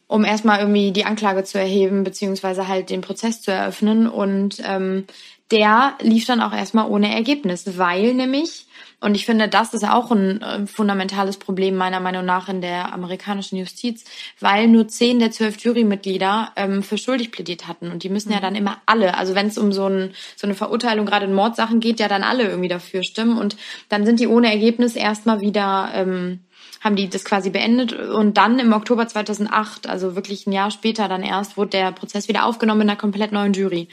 um 0.06 0.24
erstmal 0.24 0.60
irgendwie 0.60 0.92
die 0.92 1.04
Anklage 1.04 1.44
zu 1.44 1.58
erheben, 1.58 2.04
beziehungsweise 2.04 2.68
halt 2.68 2.90
den 2.90 3.00
Prozess 3.00 3.40
zu 3.40 3.50
eröffnen. 3.50 4.06
Und 4.06 4.62
ähm, 4.64 5.06
der 5.50 5.94
lief 6.00 6.26
dann 6.26 6.40
auch 6.40 6.52
erstmal 6.52 6.90
ohne 6.90 7.14
Ergebnis, 7.14 7.78
weil 7.78 8.14
nämlich, 8.14 8.66
und 9.00 9.14
ich 9.14 9.26
finde, 9.26 9.48
das 9.48 9.74
ist 9.74 9.84
auch 9.84 10.10
ein 10.10 10.42
äh, 10.42 10.66
fundamentales 10.66 11.36
Problem 11.36 11.76
meiner 11.76 12.00
Meinung 12.00 12.24
nach 12.24 12.48
in 12.48 12.60
der 12.60 12.92
amerikanischen 12.92 13.56
Justiz, 13.56 14.04
weil 14.40 14.68
nur 14.68 14.88
zehn 14.88 15.18
der 15.18 15.30
zwölf 15.30 15.58
Jurymitglieder 15.58 16.52
ähm, 16.56 16.82
für 16.82 16.96
schuldig 16.96 17.30
plädiert 17.30 17.68
hatten. 17.68 17.90
Und 17.90 18.02
die 18.02 18.08
müssen 18.08 18.30
ja 18.30 18.38
mhm. 18.38 18.42
dann 18.42 18.54
immer 18.54 18.78
alle, 18.86 19.16
also 19.16 19.34
wenn 19.34 19.48
es 19.48 19.58
um 19.58 19.72
so, 19.72 19.86
ein, 19.86 20.14
so 20.36 20.46
eine 20.46 20.54
Verurteilung 20.54 21.06
gerade 21.06 21.26
in 21.26 21.34
Mordsachen 21.34 21.80
geht, 21.80 22.00
ja 22.00 22.08
dann 22.08 22.24
alle 22.24 22.44
irgendwie 22.44 22.68
dafür 22.68 23.02
stimmen. 23.02 23.36
Und 23.36 23.56
dann 23.88 24.06
sind 24.06 24.20
die 24.20 24.28
ohne 24.28 24.50
Ergebnis 24.50 24.96
erstmal 24.96 25.40
wieder. 25.40 25.90
Ähm, 25.94 26.40
haben 26.84 26.96
die 26.96 27.08
das 27.08 27.24
quasi 27.24 27.48
beendet 27.48 27.94
und 27.94 28.36
dann 28.36 28.58
im 28.58 28.74
Oktober 28.74 29.08
2008, 29.08 29.88
also 29.88 30.14
wirklich 30.14 30.46
ein 30.46 30.52
Jahr 30.52 30.70
später 30.70 31.08
dann 31.08 31.22
erst, 31.22 31.56
wurde 31.56 31.70
der 31.70 31.92
Prozess 31.92 32.28
wieder 32.28 32.44
aufgenommen 32.44 32.82
in 32.82 32.90
einer 32.90 32.98
komplett 32.98 33.32
neuen 33.32 33.54
Jury. 33.54 33.88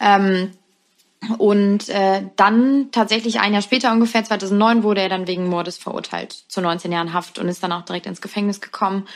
Ähm, 0.00 0.52
und 1.38 1.88
äh, 1.88 2.22
dann 2.36 2.88
tatsächlich 2.92 3.40
ein 3.40 3.52
Jahr 3.52 3.62
später, 3.62 3.92
ungefähr 3.92 4.24
2009, 4.24 4.82
wurde 4.82 5.00
er 5.00 5.08
dann 5.08 5.26
wegen 5.26 5.48
Mordes 5.48 5.78
verurteilt 5.78 6.44
zu 6.48 6.60
19 6.60 6.92
Jahren 6.92 7.12
Haft 7.12 7.38
und 7.38 7.48
ist 7.48 7.62
dann 7.62 7.72
auch 7.72 7.82
direkt 7.82 8.06
ins 8.06 8.20
Gefängnis 8.20 8.60
gekommen. 8.60 9.06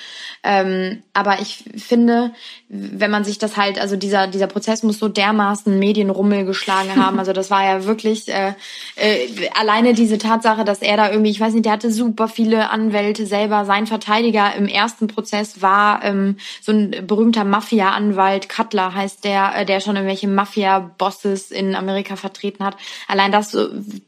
Ähm, 0.43 1.03
aber 1.13 1.41
ich 1.41 1.65
finde, 1.77 2.33
wenn 2.69 3.11
man 3.11 3.25
sich 3.25 3.39
das 3.39 3.57
halt, 3.57 3.79
also 3.79 3.97
dieser 3.97 4.27
dieser 4.27 4.47
Prozess 4.47 4.83
muss 4.83 4.99
so 4.99 5.09
dermaßen 5.09 5.79
Medienrummel 5.79 6.45
geschlagen 6.45 6.97
haben. 6.97 7.11
Also 7.21 7.35
das 7.35 7.51
war 7.51 7.63
ja 7.63 7.85
wirklich 7.85 8.29
äh, 8.29 8.55
äh, 8.97 9.29
alleine 9.55 9.93
diese 9.93 10.17
Tatsache, 10.17 10.65
dass 10.65 10.81
er 10.81 10.97
da 10.97 11.11
irgendwie, 11.11 11.31
ich 11.31 11.41
weiß 11.41 11.53
nicht, 11.53 11.67
der 11.67 11.73
hatte 11.73 11.91
super 11.91 12.29
viele 12.29 12.71
Anwälte 12.71 13.27
selber. 13.27 13.67
Sein 13.67 13.87
Verteidiger 13.87 14.55
im 14.57 14.67
ersten 14.67 15.07
Prozess 15.07 15.61
war 15.61 16.03
ähm, 16.03 16.39
so 16.63 16.73
ein 16.73 17.07
berühmter 17.07 17.45
Mafia-Anwalt, 17.45 18.49
Cutler 18.49 18.95
heißt 18.95 19.25
der, 19.25 19.55
äh, 19.55 19.67
der 19.67 19.81
schon 19.81 19.97
irgendwelche 19.97 20.29
Mafia-Bosses 20.29 21.51
in 21.51 21.75
Amerika 21.75 22.00
Amerika 22.01 22.17
vertreten 22.17 22.65
hat. 22.65 22.77
Allein 23.09 23.33
das 23.33 23.57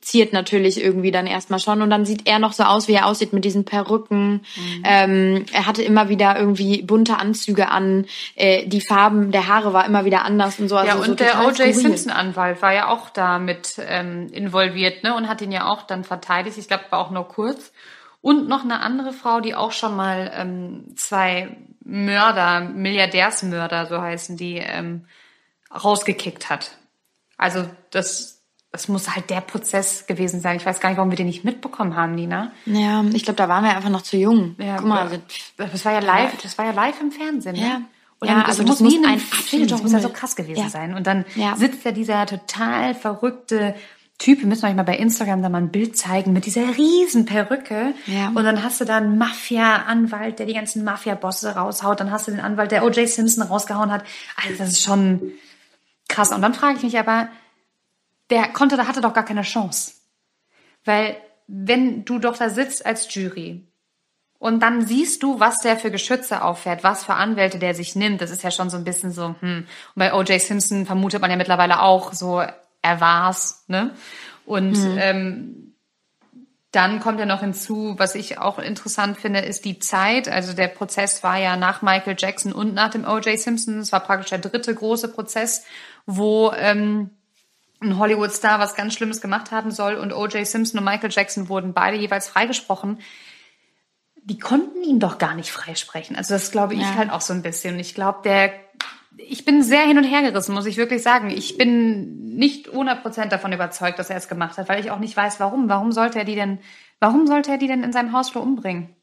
ziert 0.01 0.33
natürlich 0.33 0.83
irgendwie 0.83 1.11
dann 1.11 1.27
erstmal 1.27 1.61
schon. 1.61 1.83
Und 1.83 1.91
dann 1.91 2.05
sieht 2.05 2.27
er 2.27 2.39
noch 2.39 2.53
so 2.53 2.63
aus, 2.65 2.89
wie 2.89 2.95
er 2.95 3.07
aussieht 3.07 3.33
mit 3.33 3.45
diesen 3.45 3.65
Perücken. 3.65 4.45
Mhm. 4.57 4.83
Ähm, 4.85 5.47
er 5.53 5.67
hatte 5.67 5.83
immer 5.83 6.09
wieder 6.09 6.39
irgendwie 6.39 6.83
bunte 6.83 7.19
Anzüge 7.19 7.69
an. 7.69 8.07
Äh, 8.35 8.67
die 8.67 8.81
Farben 8.81 9.31
der 9.31 9.49
Haare 9.49 9.73
war 9.73 9.87
immer 9.87 10.05
wieder 10.05 10.25
anders 10.25 10.59
und 10.59 10.69
so. 10.69 10.77
Also 10.77 10.89
ja, 10.89 10.95
und 10.97 11.05
so 11.05 11.15
der 11.15 11.47
O.J. 11.47 11.75
Simpson-Anwalt 11.75 12.63
war 12.63 12.73
ja 12.73 12.89
auch 12.89 13.11
da 13.11 13.39
mit 13.39 13.77
ähm, 13.79 14.29
involviert 14.33 15.05
ne? 15.05 15.15
und 15.15 15.29
hat 15.29 15.43
ihn 15.43 15.53
ja 15.53 15.67
auch 15.67 15.83
dann 15.83 16.05
verteidigt. 16.05 16.59
Ich 16.59 16.69
glaube, 16.69 16.85
war 16.91 17.01
auch 17.01 17.11
nur 17.11 17.29
kurz. 17.29 17.73
Und 18.21 18.49
noch 18.49 18.63
eine 18.63 18.81
andere 18.81 19.13
Frau, 19.13 19.41
die 19.41 19.55
auch 19.55 19.73
schon 19.73 19.97
mal 19.97 20.33
ähm, 20.35 20.95
zwei 20.97 21.57
Mörder, 21.85 22.61
Milliardärsmörder, 22.61 23.87
so 23.87 24.01
heißen 24.01 24.37
die, 24.37 24.59
ähm, 24.59 25.07
rausgekickt 25.75 26.49
hat. 26.49 26.77
Also 27.37 27.65
das, 27.91 28.43
das 28.71 28.89
muss 28.89 29.15
halt 29.15 29.31
der 29.31 29.41
Prozess 29.41 30.07
gewesen 30.07 30.41
sein. 30.41 30.57
Ich 30.57 30.67
weiß 30.67 30.81
gar 30.81 30.89
nicht, 30.89 30.99
warum 30.99 31.11
wir 31.11 31.17
den 31.17 31.27
nicht 31.27 31.45
mitbekommen 31.45 31.97
haben, 31.97 32.15
Nina. 32.15 32.53
Ja, 32.67 33.05
ich 33.13 33.25
glaube, 33.25 33.37
da 33.37 33.49
waren 33.49 33.65
wir 33.65 33.77
einfach 33.77 33.91
noch 33.91 34.03
zu 34.03 34.17
jung. 34.17 34.57
Ja, 34.59 34.77
Guck 34.77 34.87
mal, 34.87 35.21
das 35.57 35.85
war 35.85 35.93
ja 35.93 36.01
live, 36.01 36.41
das 36.43 36.57
war 36.59 36.67
ja 36.67 36.73
live 36.73 37.01
im 37.01 37.13
Fernsehen. 37.13 37.57
Ne? 37.57 37.63
Ja. 37.63 37.81
Und 38.19 38.29
ja, 38.29 38.43
also 38.43 38.63
das, 38.63 38.79
das 38.79 38.81
muss 38.81 38.95
ein 39.05 39.19
Film, 39.19 39.67
das 39.67 39.83
muss 39.83 39.93
ja 39.93 39.99
so 39.99 40.09
krass 40.09 40.37
gewesen 40.37 40.63
ja. 40.63 40.69
sein. 40.69 40.95
Und 40.95 41.09
dann 41.09 41.25
ja. 41.35 41.57
sitzt 41.57 41.85
ja 41.85 41.91
dieser 41.91 42.25
total 42.27 42.95
verrückte 42.95 43.75
Typ, 44.23 44.39
wir 44.39 44.47
müssen 44.47 44.67
euch 44.67 44.77
mal 44.77 44.85
bei 44.85 44.97
Instagram 44.97 45.43
da 45.43 45.49
mal 45.49 45.59
ein 45.59 45.73
Bild 45.73 45.97
zeigen 45.97 46.33
mit 46.33 46.47
dieser 46.47 46.77
riesen 46.79 47.25
Perücke. 47.25 47.93
Ja. 48.07 48.29
Und 48.29 48.45
dann 48.45 48.63
hast 48.63 48.81
du 48.81 48.85
da 48.85 48.99
einen 48.99 49.19
Mafia-Anwalt, 49.19 50.39
der 50.39 50.47
die 50.47 50.55
ganzen 50.55 50.85
Mafia-Bosse 50.85 51.57
raushaut. 51.57 51.99
Dann 51.99 52.13
hast 52.13 52.29
du 52.29 52.31
den 52.31 52.39
Anwalt, 52.39 52.71
der 52.71 52.85
O.J. 52.85 53.09
Simpson 53.09 53.43
rausgehauen 53.43 53.91
hat. 53.91 54.05
Also 54.37 54.59
das 54.59 54.69
ist 54.69 54.83
schon, 54.83 55.33
Krass. 56.09 56.33
Und 56.33 56.43
dann 56.43 56.55
frage 56.55 56.77
ich 56.77 56.83
mich 56.83 56.99
aber, 56.99 57.29
der 58.31 58.49
konnte, 58.49 58.77
da 58.77 58.87
hatte 58.87 59.01
doch 59.01 59.15
gar 59.15 59.25
keine 59.25 59.43
Chance. 59.43 59.93
Weil 60.85 61.17
wenn 61.47 62.05
du 62.05 62.19
doch 62.19 62.37
da 62.37 62.49
sitzt 62.49 62.85
als 62.87 63.13
Jury 63.15 63.67
und 64.39 64.61
dann 64.61 64.87
siehst 64.87 65.23
du, 65.23 65.39
was 65.39 65.59
der 65.59 65.77
für 65.77 65.91
Geschütze 65.91 66.43
auffährt, 66.43 66.83
was 66.83 67.05
für 67.05 67.15
Anwälte 67.15 67.59
der 67.59 67.75
sich 67.75 67.95
nimmt, 67.95 68.21
das 68.21 68.31
ist 68.31 68.43
ja 68.43 68.51
schon 68.51 68.71
so 68.71 68.77
ein 68.77 68.85
bisschen 68.85 69.13
so, 69.13 69.35
hm. 69.41 69.59
Und 69.59 69.67
bei 69.95 70.15
O.J. 70.15 70.41
Simpson 70.41 70.87
vermutet 70.87 71.21
man 71.21 71.31
ja 71.31 71.37
mittlerweile 71.37 71.81
auch 71.81 72.13
so, 72.13 72.41
er 72.41 73.01
war's, 73.01 73.65
ne? 73.69 73.95
Und 74.45 74.73
mhm. 74.73 74.99
ähm, 74.99 75.75
dann 76.73 77.01
kommt 77.01 77.21
ja 77.21 77.27
noch 77.27 77.41
hinzu, 77.41 77.95
was 77.99 78.15
ich 78.15 78.39
auch 78.39 78.59
interessant 78.59 79.19
finde, 79.19 79.41
ist 79.41 79.67
die 79.67 79.79
Zeit. 79.79 80.27
Also 80.27 80.55
der 80.55 80.69
Prozess 80.69 81.23
war 81.23 81.37
ja 81.37 81.57
nach 81.57 81.83
Michael 81.83 82.17
Jackson 82.19 82.51
und 82.51 82.73
nach 82.73 82.91
dem 82.91 83.05
O.J. 83.05 83.39
Simpson. 83.39 83.81
Es 83.81 83.93
war 83.93 84.01
praktisch 84.01 84.31
der 84.31 84.39
dritte 84.39 84.75
große 84.75 85.09
Prozess 85.09 85.65
wo 86.07 86.53
ähm, 86.57 87.11
ein 87.81 87.99
Hollywood-Star 87.99 88.59
was 88.59 88.75
ganz 88.75 88.95
Schlimmes 88.95 89.21
gemacht 89.21 89.51
haben 89.51 89.71
soll 89.71 89.95
und 89.95 90.13
O.J. 90.13 90.47
Simpson 90.47 90.79
und 90.79 90.85
Michael 90.85 91.11
Jackson 91.11 91.49
wurden 91.49 91.75
beide 91.75 91.97
jeweils 91.97 92.29
freigesprochen. 92.29 92.99
Die 94.25 94.39
konnten 94.39 94.83
ihn 94.83 95.01
doch 95.01 95.19
gar 95.19 95.35
nicht 95.35 95.51
freisprechen. 95.51 96.17
Also 96.17 96.35
das 96.35 96.53
glaube 96.53 96.75
ich 96.75 96.81
ja. 96.81 96.95
halt 96.95 97.11
auch 97.11 97.21
so 97.21 97.33
ein 97.33 97.43
bisschen. 97.43 97.75
Und 97.75 97.81
ich 97.81 97.95
glaube, 97.95 98.21
der, 98.25 98.53
ich 99.17 99.45
bin 99.45 99.63
sehr 99.63 99.83
hin 99.83 99.99
und 99.99 100.05
her 100.05 100.23
gerissen, 100.23 100.55
muss 100.55 100.67
ich 100.67 100.77
wirklich 100.77 101.03
sagen. 101.03 101.31
Ich 101.31 101.59
bin 101.59 102.37
nicht 102.37 102.69
100% 102.69 103.27
davon 103.27 103.53
überzeugt, 103.53 103.99
dass 103.99 104.11
er 104.11 104.17
es 104.17 104.29
gemacht 104.29 104.59
hat, 104.59 104.69
weil 104.69 104.81
ich 104.81 104.91
auch 104.91 105.01
nicht 105.01 105.17
weiß, 105.17 105.41
warum. 105.41 105.69
Warum 105.69 105.91
sollte 105.91 106.21
er 106.21 106.25
die 106.25 106.37
denn, 106.37 106.61
warum 107.01 107.27
sollte 107.27 107.51
er 107.51 107.59
die 107.59 107.67
denn 107.67 107.83
in 107.83 107.93
seinem 107.93 108.13
Hausflur 108.13 108.45
umbringen? 108.45 108.95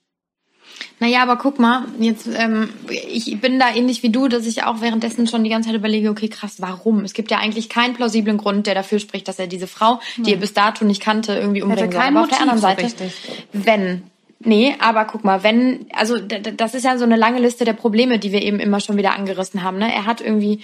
Naja, 0.99 1.21
aber 1.23 1.37
guck 1.37 1.59
mal, 1.59 1.85
jetzt, 1.99 2.27
ähm, 2.27 2.69
ich 2.89 3.39
bin 3.39 3.59
da 3.59 3.73
ähnlich 3.73 4.03
wie 4.03 4.09
du, 4.09 4.27
dass 4.27 4.45
ich 4.45 4.63
auch 4.63 4.81
währenddessen 4.81 5.27
schon 5.27 5.43
die 5.43 5.49
ganze 5.49 5.69
Zeit 5.69 5.77
überlege, 5.77 6.09
okay, 6.09 6.27
krass, 6.27 6.55
warum? 6.59 7.03
Es 7.03 7.13
gibt 7.13 7.31
ja 7.31 7.37
eigentlich 7.37 7.69
keinen 7.69 7.93
plausiblen 7.93 8.37
Grund, 8.37 8.67
der 8.67 8.75
dafür 8.75 8.99
spricht, 8.99 9.27
dass 9.27 9.39
er 9.39 9.47
diese 9.47 9.67
Frau, 9.67 9.99
die 10.17 10.33
er 10.33 10.39
bis 10.39 10.53
dato 10.53 10.85
nicht 10.85 11.01
kannte, 11.01 11.33
irgendwie 11.33 11.61
umbringen 11.61 11.91
soll. 11.91 12.01
Aber 12.01 12.21
auf 12.21 12.29
der 12.29 12.41
anderen 12.41 12.59
Seite, 12.59 12.87
so 12.87 13.03
wenn 13.53 14.03
Nee, 14.41 14.75
aber 14.79 15.03
guck 15.03 15.25
mal, 15.25 15.43
wenn, 15.43 15.87
also 15.93 16.17
das 16.17 16.73
ist 16.73 16.85
ja 16.85 16.97
so 16.97 17.03
eine 17.03 17.17
lange 17.17 17.41
Liste 17.41 17.65
der 17.65 17.73
Probleme, 17.73 18.19
die 18.19 18.31
wir 18.31 18.41
eben 18.41 18.61
immer 18.61 18.79
schon 18.79 18.95
wieder 18.95 19.13
angerissen 19.13 19.63
haben. 19.63 19.79
Ne? 19.79 19.93
Er 19.93 20.05
hat 20.05 20.21
irgendwie 20.21 20.61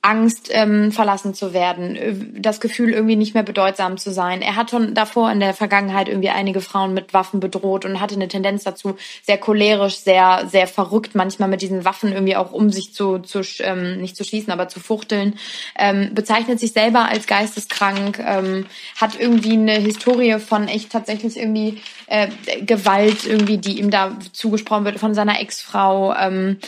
Angst, 0.00 0.48
ähm, 0.52 0.92
verlassen 0.92 1.34
zu 1.34 1.52
werden, 1.52 1.96
äh, 1.96 2.14
das 2.36 2.60
Gefühl, 2.60 2.92
irgendwie 2.92 3.16
nicht 3.16 3.34
mehr 3.34 3.42
bedeutsam 3.42 3.98
zu 3.98 4.12
sein. 4.12 4.42
Er 4.42 4.54
hat 4.54 4.70
schon 4.70 4.94
davor 4.94 5.30
in 5.32 5.40
der 5.40 5.54
Vergangenheit 5.54 6.08
irgendwie 6.08 6.28
einige 6.28 6.60
Frauen 6.60 6.94
mit 6.94 7.12
Waffen 7.12 7.40
bedroht 7.40 7.84
und 7.84 8.00
hatte 8.00 8.14
eine 8.14 8.28
Tendenz 8.28 8.62
dazu, 8.62 8.96
sehr 9.24 9.38
cholerisch, 9.38 9.96
sehr, 9.96 10.46
sehr 10.48 10.68
verrückt, 10.68 11.16
manchmal 11.16 11.48
mit 11.48 11.62
diesen 11.62 11.84
Waffen 11.84 12.12
irgendwie 12.12 12.36
auch 12.36 12.52
um 12.52 12.70
sich 12.70 12.94
zu, 12.94 13.18
zu 13.18 13.40
ähm, 13.58 14.00
nicht 14.00 14.16
zu 14.16 14.22
schießen, 14.22 14.52
aber 14.52 14.68
zu 14.68 14.78
fuchteln. 14.78 15.36
Ähm, 15.76 16.14
bezeichnet 16.14 16.60
sich 16.60 16.72
selber 16.72 17.08
als 17.08 17.26
geisteskrank, 17.26 18.20
ähm, 18.20 18.66
hat 19.00 19.18
irgendwie 19.18 19.54
eine 19.54 19.78
Historie 19.78 20.38
von 20.38 20.68
echt 20.68 20.92
tatsächlich 20.92 21.36
irgendwie 21.36 21.82
äh, 22.06 22.28
Gewalt 22.62 23.26
irgendwie, 23.26 23.58
die 23.58 23.78
ihm 23.80 23.90
da 23.90 24.16
zugesprochen 24.32 24.84
wird 24.84 24.98
von 24.98 25.14
seiner 25.14 25.40
Ex-Frau, 25.40 26.14
ähm, 26.14 26.58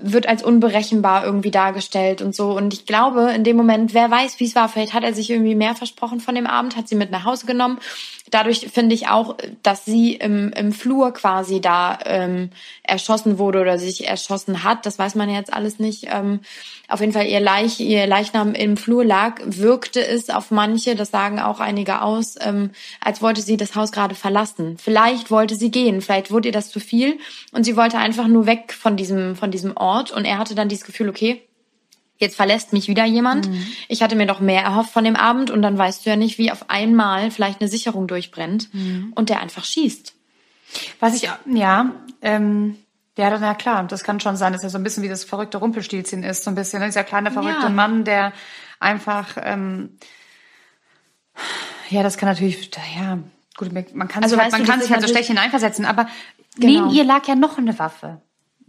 wird 0.00 0.28
als 0.28 0.42
unberechenbar 0.42 1.24
irgendwie 1.24 1.50
dargestellt 1.50 2.22
und 2.22 2.34
so. 2.34 2.50
Und 2.56 2.71
ich 2.72 2.86
glaube, 2.86 3.32
in 3.34 3.44
dem 3.44 3.56
Moment, 3.56 3.94
wer 3.94 4.10
weiß, 4.10 4.40
wie 4.40 4.44
es 4.44 4.54
war, 4.54 4.68
vielleicht 4.68 4.94
hat 4.94 5.04
er 5.04 5.14
sich 5.14 5.30
irgendwie 5.30 5.54
mehr 5.54 5.74
versprochen 5.74 6.20
von 6.20 6.34
dem 6.34 6.46
Abend, 6.46 6.76
hat 6.76 6.88
sie 6.88 6.94
mit 6.94 7.10
nach 7.10 7.24
Hause 7.24 7.46
genommen. 7.46 7.78
Dadurch 8.30 8.68
finde 8.72 8.94
ich 8.94 9.08
auch, 9.08 9.36
dass 9.62 9.84
sie 9.84 10.14
im, 10.14 10.52
im 10.52 10.72
Flur 10.72 11.12
quasi 11.12 11.60
da 11.60 11.98
ähm, 12.06 12.50
erschossen 12.82 13.38
wurde 13.38 13.60
oder 13.60 13.78
sich 13.78 14.08
erschossen 14.08 14.64
hat. 14.64 14.86
Das 14.86 14.98
weiß 14.98 15.14
man 15.16 15.28
jetzt 15.28 15.52
alles 15.52 15.78
nicht. 15.78 16.06
Ähm, 16.10 16.40
auf 16.88 17.00
jeden 17.00 17.12
Fall 17.12 17.26
ihr, 17.26 17.40
Leich, 17.40 17.80
ihr 17.80 18.06
Leichnam 18.06 18.54
im 18.54 18.76
Flur 18.76 19.04
lag, 19.04 19.40
wirkte 19.44 20.04
es 20.06 20.30
auf 20.30 20.50
manche, 20.50 20.94
das 20.94 21.10
sagen 21.10 21.40
auch 21.40 21.60
einige 21.60 22.02
aus, 22.02 22.36
ähm, 22.40 22.70
als 23.00 23.22
wollte 23.22 23.42
sie 23.42 23.56
das 23.56 23.74
Haus 23.74 23.92
gerade 23.92 24.14
verlassen. 24.14 24.76
Vielleicht 24.78 25.30
wollte 25.30 25.54
sie 25.54 25.70
gehen, 25.70 26.00
vielleicht 26.00 26.30
wurde 26.30 26.48
ihr 26.48 26.52
das 26.52 26.70
zu 26.70 26.80
viel 26.80 27.18
und 27.52 27.64
sie 27.64 27.76
wollte 27.76 27.98
einfach 27.98 28.28
nur 28.28 28.46
weg 28.46 28.72
von 28.72 28.96
diesem, 28.96 29.36
von 29.36 29.50
diesem 29.50 29.76
Ort 29.76 30.10
und 30.10 30.24
er 30.24 30.38
hatte 30.38 30.54
dann 30.54 30.68
dieses 30.68 30.84
Gefühl, 30.84 31.08
okay, 31.08 31.42
jetzt 32.22 32.36
verlässt 32.36 32.72
mich 32.72 32.88
wieder 32.88 33.04
jemand. 33.04 33.48
Mhm. 33.48 33.66
Ich 33.88 34.02
hatte 34.02 34.16
mir 34.16 34.26
doch 34.26 34.40
mehr 34.40 34.62
erhofft 34.62 34.92
von 34.92 35.04
dem 35.04 35.16
Abend 35.16 35.50
und 35.50 35.60
dann 35.60 35.76
weißt 35.76 36.06
du 36.06 36.10
ja 36.10 36.16
nicht, 36.16 36.38
wie 36.38 36.50
auf 36.50 36.70
einmal 36.70 37.30
vielleicht 37.30 37.60
eine 37.60 37.68
Sicherung 37.68 38.06
durchbrennt 38.06 38.72
mhm. 38.72 39.12
und 39.14 39.28
der 39.28 39.40
einfach 39.40 39.64
schießt. 39.64 40.14
Was 41.00 41.14
ich, 41.14 41.28
ja, 41.46 41.92
ähm, 42.22 42.76
ja, 43.18 43.28
dann 43.28 43.42
ja 43.42 43.54
klar, 43.54 43.84
das 43.84 44.04
kann 44.04 44.20
schon 44.20 44.36
sein, 44.36 44.52
dass 44.54 44.62
er 44.62 44.70
so 44.70 44.78
ein 44.78 44.84
bisschen 44.84 45.02
wie 45.02 45.08
das 45.08 45.24
verrückte 45.24 45.58
Rumpelstilzchen 45.58 46.22
ist, 46.22 46.44
so 46.44 46.50
ein 46.50 46.54
bisschen, 46.54 46.80
ne? 46.80 46.86
dieser 46.86 47.04
kleine 47.04 47.30
verrückte 47.30 47.64
ja. 47.64 47.68
Mann, 47.68 48.04
der 48.04 48.32
einfach, 48.80 49.36
ähm, 49.42 49.98
ja, 51.90 52.02
das 52.02 52.16
kann 52.16 52.28
natürlich, 52.28 52.70
ja, 52.98 53.18
gut, 53.56 53.72
man 53.72 54.08
kann 54.08 54.22
also 54.22 54.36
sich 54.36 54.42
halt, 54.42 54.52
man 54.52 54.64
kann 54.64 54.80
sich 54.80 54.90
halt 54.90 55.02
so 55.02 55.08
schlecht 55.08 55.28
hineinversetzen, 55.28 55.84
aber 55.84 56.08
genau. 56.56 56.86
neben 56.86 56.90
ihr 56.94 57.04
lag 57.04 57.26
ja 57.28 57.34
noch 57.34 57.58
eine 57.58 57.78
Waffe. 57.78 58.22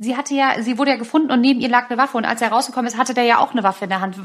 Sie 0.04 0.16
hatte 0.16 0.34
ja, 0.34 0.62
sie 0.62 0.78
wurde 0.78 0.92
ja 0.92 0.98
gefunden 0.98 1.32
und 1.32 1.42
neben 1.42 1.60
ihr 1.60 1.70
lag 1.70 1.90
eine 1.90 1.98
Waffe 1.98 2.18
und 2.18 2.26
als 2.26 2.42
er 2.42 2.50
rausgekommen 2.50 2.88
ist, 2.88 2.98
hatte 2.98 3.14
der 3.14 3.24
ja 3.24 3.40
auch 3.40 3.52
eine 3.52 3.64
Waffe 3.64 3.86
in 3.86 3.90
der 3.90 4.02
Hand. 4.02 4.18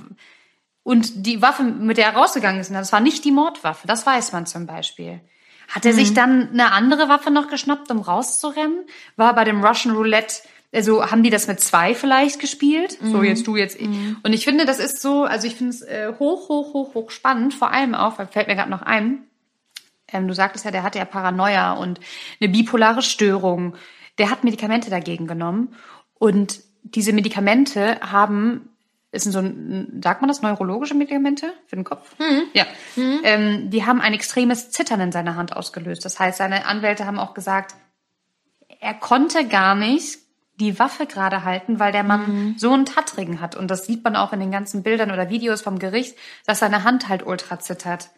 Und 0.83 1.27
die 1.27 1.43
Waffe, 1.43 1.63
mit 1.63 1.99
der 1.99 2.07
er 2.07 2.15
rausgegangen 2.15 2.61
ist, 2.61 2.73
das 2.73 2.93
war 2.93 3.01
nicht 3.01 3.25
die 3.25 3.33
Mordwaffe, 3.33 3.87
das 3.87 4.07
weiß 4.07 4.33
man 4.33 4.47
zum 4.47 4.67
Beispiel. 4.67 5.21
Hat 5.69 5.85
er 5.85 5.93
mhm. 5.93 5.97
sich 5.97 6.15
dann 6.15 6.51
eine 6.51 6.73
andere 6.73 7.09
Waffe 7.09 7.31
noch 7.31 7.49
geschnappt, 7.49 7.91
um 7.91 8.01
rauszurennen? 8.01 8.85
War 9.17 9.35
bei 9.35 9.45
dem 9.45 9.63
Russian 9.63 9.95
Roulette, 9.95 10.43
also 10.73 11.11
haben 11.11 11.23
die 11.23 11.31
das 11.31 11.47
mit 11.47 11.61
zwei 11.61 11.95
vielleicht 11.95 12.41
gespielt? 12.41 13.01
Mhm. 13.03 13.13
So, 13.13 13.23
jetzt 13.23 13.47
du, 13.47 13.57
jetzt 13.57 13.79
ich. 13.79 13.89
Mhm. 13.89 14.17
Und 14.23 14.33
ich 14.33 14.45
finde, 14.45 14.65
das 14.65 14.79
ist 14.79 15.03
so, 15.03 15.25
also 15.25 15.47
ich 15.47 15.57
finde 15.57 15.71
es 15.71 15.83
äh, 15.83 16.13
hoch, 16.19 16.49
hoch, 16.49 16.73
hoch, 16.73 16.95
hoch 16.95 17.11
spannend, 17.11 17.55
vor 17.55 17.71
allem 17.71 17.95
auch, 17.95 18.19
weil 18.19 18.27
fällt 18.27 18.49
mir 18.49 18.57
gerade 18.57 18.71
noch 18.71 18.83
ein, 18.83 19.29
ähm, 20.13 20.27
du 20.27 20.35
sagtest 20.35 20.65
ja, 20.65 20.71
der 20.71 20.83
hatte 20.83 20.99
ja 20.99 21.05
Paranoia 21.05 21.73
und 21.73 22.01
eine 22.41 22.49
bipolare 22.49 23.03
Störung. 23.03 23.77
Der 24.19 24.31
hat 24.31 24.45
Medikamente 24.45 24.91
dagegen 24.91 25.27
genommen 25.27 25.75
und 26.15 26.61
diese 26.83 27.13
Medikamente 27.13 28.01
haben 28.01 28.71
ist 29.11 29.33
so 29.33 29.39
ein, 29.39 30.01
sagt 30.03 30.21
man 30.21 30.29
das, 30.29 30.43
neurologische 30.43 30.95
Medikamente 30.95 31.53
für 31.67 31.77
den 31.77 31.85
Kopf? 31.85 32.15
Mhm. 32.19 32.43
Ja. 32.53 32.67
Mhm. 32.97 33.21
Ähm, 33.25 33.71
die 33.71 33.87
haben 33.87 34.01
ein 34.01 34.13
extremes 34.13 34.71
Zittern 34.71 35.01
in 35.01 35.13
seiner 35.13 35.35
Hand 35.35 35.57
ausgelöst. 35.57 36.05
Das 36.05 36.19
heißt, 36.19 36.39
seine 36.39 36.67
Anwälte 36.67 37.07
haben 37.07 37.19
auch 37.19 37.33
gesagt, 37.33 37.75
er 38.81 38.95
konnte 38.95 39.47
gar 39.47 39.75
nicht 39.75 40.19
die 40.61 40.79
Waffe 40.79 41.07
gerade 41.07 41.45
halten, 41.45 41.79
weil 41.79 41.93
der 41.93 42.03
Mann 42.03 42.21
mhm. 42.27 42.55
so 42.59 42.73
einen 42.73 42.85
Tattrigen 42.85 43.41
hat. 43.41 43.55
Und 43.55 43.71
das 43.71 43.87
sieht 43.87 44.05
man 44.05 44.17
auch 44.17 44.33
in 44.33 44.41
den 44.41 44.51
ganzen 44.51 44.83
Bildern 44.83 45.11
oder 45.11 45.31
Videos 45.31 45.63
vom 45.63 45.79
Gericht, 45.79 46.17
dass 46.47 46.59
seine 46.59 46.85
Hand 46.85 47.09
halt 47.09 47.25
ultra 47.25 47.61
zittert. 47.61 48.11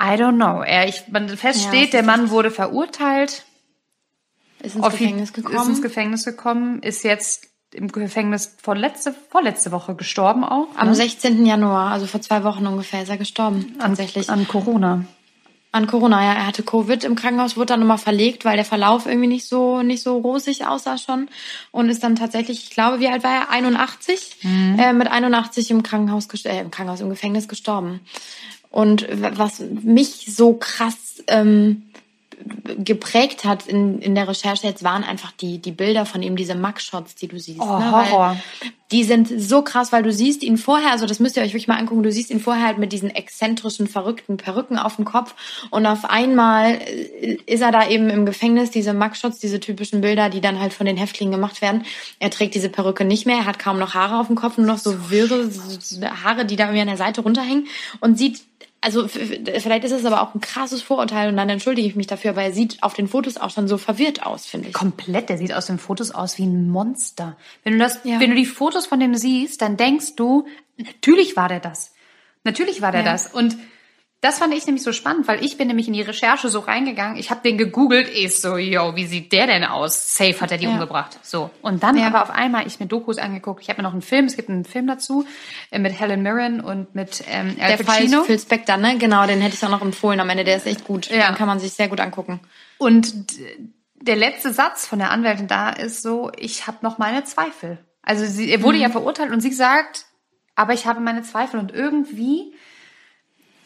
I 0.00 0.14
don't 0.14 0.36
know. 0.36 0.62
Er, 0.62 0.88
ich, 0.88 1.04
man 1.10 1.28
feststeht, 1.28 1.92
ja, 1.92 2.00
der 2.00 2.02
Mann 2.02 2.30
wurde 2.30 2.50
verurteilt. 2.50 3.44
Ist 4.62 4.76
ins 4.76 4.84
Gefängnis 4.84 5.32
gekommen. 5.32 5.56
Ist 5.56 5.68
ins 5.68 5.82
Gefängnis 5.82 6.24
gekommen, 6.24 6.82
ist 6.82 7.02
jetzt 7.04 7.48
im 7.74 7.88
Gefängnis 7.88 8.56
vorletzte, 8.62 9.14
vorletzte 9.30 9.72
Woche 9.72 9.94
gestorben 9.94 10.44
auch. 10.44 10.68
Am 10.76 10.88
ne? 10.88 10.94
16. 10.94 11.44
Januar, 11.46 11.92
also 11.92 12.06
vor 12.06 12.20
zwei 12.20 12.44
Wochen 12.44 12.66
ungefähr, 12.66 13.02
ist 13.02 13.08
er 13.08 13.16
gestorben. 13.16 13.76
Tatsächlich. 13.78 14.28
An, 14.28 14.40
an 14.40 14.48
Corona. 14.48 15.04
An 15.74 15.86
Corona, 15.86 16.22
ja. 16.22 16.34
Er 16.34 16.46
hatte 16.46 16.62
Covid 16.62 17.02
im 17.04 17.14
Krankenhaus, 17.14 17.56
wurde 17.56 17.68
dann 17.68 17.80
nochmal 17.80 17.98
verlegt, 17.98 18.44
weil 18.44 18.56
der 18.56 18.66
Verlauf 18.66 19.06
irgendwie 19.06 19.28
nicht 19.28 19.48
so, 19.48 19.82
nicht 19.82 20.02
so 20.02 20.18
rosig 20.18 20.66
aussah 20.66 20.98
schon. 20.98 21.28
Und 21.70 21.88
ist 21.88 22.02
dann 22.02 22.14
tatsächlich, 22.14 22.64
ich 22.64 22.70
glaube, 22.70 23.00
wie 23.00 23.08
alt 23.08 23.24
war 23.24 23.32
er? 23.32 23.50
81? 23.50 24.36
Mhm. 24.42 24.78
Äh, 24.78 24.92
mit 24.92 25.10
81 25.10 25.70
im 25.70 25.82
Krankenhaus, 25.82 26.28
äh, 26.44 26.60
im 26.60 26.70
Krankenhaus, 26.70 27.00
im 27.00 27.08
Gefängnis 27.08 27.48
gestorben. 27.48 28.00
Und 28.72 29.06
was 29.10 29.60
mich 29.60 30.34
so 30.34 30.54
krass, 30.54 31.22
ähm, 31.28 31.82
geprägt 32.78 33.44
hat 33.44 33.66
in, 33.66 34.00
in 34.00 34.14
der 34.14 34.28
Recherche 34.28 34.66
jetzt 34.66 34.82
waren 34.82 35.04
einfach 35.04 35.32
die, 35.32 35.58
die 35.58 35.72
Bilder 35.72 36.06
von 36.06 36.22
ihm, 36.22 36.36
diese 36.36 36.54
Mugshots, 36.54 37.14
die 37.14 37.28
du 37.28 37.38
siehst. 37.38 37.60
Oh, 37.60 37.78
ne? 37.78 37.90
Horror. 37.90 38.36
die 38.90 39.04
sind 39.04 39.28
so 39.28 39.62
krass, 39.62 39.92
weil 39.92 40.02
du 40.02 40.12
siehst 40.12 40.42
ihn 40.42 40.58
vorher, 40.58 40.92
also 40.92 41.06
das 41.06 41.18
müsst 41.18 41.36
ihr 41.36 41.42
euch 41.42 41.50
wirklich 41.50 41.68
mal 41.68 41.78
angucken, 41.78 42.02
du 42.02 42.12
siehst 42.12 42.30
ihn 42.30 42.40
vorher 42.40 42.66
halt 42.66 42.78
mit 42.78 42.92
diesen 42.92 43.10
exzentrischen, 43.10 43.86
verrückten 43.86 44.36
Perücken 44.36 44.78
auf 44.78 44.96
dem 44.96 45.04
Kopf 45.04 45.34
und 45.70 45.86
auf 45.86 46.04
einmal 46.04 46.74
äh, 46.74 47.38
ist 47.46 47.62
er 47.62 47.72
da 47.72 47.88
eben 47.88 48.10
im 48.10 48.26
Gefängnis, 48.26 48.70
diese 48.70 48.94
Mugshots, 48.94 49.38
diese 49.38 49.60
typischen 49.60 50.00
Bilder, 50.00 50.28
die 50.28 50.40
dann 50.40 50.60
halt 50.60 50.72
von 50.72 50.86
den 50.86 50.96
Häftlingen 50.96 51.32
gemacht 51.32 51.62
werden. 51.62 51.84
Er 52.18 52.30
trägt 52.30 52.54
diese 52.54 52.68
Perücke 52.68 53.04
nicht 53.04 53.26
mehr, 53.26 53.38
er 53.38 53.46
hat 53.46 53.58
kaum 53.58 53.78
noch 53.78 53.94
Haare 53.94 54.18
auf 54.18 54.26
dem 54.26 54.36
Kopf, 54.36 54.58
nur 54.58 54.66
noch 54.66 54.78
so 54.78 55.10
wirre 55.10 55.50
Haare, 56.24 56.44
die 56.44 56.56
da 56.56 56.64
irgendwie 56.64 56.82
an 56.82 56.88
der 56.88 56.96
Seite 56.96 57.22
runterhängen 57.22 57.66
und 58.00 58.18
sieht 58.18 58.42
also 58.82 59.06
vielleicht 59.06 59.84
ist 59.84 59.92
es 59.92 60.04
aber 60.04 60.22
auch 60.22 60.34
ein 60.34 60.40
krasses 60.40 60.82
Vorurteil 60.82 61.28
und 61.28 61.36
dann 61.36 61.48
entschuldige 61.48 61.86
ich 61.86 61.94
mich 61.94 62.08
dafür, 62.08 62.32
aber 62.32 62.42
er 62.42 62.52
sieht 62.52 62.82
auf 62.82 62.94
den 62.94 63.06
Fotos 63.06 63.36
auch 63.36 63.50
schon 63.50 63.68
so 63.68 63.78
verwirrt 63.78 64.26
aus, 64.26 64.44
finde 64.44 64.68
ich. 64.68 64.74
Komplett, 64.74 65.28
der 65.28 65.38
sieht 65.38 65.54
aus 65.54 65.66
den 65.66 65.78
Fotos 65.78 66.10
aus 66.10 66.36
wie 66.36 66.44
ein 66.44 66.68
Monster. 66.68 67.36
Wenn 67.62 67.74
du 67.74 67.78
das, 67.78 68.00
ja. 68.02 68.18
wenn 68.18 68.30
du 68.30 68.36
die 68.36 68.44
Fotos 68.44 68.86
von 68.86 68.98
dem 68.98 69.14
siehst, 69.14 69.62
dann 69.62 69.76
denkst 69.76 70.16
du, 70.16 70.46
natürlich 70.76 71.36
war 71.36 71.48
der 71.48 71.60
das. 71.60 71.94
Natürlich 72.42 72.82
war 72.82 72.90
der 72.90 73.04
ja. 73.04 73.12
das. 73.12 73.28
Und 73.28 73.56
das 74.22 74.38
fand 74.38 74.54
ich 74.54 74.64
nämlich 74.66 74.84
so 74.84 74.92
spannend, 74.92 75.26
weil 75.26 75.44
ich 75.44 75.56
bin 75.56 75.66
nämlich 75.66 75.88
in 75.88 75.94
die 75.94 76.00
Recherche 76.00 76.48
so 76.48 76.60
reingegangen. 76.60 77.18
Ich 77.18 77.30
habe 77.30 77.40
den 77.42 77.58
gegoogelt, 77.58 78.08
ich 78.08 78.40
so, 78.40 78.56
yo, 78.56 78.94
wie 78.94 79.04
sieht 79.04 79.32
der 79.32 79.48
denn 79.48 79.64
aus? 79.64 80.16
Safe 80.16 80.40
hat 80.40 80.52
er 80.52 80.58
die 80.58 80.66
ja. 80.66 80.70
umgebracht. 80.70 81.18
So. 81.22 81.50
Und 81.60 81.82
dann 81.82 81.98
ja. 81.98 82.06
aber 82.06 82.22
auf 82.22 82.30
einmal 82.30 82.64
ich 82.68 82.78
mir 82.78 82.86
Dokus 82.86 83.18
angeguckt. 83.18 83.62
Ich 83.62 83.68
habe 83.68 83.82
mir 83.82 83.82
noch 83.82 83.92
einen 83.92 84.00
Film, 84.00 84.26
es 84.26 84.36
gibt 84.36 84.48
einen 84.48 84.64
Film 84.64 84.86
dazu 84.86 85.26
äh, 85.72 85.80
mit 85.80 85.98
Helen 85.98 86.22
Mirren 86.22 86.60
und 86.60 86.94
mit 86.94 87.24
ähm, 87.28 87.56
Al 87.60 87.76
der 87.76 87.84
Pacino. 87.84 88.18
Fall 88.18 88.26
Phil 88.26 88.38
Spector, 88.38 88.76
ne? 88.76 88.96
Genau, 88.96 89.26
den 89.26 89.40
hätte 89.40 89.56
ich 89.56 89.64
auch 89.64 89.70
noch 89.70 89.82
empfohlen 89.82 90.20
am 90.20 90.30
Ende. 90.30 90.44
Der 90.44 90.56
ist 90.56 90.68
echt 90.68 90.84
gut. 90.84 91.10
Ja. 91.10 91.26
Den 91.26 91.34
kann 91.34 91.48
man 91.48 91.58
sich 91.58 91.72
sehr 91.72 91.88
gut 91.88 91.98
angucken. 91.98 92.38
Und 92.78 93.12
der 93.96 94.14
letzte 94.14 94.52
Satz 94.52 94.86
von 94.86 95.00
der 95.00 95.10
Anwältin 95.10 95.48
da 95.48 95.70
ist 95.70 96.00
so, 96.00 96.30
ich 96.36 96.68
habe 96.68 96.78
noch 96.82 96.96
meine 96.96 97.24
Zweifel. 97.24 97.78
Also 98.02 98.24
sie, 98.24 98.52
er 98.52 98.62
wurde 98.62 98.76
mhm. 98.76 98.84
ja 98.84 98.88
verurteilt 98.88 99.32
und 99.32 99.40
sie 99.40 99.52
sagt, 99.52 100.06
aber 100.54 100.74
ich 100.74 100.86
habe 100.86 101.00
meine 101.00 101.22
Zweifel 101.22 101.58
und 101.58 101.72
irgendwie 101.72 102.54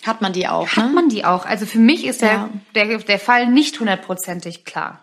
hat 0.06 0.20
man 0.20 0.32
die 0.32 0.48
auch? 0.48 0.68
Hat 0.68 0.88
ne? 0.88 0.92
man 0.92 1.08
die 1.08 1.24
auch? 1.24 1.46
Also 1.46 1.66
für 1.66 1.78
mich 1.78 2.06
ist 2.06 2.22
der, 2.22 2.32
ja. 2.32 2.50
der, 2.74 2.98
der 2.98 3.18
Fall 3.18 3.46
nicht 3.46 3.78
hundertprozentig 3.78 4.64
klar. 4.64 5.00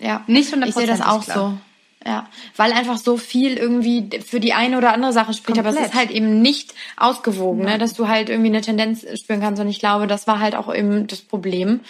Ja, 0.00 0.22
nicht 0.26 0.52
hundertprozentig 0.52 0.68
Ich 0.68 0.74
sehe 0.74 0.86
das 0.86 1.00
auch 1.00 1.24
klar. 1.24 1.36
so. 1.36 1.58
Ja, 2.06 2.28
weil 2.56 2.72
einfach 2.72 2.98
so 2.98 3.16
viel 3.16 3.56
irgendwie 3.56 4.10
für 4.20 4.38
die 4.38 4.52
eine 4.52 4.76
oder 4.76 4.92
andere 4.92 5.14
Sache 5.14 5.32
spricht, 5.32 5.56
Komplett. 5.56 5.74
aber 5.74 5.86
es 5.86 5.90
ist 5.90 5.98
halt 5.98 6.10
eben 6.10 6.42
nicht 6.42 6.74
ausgewogen, 6.98 7.64
ne? 7.64 7.78
dass 7.78 7.94
du 7.94 8.08
halt 8.08 8.28
irgendwie 8.28 8.50
eine 8.50 8.60
Tendenz 8.60 9.06
spüren 9.18 9.40
kannst. 9.40 9.62
Und 9.62 9.68
ich 9.68 9.78
glaube, 9.78 10.06
das 10.06 10.26
war 10.26 10.38
halt 10.38 10.54
auch 10.54 10.72
eben 10.72 11.06
das 11.06 11.22
Problem. 11.22 11.80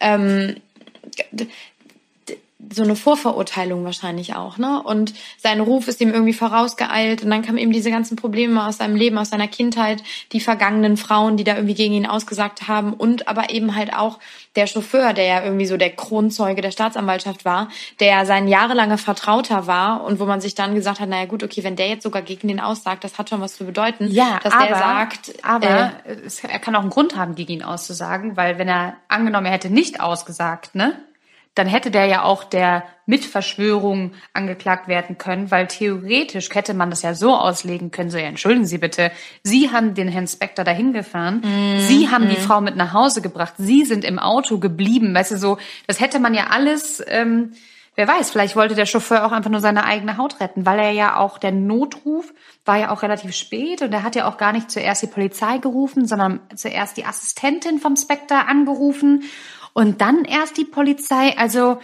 Ähm, 0.00 0.56
so 2.72 2.82
eine 2.82 2.96
Vorverurteilung 2.96 3.84
wahrscheinlich 3.84 4.34
auch, 4.34 4.58
ne? 4.58 4.82
Und 4.82 5.14
sein 5.38 5.60
Ruf 5.60 5.88
ist 5.88 6.00
ihm 6.00 6.12
irgendwie 6.12 6.32
vorausgeeilt 6.32 7.22
und 7.22 7.30
dann 7.30 7.42
kamen 7.42 7.58
eben 7.58 7.72
diese 7.72 7.90
ganzen 7.90 8.16
Probleme 8.16 8.66
aus 8.66 8.78
seinem 8.78 8.96
Leben, 8.96 9.18
aus 9.18 9.30
seiner 9.30 9.48
Kindheit, 9.48 10.02
die 10.32 10.40
vergangenen 10.40 10.96
Frauen, 10.96 11.36
die 11.36 11.44
da 11.44 11.54
irgendwie 11.54 11.74
gegen 11.74 11.94
ihn 11.94 12.06
ausgesagt 12.06 12.68
haben 12.68 12.92
und 12.92 13.28
aber 13.28 13.50
eben 13.50 13.74
halt 13.74 13.94
auch 13.94 14.18
der 14.56 14.66
Chauffeur, 14.66 15.12
der 15.12 15.24
ja 15.24 15.42
irgendwie 15.42 15.66
so 15.66 15.76
der 15.76 15.90
Kronzeuge 15.90 16.62
der 16.62 16.70
Staatsanwaltschaft 16.70 17.44
war, 17.44 17.68
der 18.00 18.24
sein 18.26 18.46
jahrelanger 18.46 18.98
Vertrauter 18.98 19.66
war 19.66 20.04
und 20.04 20.20
wo 20.20 20.26
man 20.26 20.40
sich 20.40 20.54
dann 20.54 20.74
gesagt 20.74 21.00
hat, 21.00 21.08
naja 21.08 21.26
gut, 21.26 21.42
okay, 21.42 21.64
wenn 21.64 21.76
der 21.76 21.88
jetzt 21.88 22.04
sogar 22.04 22.22
gegen 22.22 22.48
den 22.48 22.60
aussagt, 22.60 23.04
das 23.04 23.18
hat 23.18 23.30
schon 23.30 23.40
was 23.40 23.56
zu 23.56 23.64
bedeuten, 23.64 24.08
ja, 24.08 24.38
dass 24.42 24.52
aber, 24.52 24.66
der 24.66 24.76
sagt, 24.76 25.32
aber 25.44 25.92
äh, 26.04 26.16
er 26.48 26.58
kann 26.58 26.76
auch 26.76 26.82
einen 26.82 26.90
Grund 26.90 27.16
haben, 27.16 27.34
gegen 27.34 27.52
ihn 27.52 27.62
auszusagen, 27.62 28.36
weil 28.36 28.58
wenn 28.58 28.68
er 28.68 28.94
angenommen, 29.08 29.46
er 29.46 29.52
hätte 29.52 29.70
nicht 29.70 30.00
ausgesagt, 30.00 30.74
ne? 30.74 30.94
Dann 31.54 31.66
hätte 31.66 31.90
der 31.90 32.06
ja 32.06 32.22
auch 32.22 32.44
der 32.44 32.84
Mitverschwörung 33.06 34.12
angeklagt 34.32 34.88
werden 34.88 35.18
können, 35.18 35.50
weil 35.50 35.66
theoretisch 35.66 36.48
hätte 36.52 36.74
man 36.74 36.90
das 36.90 37.02
ja 37.02 37.14
so 37.14 37.36
auslegen 37.36 37.90
können, 37.90 38.10
so 38.10 38.18
ja, 38.18 38.24
entschuldigen 38.24 38.66
Sie 38.66 38.78
bitte, 38.78 39.12
Sie 39.42 39.70
haben 39.70 39.94
den 39.94 40.08
Herrn 40.08 40.26
Spector 40.26 40.64
dahin 40.64 40.92
gefahren, 40.92 41.42
mm, 41.44 41.80
Sie 41.80 42.08
haben 42.10 42.26
mm. 42.26 42.30
die 42.30 42.36
Frau 42.36 42.60
mit 42.60 42.76
nach 42.76 42.92
Hause 42.92 43.20
gebracht, 43.22 43.54
Sie 43.58 43.84
sind 43.84 44.04
im 44.04 44.18
Auto 44.18 44.58
geblieben, 44.58 45.14
weißt 45.14 45.32
du, 45.32 45.38
so, 45.38 45.58
das 45.86 46.00
hätte 46.00 46.18
man 46.18 46.34
ja 46.34 46.48
alles, 46.48 47.02
ähm, 47.06 47.52
wer 47.94 48.08
weiß, 48.08 48.30
vielleicht 48.30 48.56
wollte 48.56 48.74
der 48.74 48.86
Chauffeur 48.86 49.24
auch 49.24 49.32
einfach 49.32 49.50
nur 49.50 49.60
seine 49.60 49.84
eigene 49.84 50.16
Haut 50.16 50.40
retten, 50.40 50.66
weil 50.66 50.78
er 50.78 50.90
ja 50.90 51.18
auch, 51.18 51.38
der 51.38 51.52
Notruf 51.52 52.32
war 52.64 52.78
ja 52.78 52.90
auch 52.90 53.02
relativ 53.02 53.34
spät 53.34 53.82
und 53.82 53.92
er 53.92 54.02
hat 54.02 54.16
ja 54.16 54.26
auch 54.26 54.38
gar 54.38 54.52
nicht 54.52 54.70
zuerst 54.70 55.02
die 55.02 55.08
Polizei 55.08 55.58
gerufen, 55.58 56.06
sondern 56.06 56.40
zuerst 56.56 56.96
die 56.96 57.04
Assistentin 57.04 57.78
vom 57.78 57.96
Spectre 57.96 58.48
angerufen 58.48 59.24
und 59.74 60.00
dann 60.00 60.24
erst 60.24 60.56
die 60.56 60.64
Polizei. 60.64 61.36
Also 61.36 61.80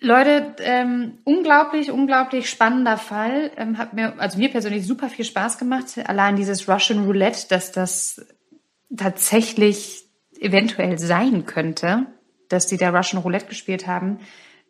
Leute, 0.00 0.56
ähm, 0.60 1.18
unglaublich, 1.24 1.90
unglaublich 1.90 2.50
spannender 2.50 2.98
Fall. 2.98 3.50
Ähm, 3.56 3.78
hat 3.78 3.94
mir, 3.94 4.18
also 4.18 4.38
mir 4.38 4.50
persönlich 4.50 4.86
super 4.86 5.08
viel 5.08 5.24
Spaß 5.24 5.56
gemacht. 5.58 5.86
Allein 6.04 6.36
dieses 6.36 6.68
Russian 6.68 7.04
Roulette, 7.04 7.46
dass 7.48 7.72
das 7.72 8.26
tatsächlich 8.94 10.04
eventuell 10.38 10.98
sein 10.98 11.46
könnte, 11.46 12.06
dass 12.48 12.66
die 12.66 12.76
da 12.76 12.90
Russian 12.90 13.22
Roulette 13.22 13.46
gespielt 13.46 13.86
haben. 13.86 14.18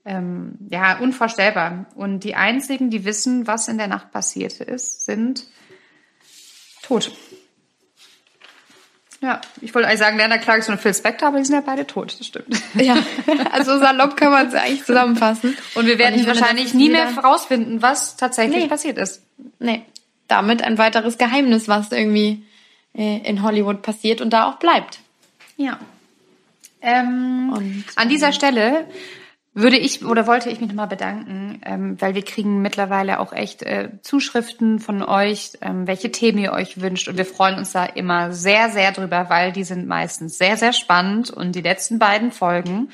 Ähm, 0.04 0.58
ja, 0.68 0.98
unvorstellbar. 0.98 1.86
Und 1.94 2.24
die 2.24 2.34
einzigen, 2.34 2.90
die 2.90 3.04
wissen, 3.04 3.46
was 3.46 3.68
in 3.68 3.78
der 3.78 3.86
Nacht 3.86 4.10
passiert 4.10 4.60
ist, 4.60 5.04
sind 5.04 5.46
tot. 6.82 7.12
Ja, 9.22 9.40
ich 9.60 9.74
wollte 9.74 9.86
eigentlich 9.86 10.00
sagen, 10.00 10.16
Lerner 10.16 10.38
Clarkson 10.38 10.74
und 10.74 10.80
Phil 10.80 10.94
Spector, 10.94 11.28
aber 11.28 11.38
die 11.38 11.44
sind 11.44 11.54
ja 11.54 11.60
beide 11.60 11.86
tot, 11.86 12.16
das 12.18 12.26
stimmt. 12.26 12.46
Ja, 12.74 12.96
also 13.52 13.78
salopp 13.78 14.16
kann 14.16 14.30
man 14.30 14.46
es 14.48 14.54
eigentlich 14.54 14.84
zusammenfassen. 14.84 15.56
Und 15.74 15.86
wir 15.86 15.98
werden 15.98 16.26
wahrscheinlich 16.26 16.72
nie 16.72 16.88
mehr 16.88 17.14
herausfinden, 17.14 17.82
was 17.82 18.16
tatsächlich 18.16 18.62
nee. 18.62 18.68
passiert 18.68 18.96
ist. 18.96 19.22
Nee, 19.58 19.82
damit 20.26 20.62
ein 20.62 20.78
weiteres 20.78 21.18
Geheimnis, 21.18 21.68
was 21.68 21.92
irgendwie 21.92 22.42
äh, 22.94 23.18
in 23.18 23.42
Hollywood 23.42 23.82
passiert 23.82 24.22
und 24.22 24.30
da 24.30 24.48
auch 24.48 24.56
bleibt. 24.56 25.00
Ja. 25.58 25.78
Ähm, 26.80 27.52
und, 27.54 27.84
an 27.96 28.08
dieser 28.08 28.28
ähm, 28.28 28.32
Stelle 28.32 28.86
würde 29.52 29.78
ich 29.78 30.04
oder 30.04 30.26
wollte 30.26 30.48
ich 30.48 30.60
mich 30.60 30.68
nochmal 30.68 30.86
bedanken, 30.86 31.60
ähm, 31.64 32.00
weil 32.00 32.14
wir 32.14 32.22
kriegen 32.22 32.62
mittlerweile 32.62 33.18
auch 33.18 33.32
echt 33.32 33.62
äh, 33.62 33.90
Zuschriften 34.02 34.78
von 34.78 35.02
euch, 35.02 35.52
ähm, 35.60 35.88
welche 35.88 36.12
Themen 36.12 36.38
ihr 36.38 36.52
euch 36.52 36.80
wünscht. 36.80 37.08
Und 37.08 37.18
wir 37.18 37.24
freuen 37.24 37.58
uns 37.58 37.72
da 37.72 37.84
immer 37.84 38.32
sehr, 38.32 38.70
sehr 38.70 38.92
drüber, 38.92 39.28
weil 39.28 39.50
die 39.50 39.64
sind 39.64 39.88
meistens 39.88 40.38
sehr, 40.38 40.56
sehr 40.56 40.72
spannend. 40.72 41.30
Und 41.30 41.56
die 41.56 41.62
letzten 41.62 41.98
beiden 41.98 42.30
Folgen 42.30 42.90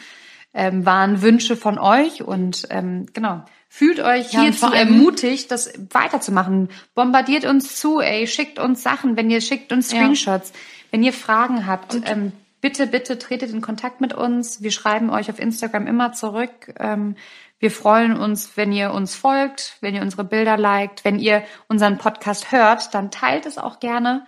ähm, 0.55 0.87
waren 0.87 1.21
Wünsche 1.21 1.57
von 1.57 1.79
euch. 1.79 2.23
Und 2.23 2.67
ähm, 2.71 3.07
genau, 3.13 3.45
fühlt 3.69 4.01
euch 4.01 4.33
ja, 4.33 4.41
hierzu 4.41 4.73
ermutigt, 4.73 5.51
das 5.51 5.75
weiterzumachen. 5.91 6.71
Bombardiert 6.95 7.45
uns 7.45 7.77
zu, 7.77 8.01
ey, 8.01 8.27
schickt 8.27 8.59
uns 8.59 8.83
Sachen, 8.83 9.19
wenn 9.19 9.29
ihr 9.29 9.43
schickt 9.43 9.73
uns 9.73 9.91
Screenshots. 9.91 10.51
Ja. 10.51 10.57
Wenn 10.91 11.03
ihr 11.03 11.13
Fragen 11.13 11.67
habt, 11.67 12.01
ähm, 12.07 12.33
bitte, 12.61 12.87
bitte 12.87 13.19
tretet 13.19 13.51
in 13.51 13.61
Kontakt 13.61 14.01
mit 14.01 14.15
uns. 14.15 14.63
Wir 14.63 14.71
schreiben 14.71 15.11
euch 15.11 15.31
auf 15.31 15.39
Instagram 15.39 15.87
immer 15.87 16.13
zurück. 16.13 16.75
Ähm, 16.79 17.17
wir 17.59 17.71
freuen 17.71 18.17
uns, 18.17 18.57
wenn 18.57 18.73
ihr 18.73 18.93
uns 18.93 19.15
folgt, 19.15 19.79
wenn 19.81 19.95
ihr 19.95 20.03
unsere 20.03 20.25
Bilder 20.25 20.57
liked, 20.57 21.05
wenn 21.05 21.19
ihr 21.19 21.43
unseren 21.69 21.99
Podcast 21.99 22.53
hört, 22.53 22.95
dann 22.95 23.11
teilt 23.11 23.47
es 23.47 23.57
auch 23.57 23.81
gerne. 23.81 24.27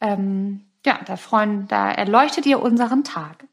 Ähm, 0.00 0.66
ja, 0.84 0.98
da 1.06 1.16
freuen, 1.16 1.68
da 1.68 1.90
erleuchtet 1.90 2.46
ihr 2.46 2.60
unseren 2.60 3.04
Tag. 3.04 3.46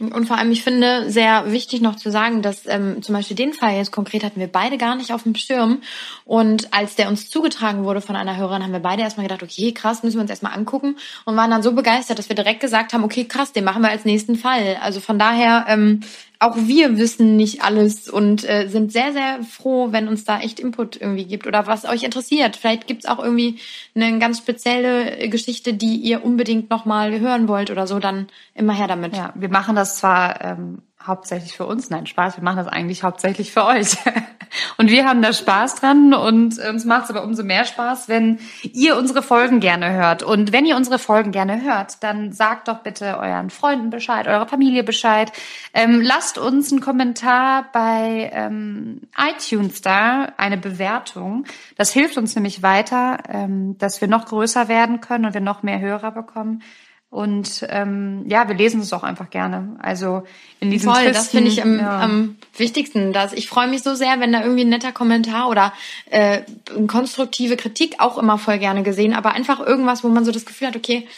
Und 0.00 0.26
vor 0.26 0.38
allem, 0.38 0.50
ich 0.50 0.62
finde 0.62 1.10
sehr 1.10 1.52
wichtig 1.52 1.80
noch 1.80 1.96
zu 1.96 2.10
sagen, 2.10 2.42
dass 2.42 2.66
ähm, 2.66 3.02
zum 3.02 3.14
Beispiel 3.14 3.36
den 3.36 3.52
Fall 3.52 3.76
jetzt 3.76 3.92
konkret 3.92 4.24
hatten 4.24 4.40
wir 4.40 4.46
beide 4.46 4.78
gar 4.78 4.96
nicht 4.96 5.12
auf 5.12 5.24
dem 5.24 5.34
Schirm. 5.34 5.82
Und 6.24 6.72
als 6.72 6.94
der 6.94 7.08
uns 7.08 7.28
zugetragen 7.28 7.84
wurde 7.84 8.00
von 8.00 8.16
einer 8.16 8.36
Hörerin, 8.36 8.62
haben 8.62 8.72
wir 8.72 8.80
beide 8.80 9.02
erstmal 9.02 9.26
gedacht, 9.26 9.42
okay, 9.42 9.72
krass, 9.72 10.02
müssen 10.02 10.16
wir 10.16 10.22
uns 10.22 10.30
erstmal 10.30 10.54
angucken. 10.54 10.96
Und 11.24 11.36
waren 11.36 11.50
dann 11.50 11.62
so 11.62 11.72
begeistert, 11.72 12.18
dass 12.18 12.28
wir 12.28 12.36
direkt 12.36 12.60
gesagt 12.60 12.92
haben, 12.92 13.04
okay, 13.04 13.24
krass, 13.24 13.52
den 13.52 13.64
machen 13.64 13.82
wir 13.82 13.90
als 13.90 14.04
nächsten 14.04 14.36
Fall. 14.36 14.78
Also 14.80 15.00
von 15.00 15.18
daher 15.18 15.66
ähm, 15.68 16.00
auch 16.40 16.56
wir 16.56 16.96
wissen 16.96 17.36
nicht 17.36 17.62
alles 17.62 18.08
und 18.08 18.48
äh, 18.48 18.66
sind 18.66 18.92
sehr, 18.92 19.12
sehr 19.12 19.42
froh, 19.44 19.92
wenn 19.92 20.08
uns 20.08 20.24
da 20.24 20.40
echt 20.40 20.58
Input 20.58 20.98
irgendwie 20.98 21.26
gibt 21.26 21.46
oder 21.46 21.66
was 21.66 21.84
euch 21.84 22.02
interessiert. 22.02 22.56
Vielleicht 22.56 22.86
gibt's 22.86 23.04
auch 23.04 23.18
irgendwie 23.18 23.58
eine 23.94 24.18
ganz 24.18 24.38
spezielle 24.38 25.28
Geschichte, 25.28 25.74
die 25.74 25.96
ihr 25.96 26.24
unbedingt 26.24 26.70
nochmal 26.70 27.20
hören 27.20 27.46
wollt 27.46 27.70
oder 27.70 27.86
so, 27.86 27.98
dann 27.98 28.28
immer 28.54 28.72
her 28.72 28.88
damit. 28.88 29.14
Ja, 29.14 29.34
wir 29.36 29.50
machen 29.50 29.76
das 29.76 29.98
zwar 29.98 30.42
ähm, 30.42 30.78
hauptsächlich 31.06 31.56
für 31.56 31.66
uns. 31.66 31.90
Nein, 31.90 32.06
Spaß. 32.06 32.36
Wir 32.36 32.44
machen 32.44 32.58
das 32.58 32.68
eigentlich 32.68 33.02
hauptsächlich 33.02 33.52
für 33.52 33.64
euch. 33.64 33.96
Und 34.76 34.90
wir 34.90 35.06
haben 35.06 35.22
da 35.22 35.32
Spaß 35.32 35.76
dran 35.76 36.12
und 36.12 36.58
uns 36.58 36.84
macht 36.84 37.04
es 37.04 37.10
aber 37.10 37.22
umso 37.22 37.44
mehr 37.44 37.64
Spaß, 37.64 38.08
wenn 38.08 38.38
ihr 38.62 38.96
unsere 38.96 39.22
Folgen 39.22 39.60
gerne 39.60 39.92
hört. 39.92 40.22
Und 40.22 40.52
wenn 40.52 40.66
ihr 40.66 40.76
unsere 40.76 40.98
Folgen 40.98 41.30
gerne 41.30 41.62
hört, 41.62 42.02
dann 42.02 42.32
sagt 42.32 42.68
doch 42.68 42.78
bitte 42.78 43.18
euren 43.18 43.50
Freunden 43.50 43.90
Bescheid, 43.90 44.26
eurer 44.26 44.48
Familie 44.48 44.82
Bescheid. 44.82 45.32
Ähm, 45.72 46.00
lasst 46.00 46.36
uns 46.36 46.72
einen 46.72 46.80
Kommentar 46.80 47.66
bei 47.72 48.30
ähm, 48.32 49.02
iTunes 49.16 49.82
da, 49.82 50.32
eine 50.36 50.56
Bewertung. 50.56 51.44
Das 51.76 51.92
hilft 51.92 52.16
uns 52.16 52.34
nämlich 52.34 52.62
weiter, 52.62 53.18
ähm, 53.28 53.78
dass 53.78 54.00
wir 54.00 54.08
noch 54.08 54.26
größer 54.26 54.68
werden 54.68 55.00
können 55.00 55.26
und 55.26 55.34
wir 55.34 55.40
noch 55.40 55.62
mehr 55.62 55.78
Hörer 55.78 56.10
bekommen. 56.10 56.62
Und 57.10 57.66
ähm, 57.68 58.24
ja, 58.28 58.46
wir 58.46 58.54
lesen 58.54 58.80
es 58.80 58.92
auch 58.92 59.02
einfach 59.02 59.30
gerne. 59.30 59.76
Also 59.82 60.22
in 60.60 60.70
diesem 60.70 60.92
Voll, 60.92 61.10
das 61.10 61.30
finde 61.30 61.50
ich 61.50 61.60
am, 61.60 61.76
ja. 61.78 62.00
am 62.00 62.36
wichtigsten. 62.56 63.12
Dass 63.12 63.32
ich 63.32 63.48
freue 63.48 63.66
mich 63.66 63.82
so 63.82 63.96
sehr, 63.96 64.20
wenn 64.20 64.32
da 64.32 64.42
irgendwie 64.42 64.64
ein 64.64 64.68
netter 64.68 64.92
Kommentar 64.92 65.48
oder 65.48 65.72
äh, 66.08 66.42
konstruktive 66.86 67.56
Kritik 67.56 67.96
auch 67.98 68.16
immer 68.16 68.38
voll 68.38 68.58
gerne 68.58 68.84
gesehen, 68.84 69.12
aber 69.12 69.32
einfach 69.32 69.58
irgendwas, 69.58 70.04
wo 70.04 70.08
man 70.08 70.24
so 70.24 70.30
das 70.30 70.46
Gefühl 70.46 70.68
hat, 70.68 70.76
okay, 70.76 71.08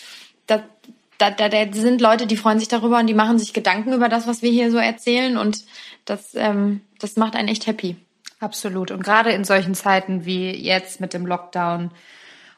da, 0.46 0.62
da, 1.18 1.30
da, 1.30 1.50
da 1.50 1.70
sind 1.72 2.00
Leute, 2.00 2.26
die 2.26 2.38
freuen 2.38 2.58
sich 2.58 2.68
darüber 2.68 2.98
und 2.98 3.06
die 3.06 3.14
machen 3.14 3.38
sich 3.38 3.52
Gedanken 3.52 3.92
über 3.92 4.08
das, 4.08 4.26
was 4.26 4.40
wir 4.40 4.50
hier 4.50 4.70
so 4.70 4.78
erzählen 4.78 5.36
und 5.36 5.62
das, 6.06 6.34
ähm, 6.34 6.80
das 7.00 7.16
macht 7.16 7.36
einen 7.36 7.48
echt 7.48 7.66
happy. 7.66 7.96
Absolut. 8.40 8.90
Und 8.90 9.04
gerade 9.04 9.30
in 9.32 9.44
solchen 9.44 9.74
Zeiten 9.74 10.24
wie 10.24 10.50
jetzt 10.50 11.00
mit 11.00 11.12
dem 11.12 11.26
Lockdown 11.26 11.90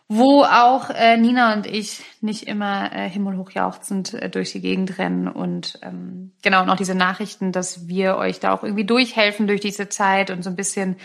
wo 0.09 0.42
auch 0.42 0.90
äh, 0.90 1.16
Nina 1.16 1.55
und 1.55 1.66
ich 1.66 2.02
nicht 2.20 2.46
immer 2.46 2.92
äh, 2.92 3.09
himmelhoch 3.09 3.50
jauchzend 3.52 4.14
äh, 4.14 4.28
durch 4.28 4.52
die 4.52 4.61
Gegend 4.61 4.98
rennen 4.98 5.28
und 5.28 5.78
ähm, 5.82 6.32
genau 6.42 6.62
und 6.62 6.70
auch 6.70 6.76
diese 6.76 6.94
Nachrichten, 6.94 7.52
dass 7.52 7.88
wir 7.88 8.16
euch 8.16 8.38
da 8.38 8.52
auch 8.52 8.62
irgendwie 8.62 8.84
durchhelfen 8.84 9.46
durch 9.46 9.61
diese 9.61 9.88
Zeit 9.88 10.30
und 10.30 10.42
so 10.42 10.50
ein 10.50 10.57
bisschen 10.57 10.96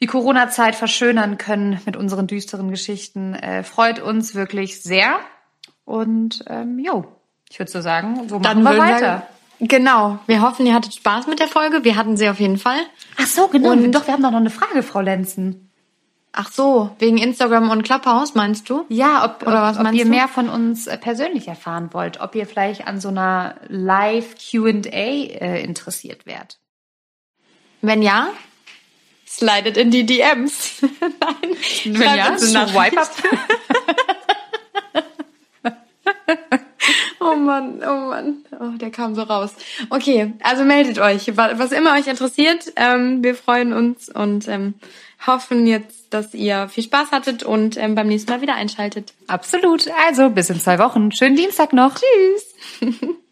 die 0.00 0.06
Corona-Zeit 0.06 0.76
verschönern 0.76 1.38
können 1.38 1.80
mit 1.84 1.96
unseren 1.96 2.26
düsteren 2.26 2.70
Geschichten, 2.70 3.34
äh, 3.34 3.64
freut 3.64 3.98
uns 3.98 4.34
wirklich 4.34 4.82
sehr. 4.82 5.18
Und 5.84 6.44
ähm, 6.46 6.78
jo, 6.78 7.06
ich 7.50 7.58
würde 7.58 7.70
so 7.70 7.80
sagen, 7.80 8.28
so 8.28 8.38
machen 8.38 8.62
Dann 8.62 8.62
wir 8.62 8.78
weiter. 8.78 9.26
Wir, 9.58 9.68
genau. 9.68 10.18
Wir 10.26 10.42
hoffen, 10.42 10.66
ihr 10.66 10.74
hattet 10.74 10.94
Spaß 10.94 11.26
mit 11.26 11.40
der 11.40 11.48
Folge. 11.48 11.82
Wir 11.82 11.96
hatten 11.96 12.16
sie 12.16 12.28
auf 12.28 12.38
jeden 12.38 12.58
Fall. 12.58 12.78
Ach 13.16 13.26
so, 13.26 13.48
genau. 13.48 13.72
Und 13.72 13.90
doch, 13.92 14.06
wir 14.06 14.14
haben 14.14 14.22
doch 14.22 14.30
noch 14.30 14.38
eine 14.38 14.50
Frage, 14.50 14.82
Frau 14.82 15.00
Lenzen. 15.00 15.67
Ach 16.32 16.52
so, 16.52 16.94
wegen 16.98 17.18
Instagram 17.18 17.70
und 17.70 17.82
Clubhouse 17.82 18.34
meinst 18.34 18.68
du? 18.68 18.84
Ja, 18.88 19.24
ob, 19.24 19.46
Oder 19.46 19.62
was 19.62 19.78
ob, 19.78 19.86
ob 19.86 19.92
ihr 19.92 20.04
du? 20.04 20.10
mehr 20.10 20.28
von 20.28 20.48
uns 20.48 20.86
äh, 20.86 20.98
persönlich 20.98 21.48
erfahren 21.48 21.88
wollt, 21.92 22.20
ob 22.20 22.34
ihr 22.34 22.46
vielleicht 22.46 22.86
an 22.86 23.00
so 23.00 23.08
einer 23.08 23.56
Live 23.68 24.34
Q&A 24.36 24.88
äh, 24.90 25.62
interessiert 25.62 26.26
wärt. 26.26 26.58
Wenn 27.80 28.02
ja, 28.02 28.28
slidet 29.26 29.76
in 29.76 29.90
die 29.90 30.04
DMs. 30.04 30.82
Nein, 30.82 31.98
wenn 31.98 32.16
ja, 32.16 32.38
swipe 32.38 33.00
up. 33.00 33.10
oh 37.20 37.34
Mann, 37.36 37.82
oh 37.82 38.08
Mann, 38.08 38.44
oh, 38.58 38.76
der 38.76 38.90
kam 38.90 39.14
so 39.14 39.22
raus. 39.22 39.54
Okay, 39.90 40.34
also 40.42 40.64
meldet 40.64 40.98
euch, 40.98 41.36
was 41.36 41.72
immer 41.72 41.94
euch 41.94 42.06
interessiert. 42.06 42.72
Ähm, 42.76 43.22
wir 43.22 43.34
freuen 43.34 43.72
uns 43.72 44.08
und 44.08 44.48
ähm, 44.48 44.74
hoffen 45.26 45.66
jetzt, 45.66 45.97
dass 46.10 46.34
ihr 46.34 46.68
viel 46.68 46.84
Spaß 46.84 47.12
hattet 47.12 47.42
und 47.42 47.76
ähm, 47.76 47.94
beim 47.94 48.08
nächsten 48.08 48.30
Mal 48.30 48.40
wieder 48.40 48.54
einschaltet. 48.54 49.12
Absolut. 49.26 49.88
Also 50.06 50.30
bis 50.30 50.50
in 50.50 50.60
zwei 50.60 50.78
Wochen. 50.78 51.12
Schönen 51.12 51.36
Dienstag 51.36 51.72
noch. 51.72 51.94
Tschüss. 51.94 52.96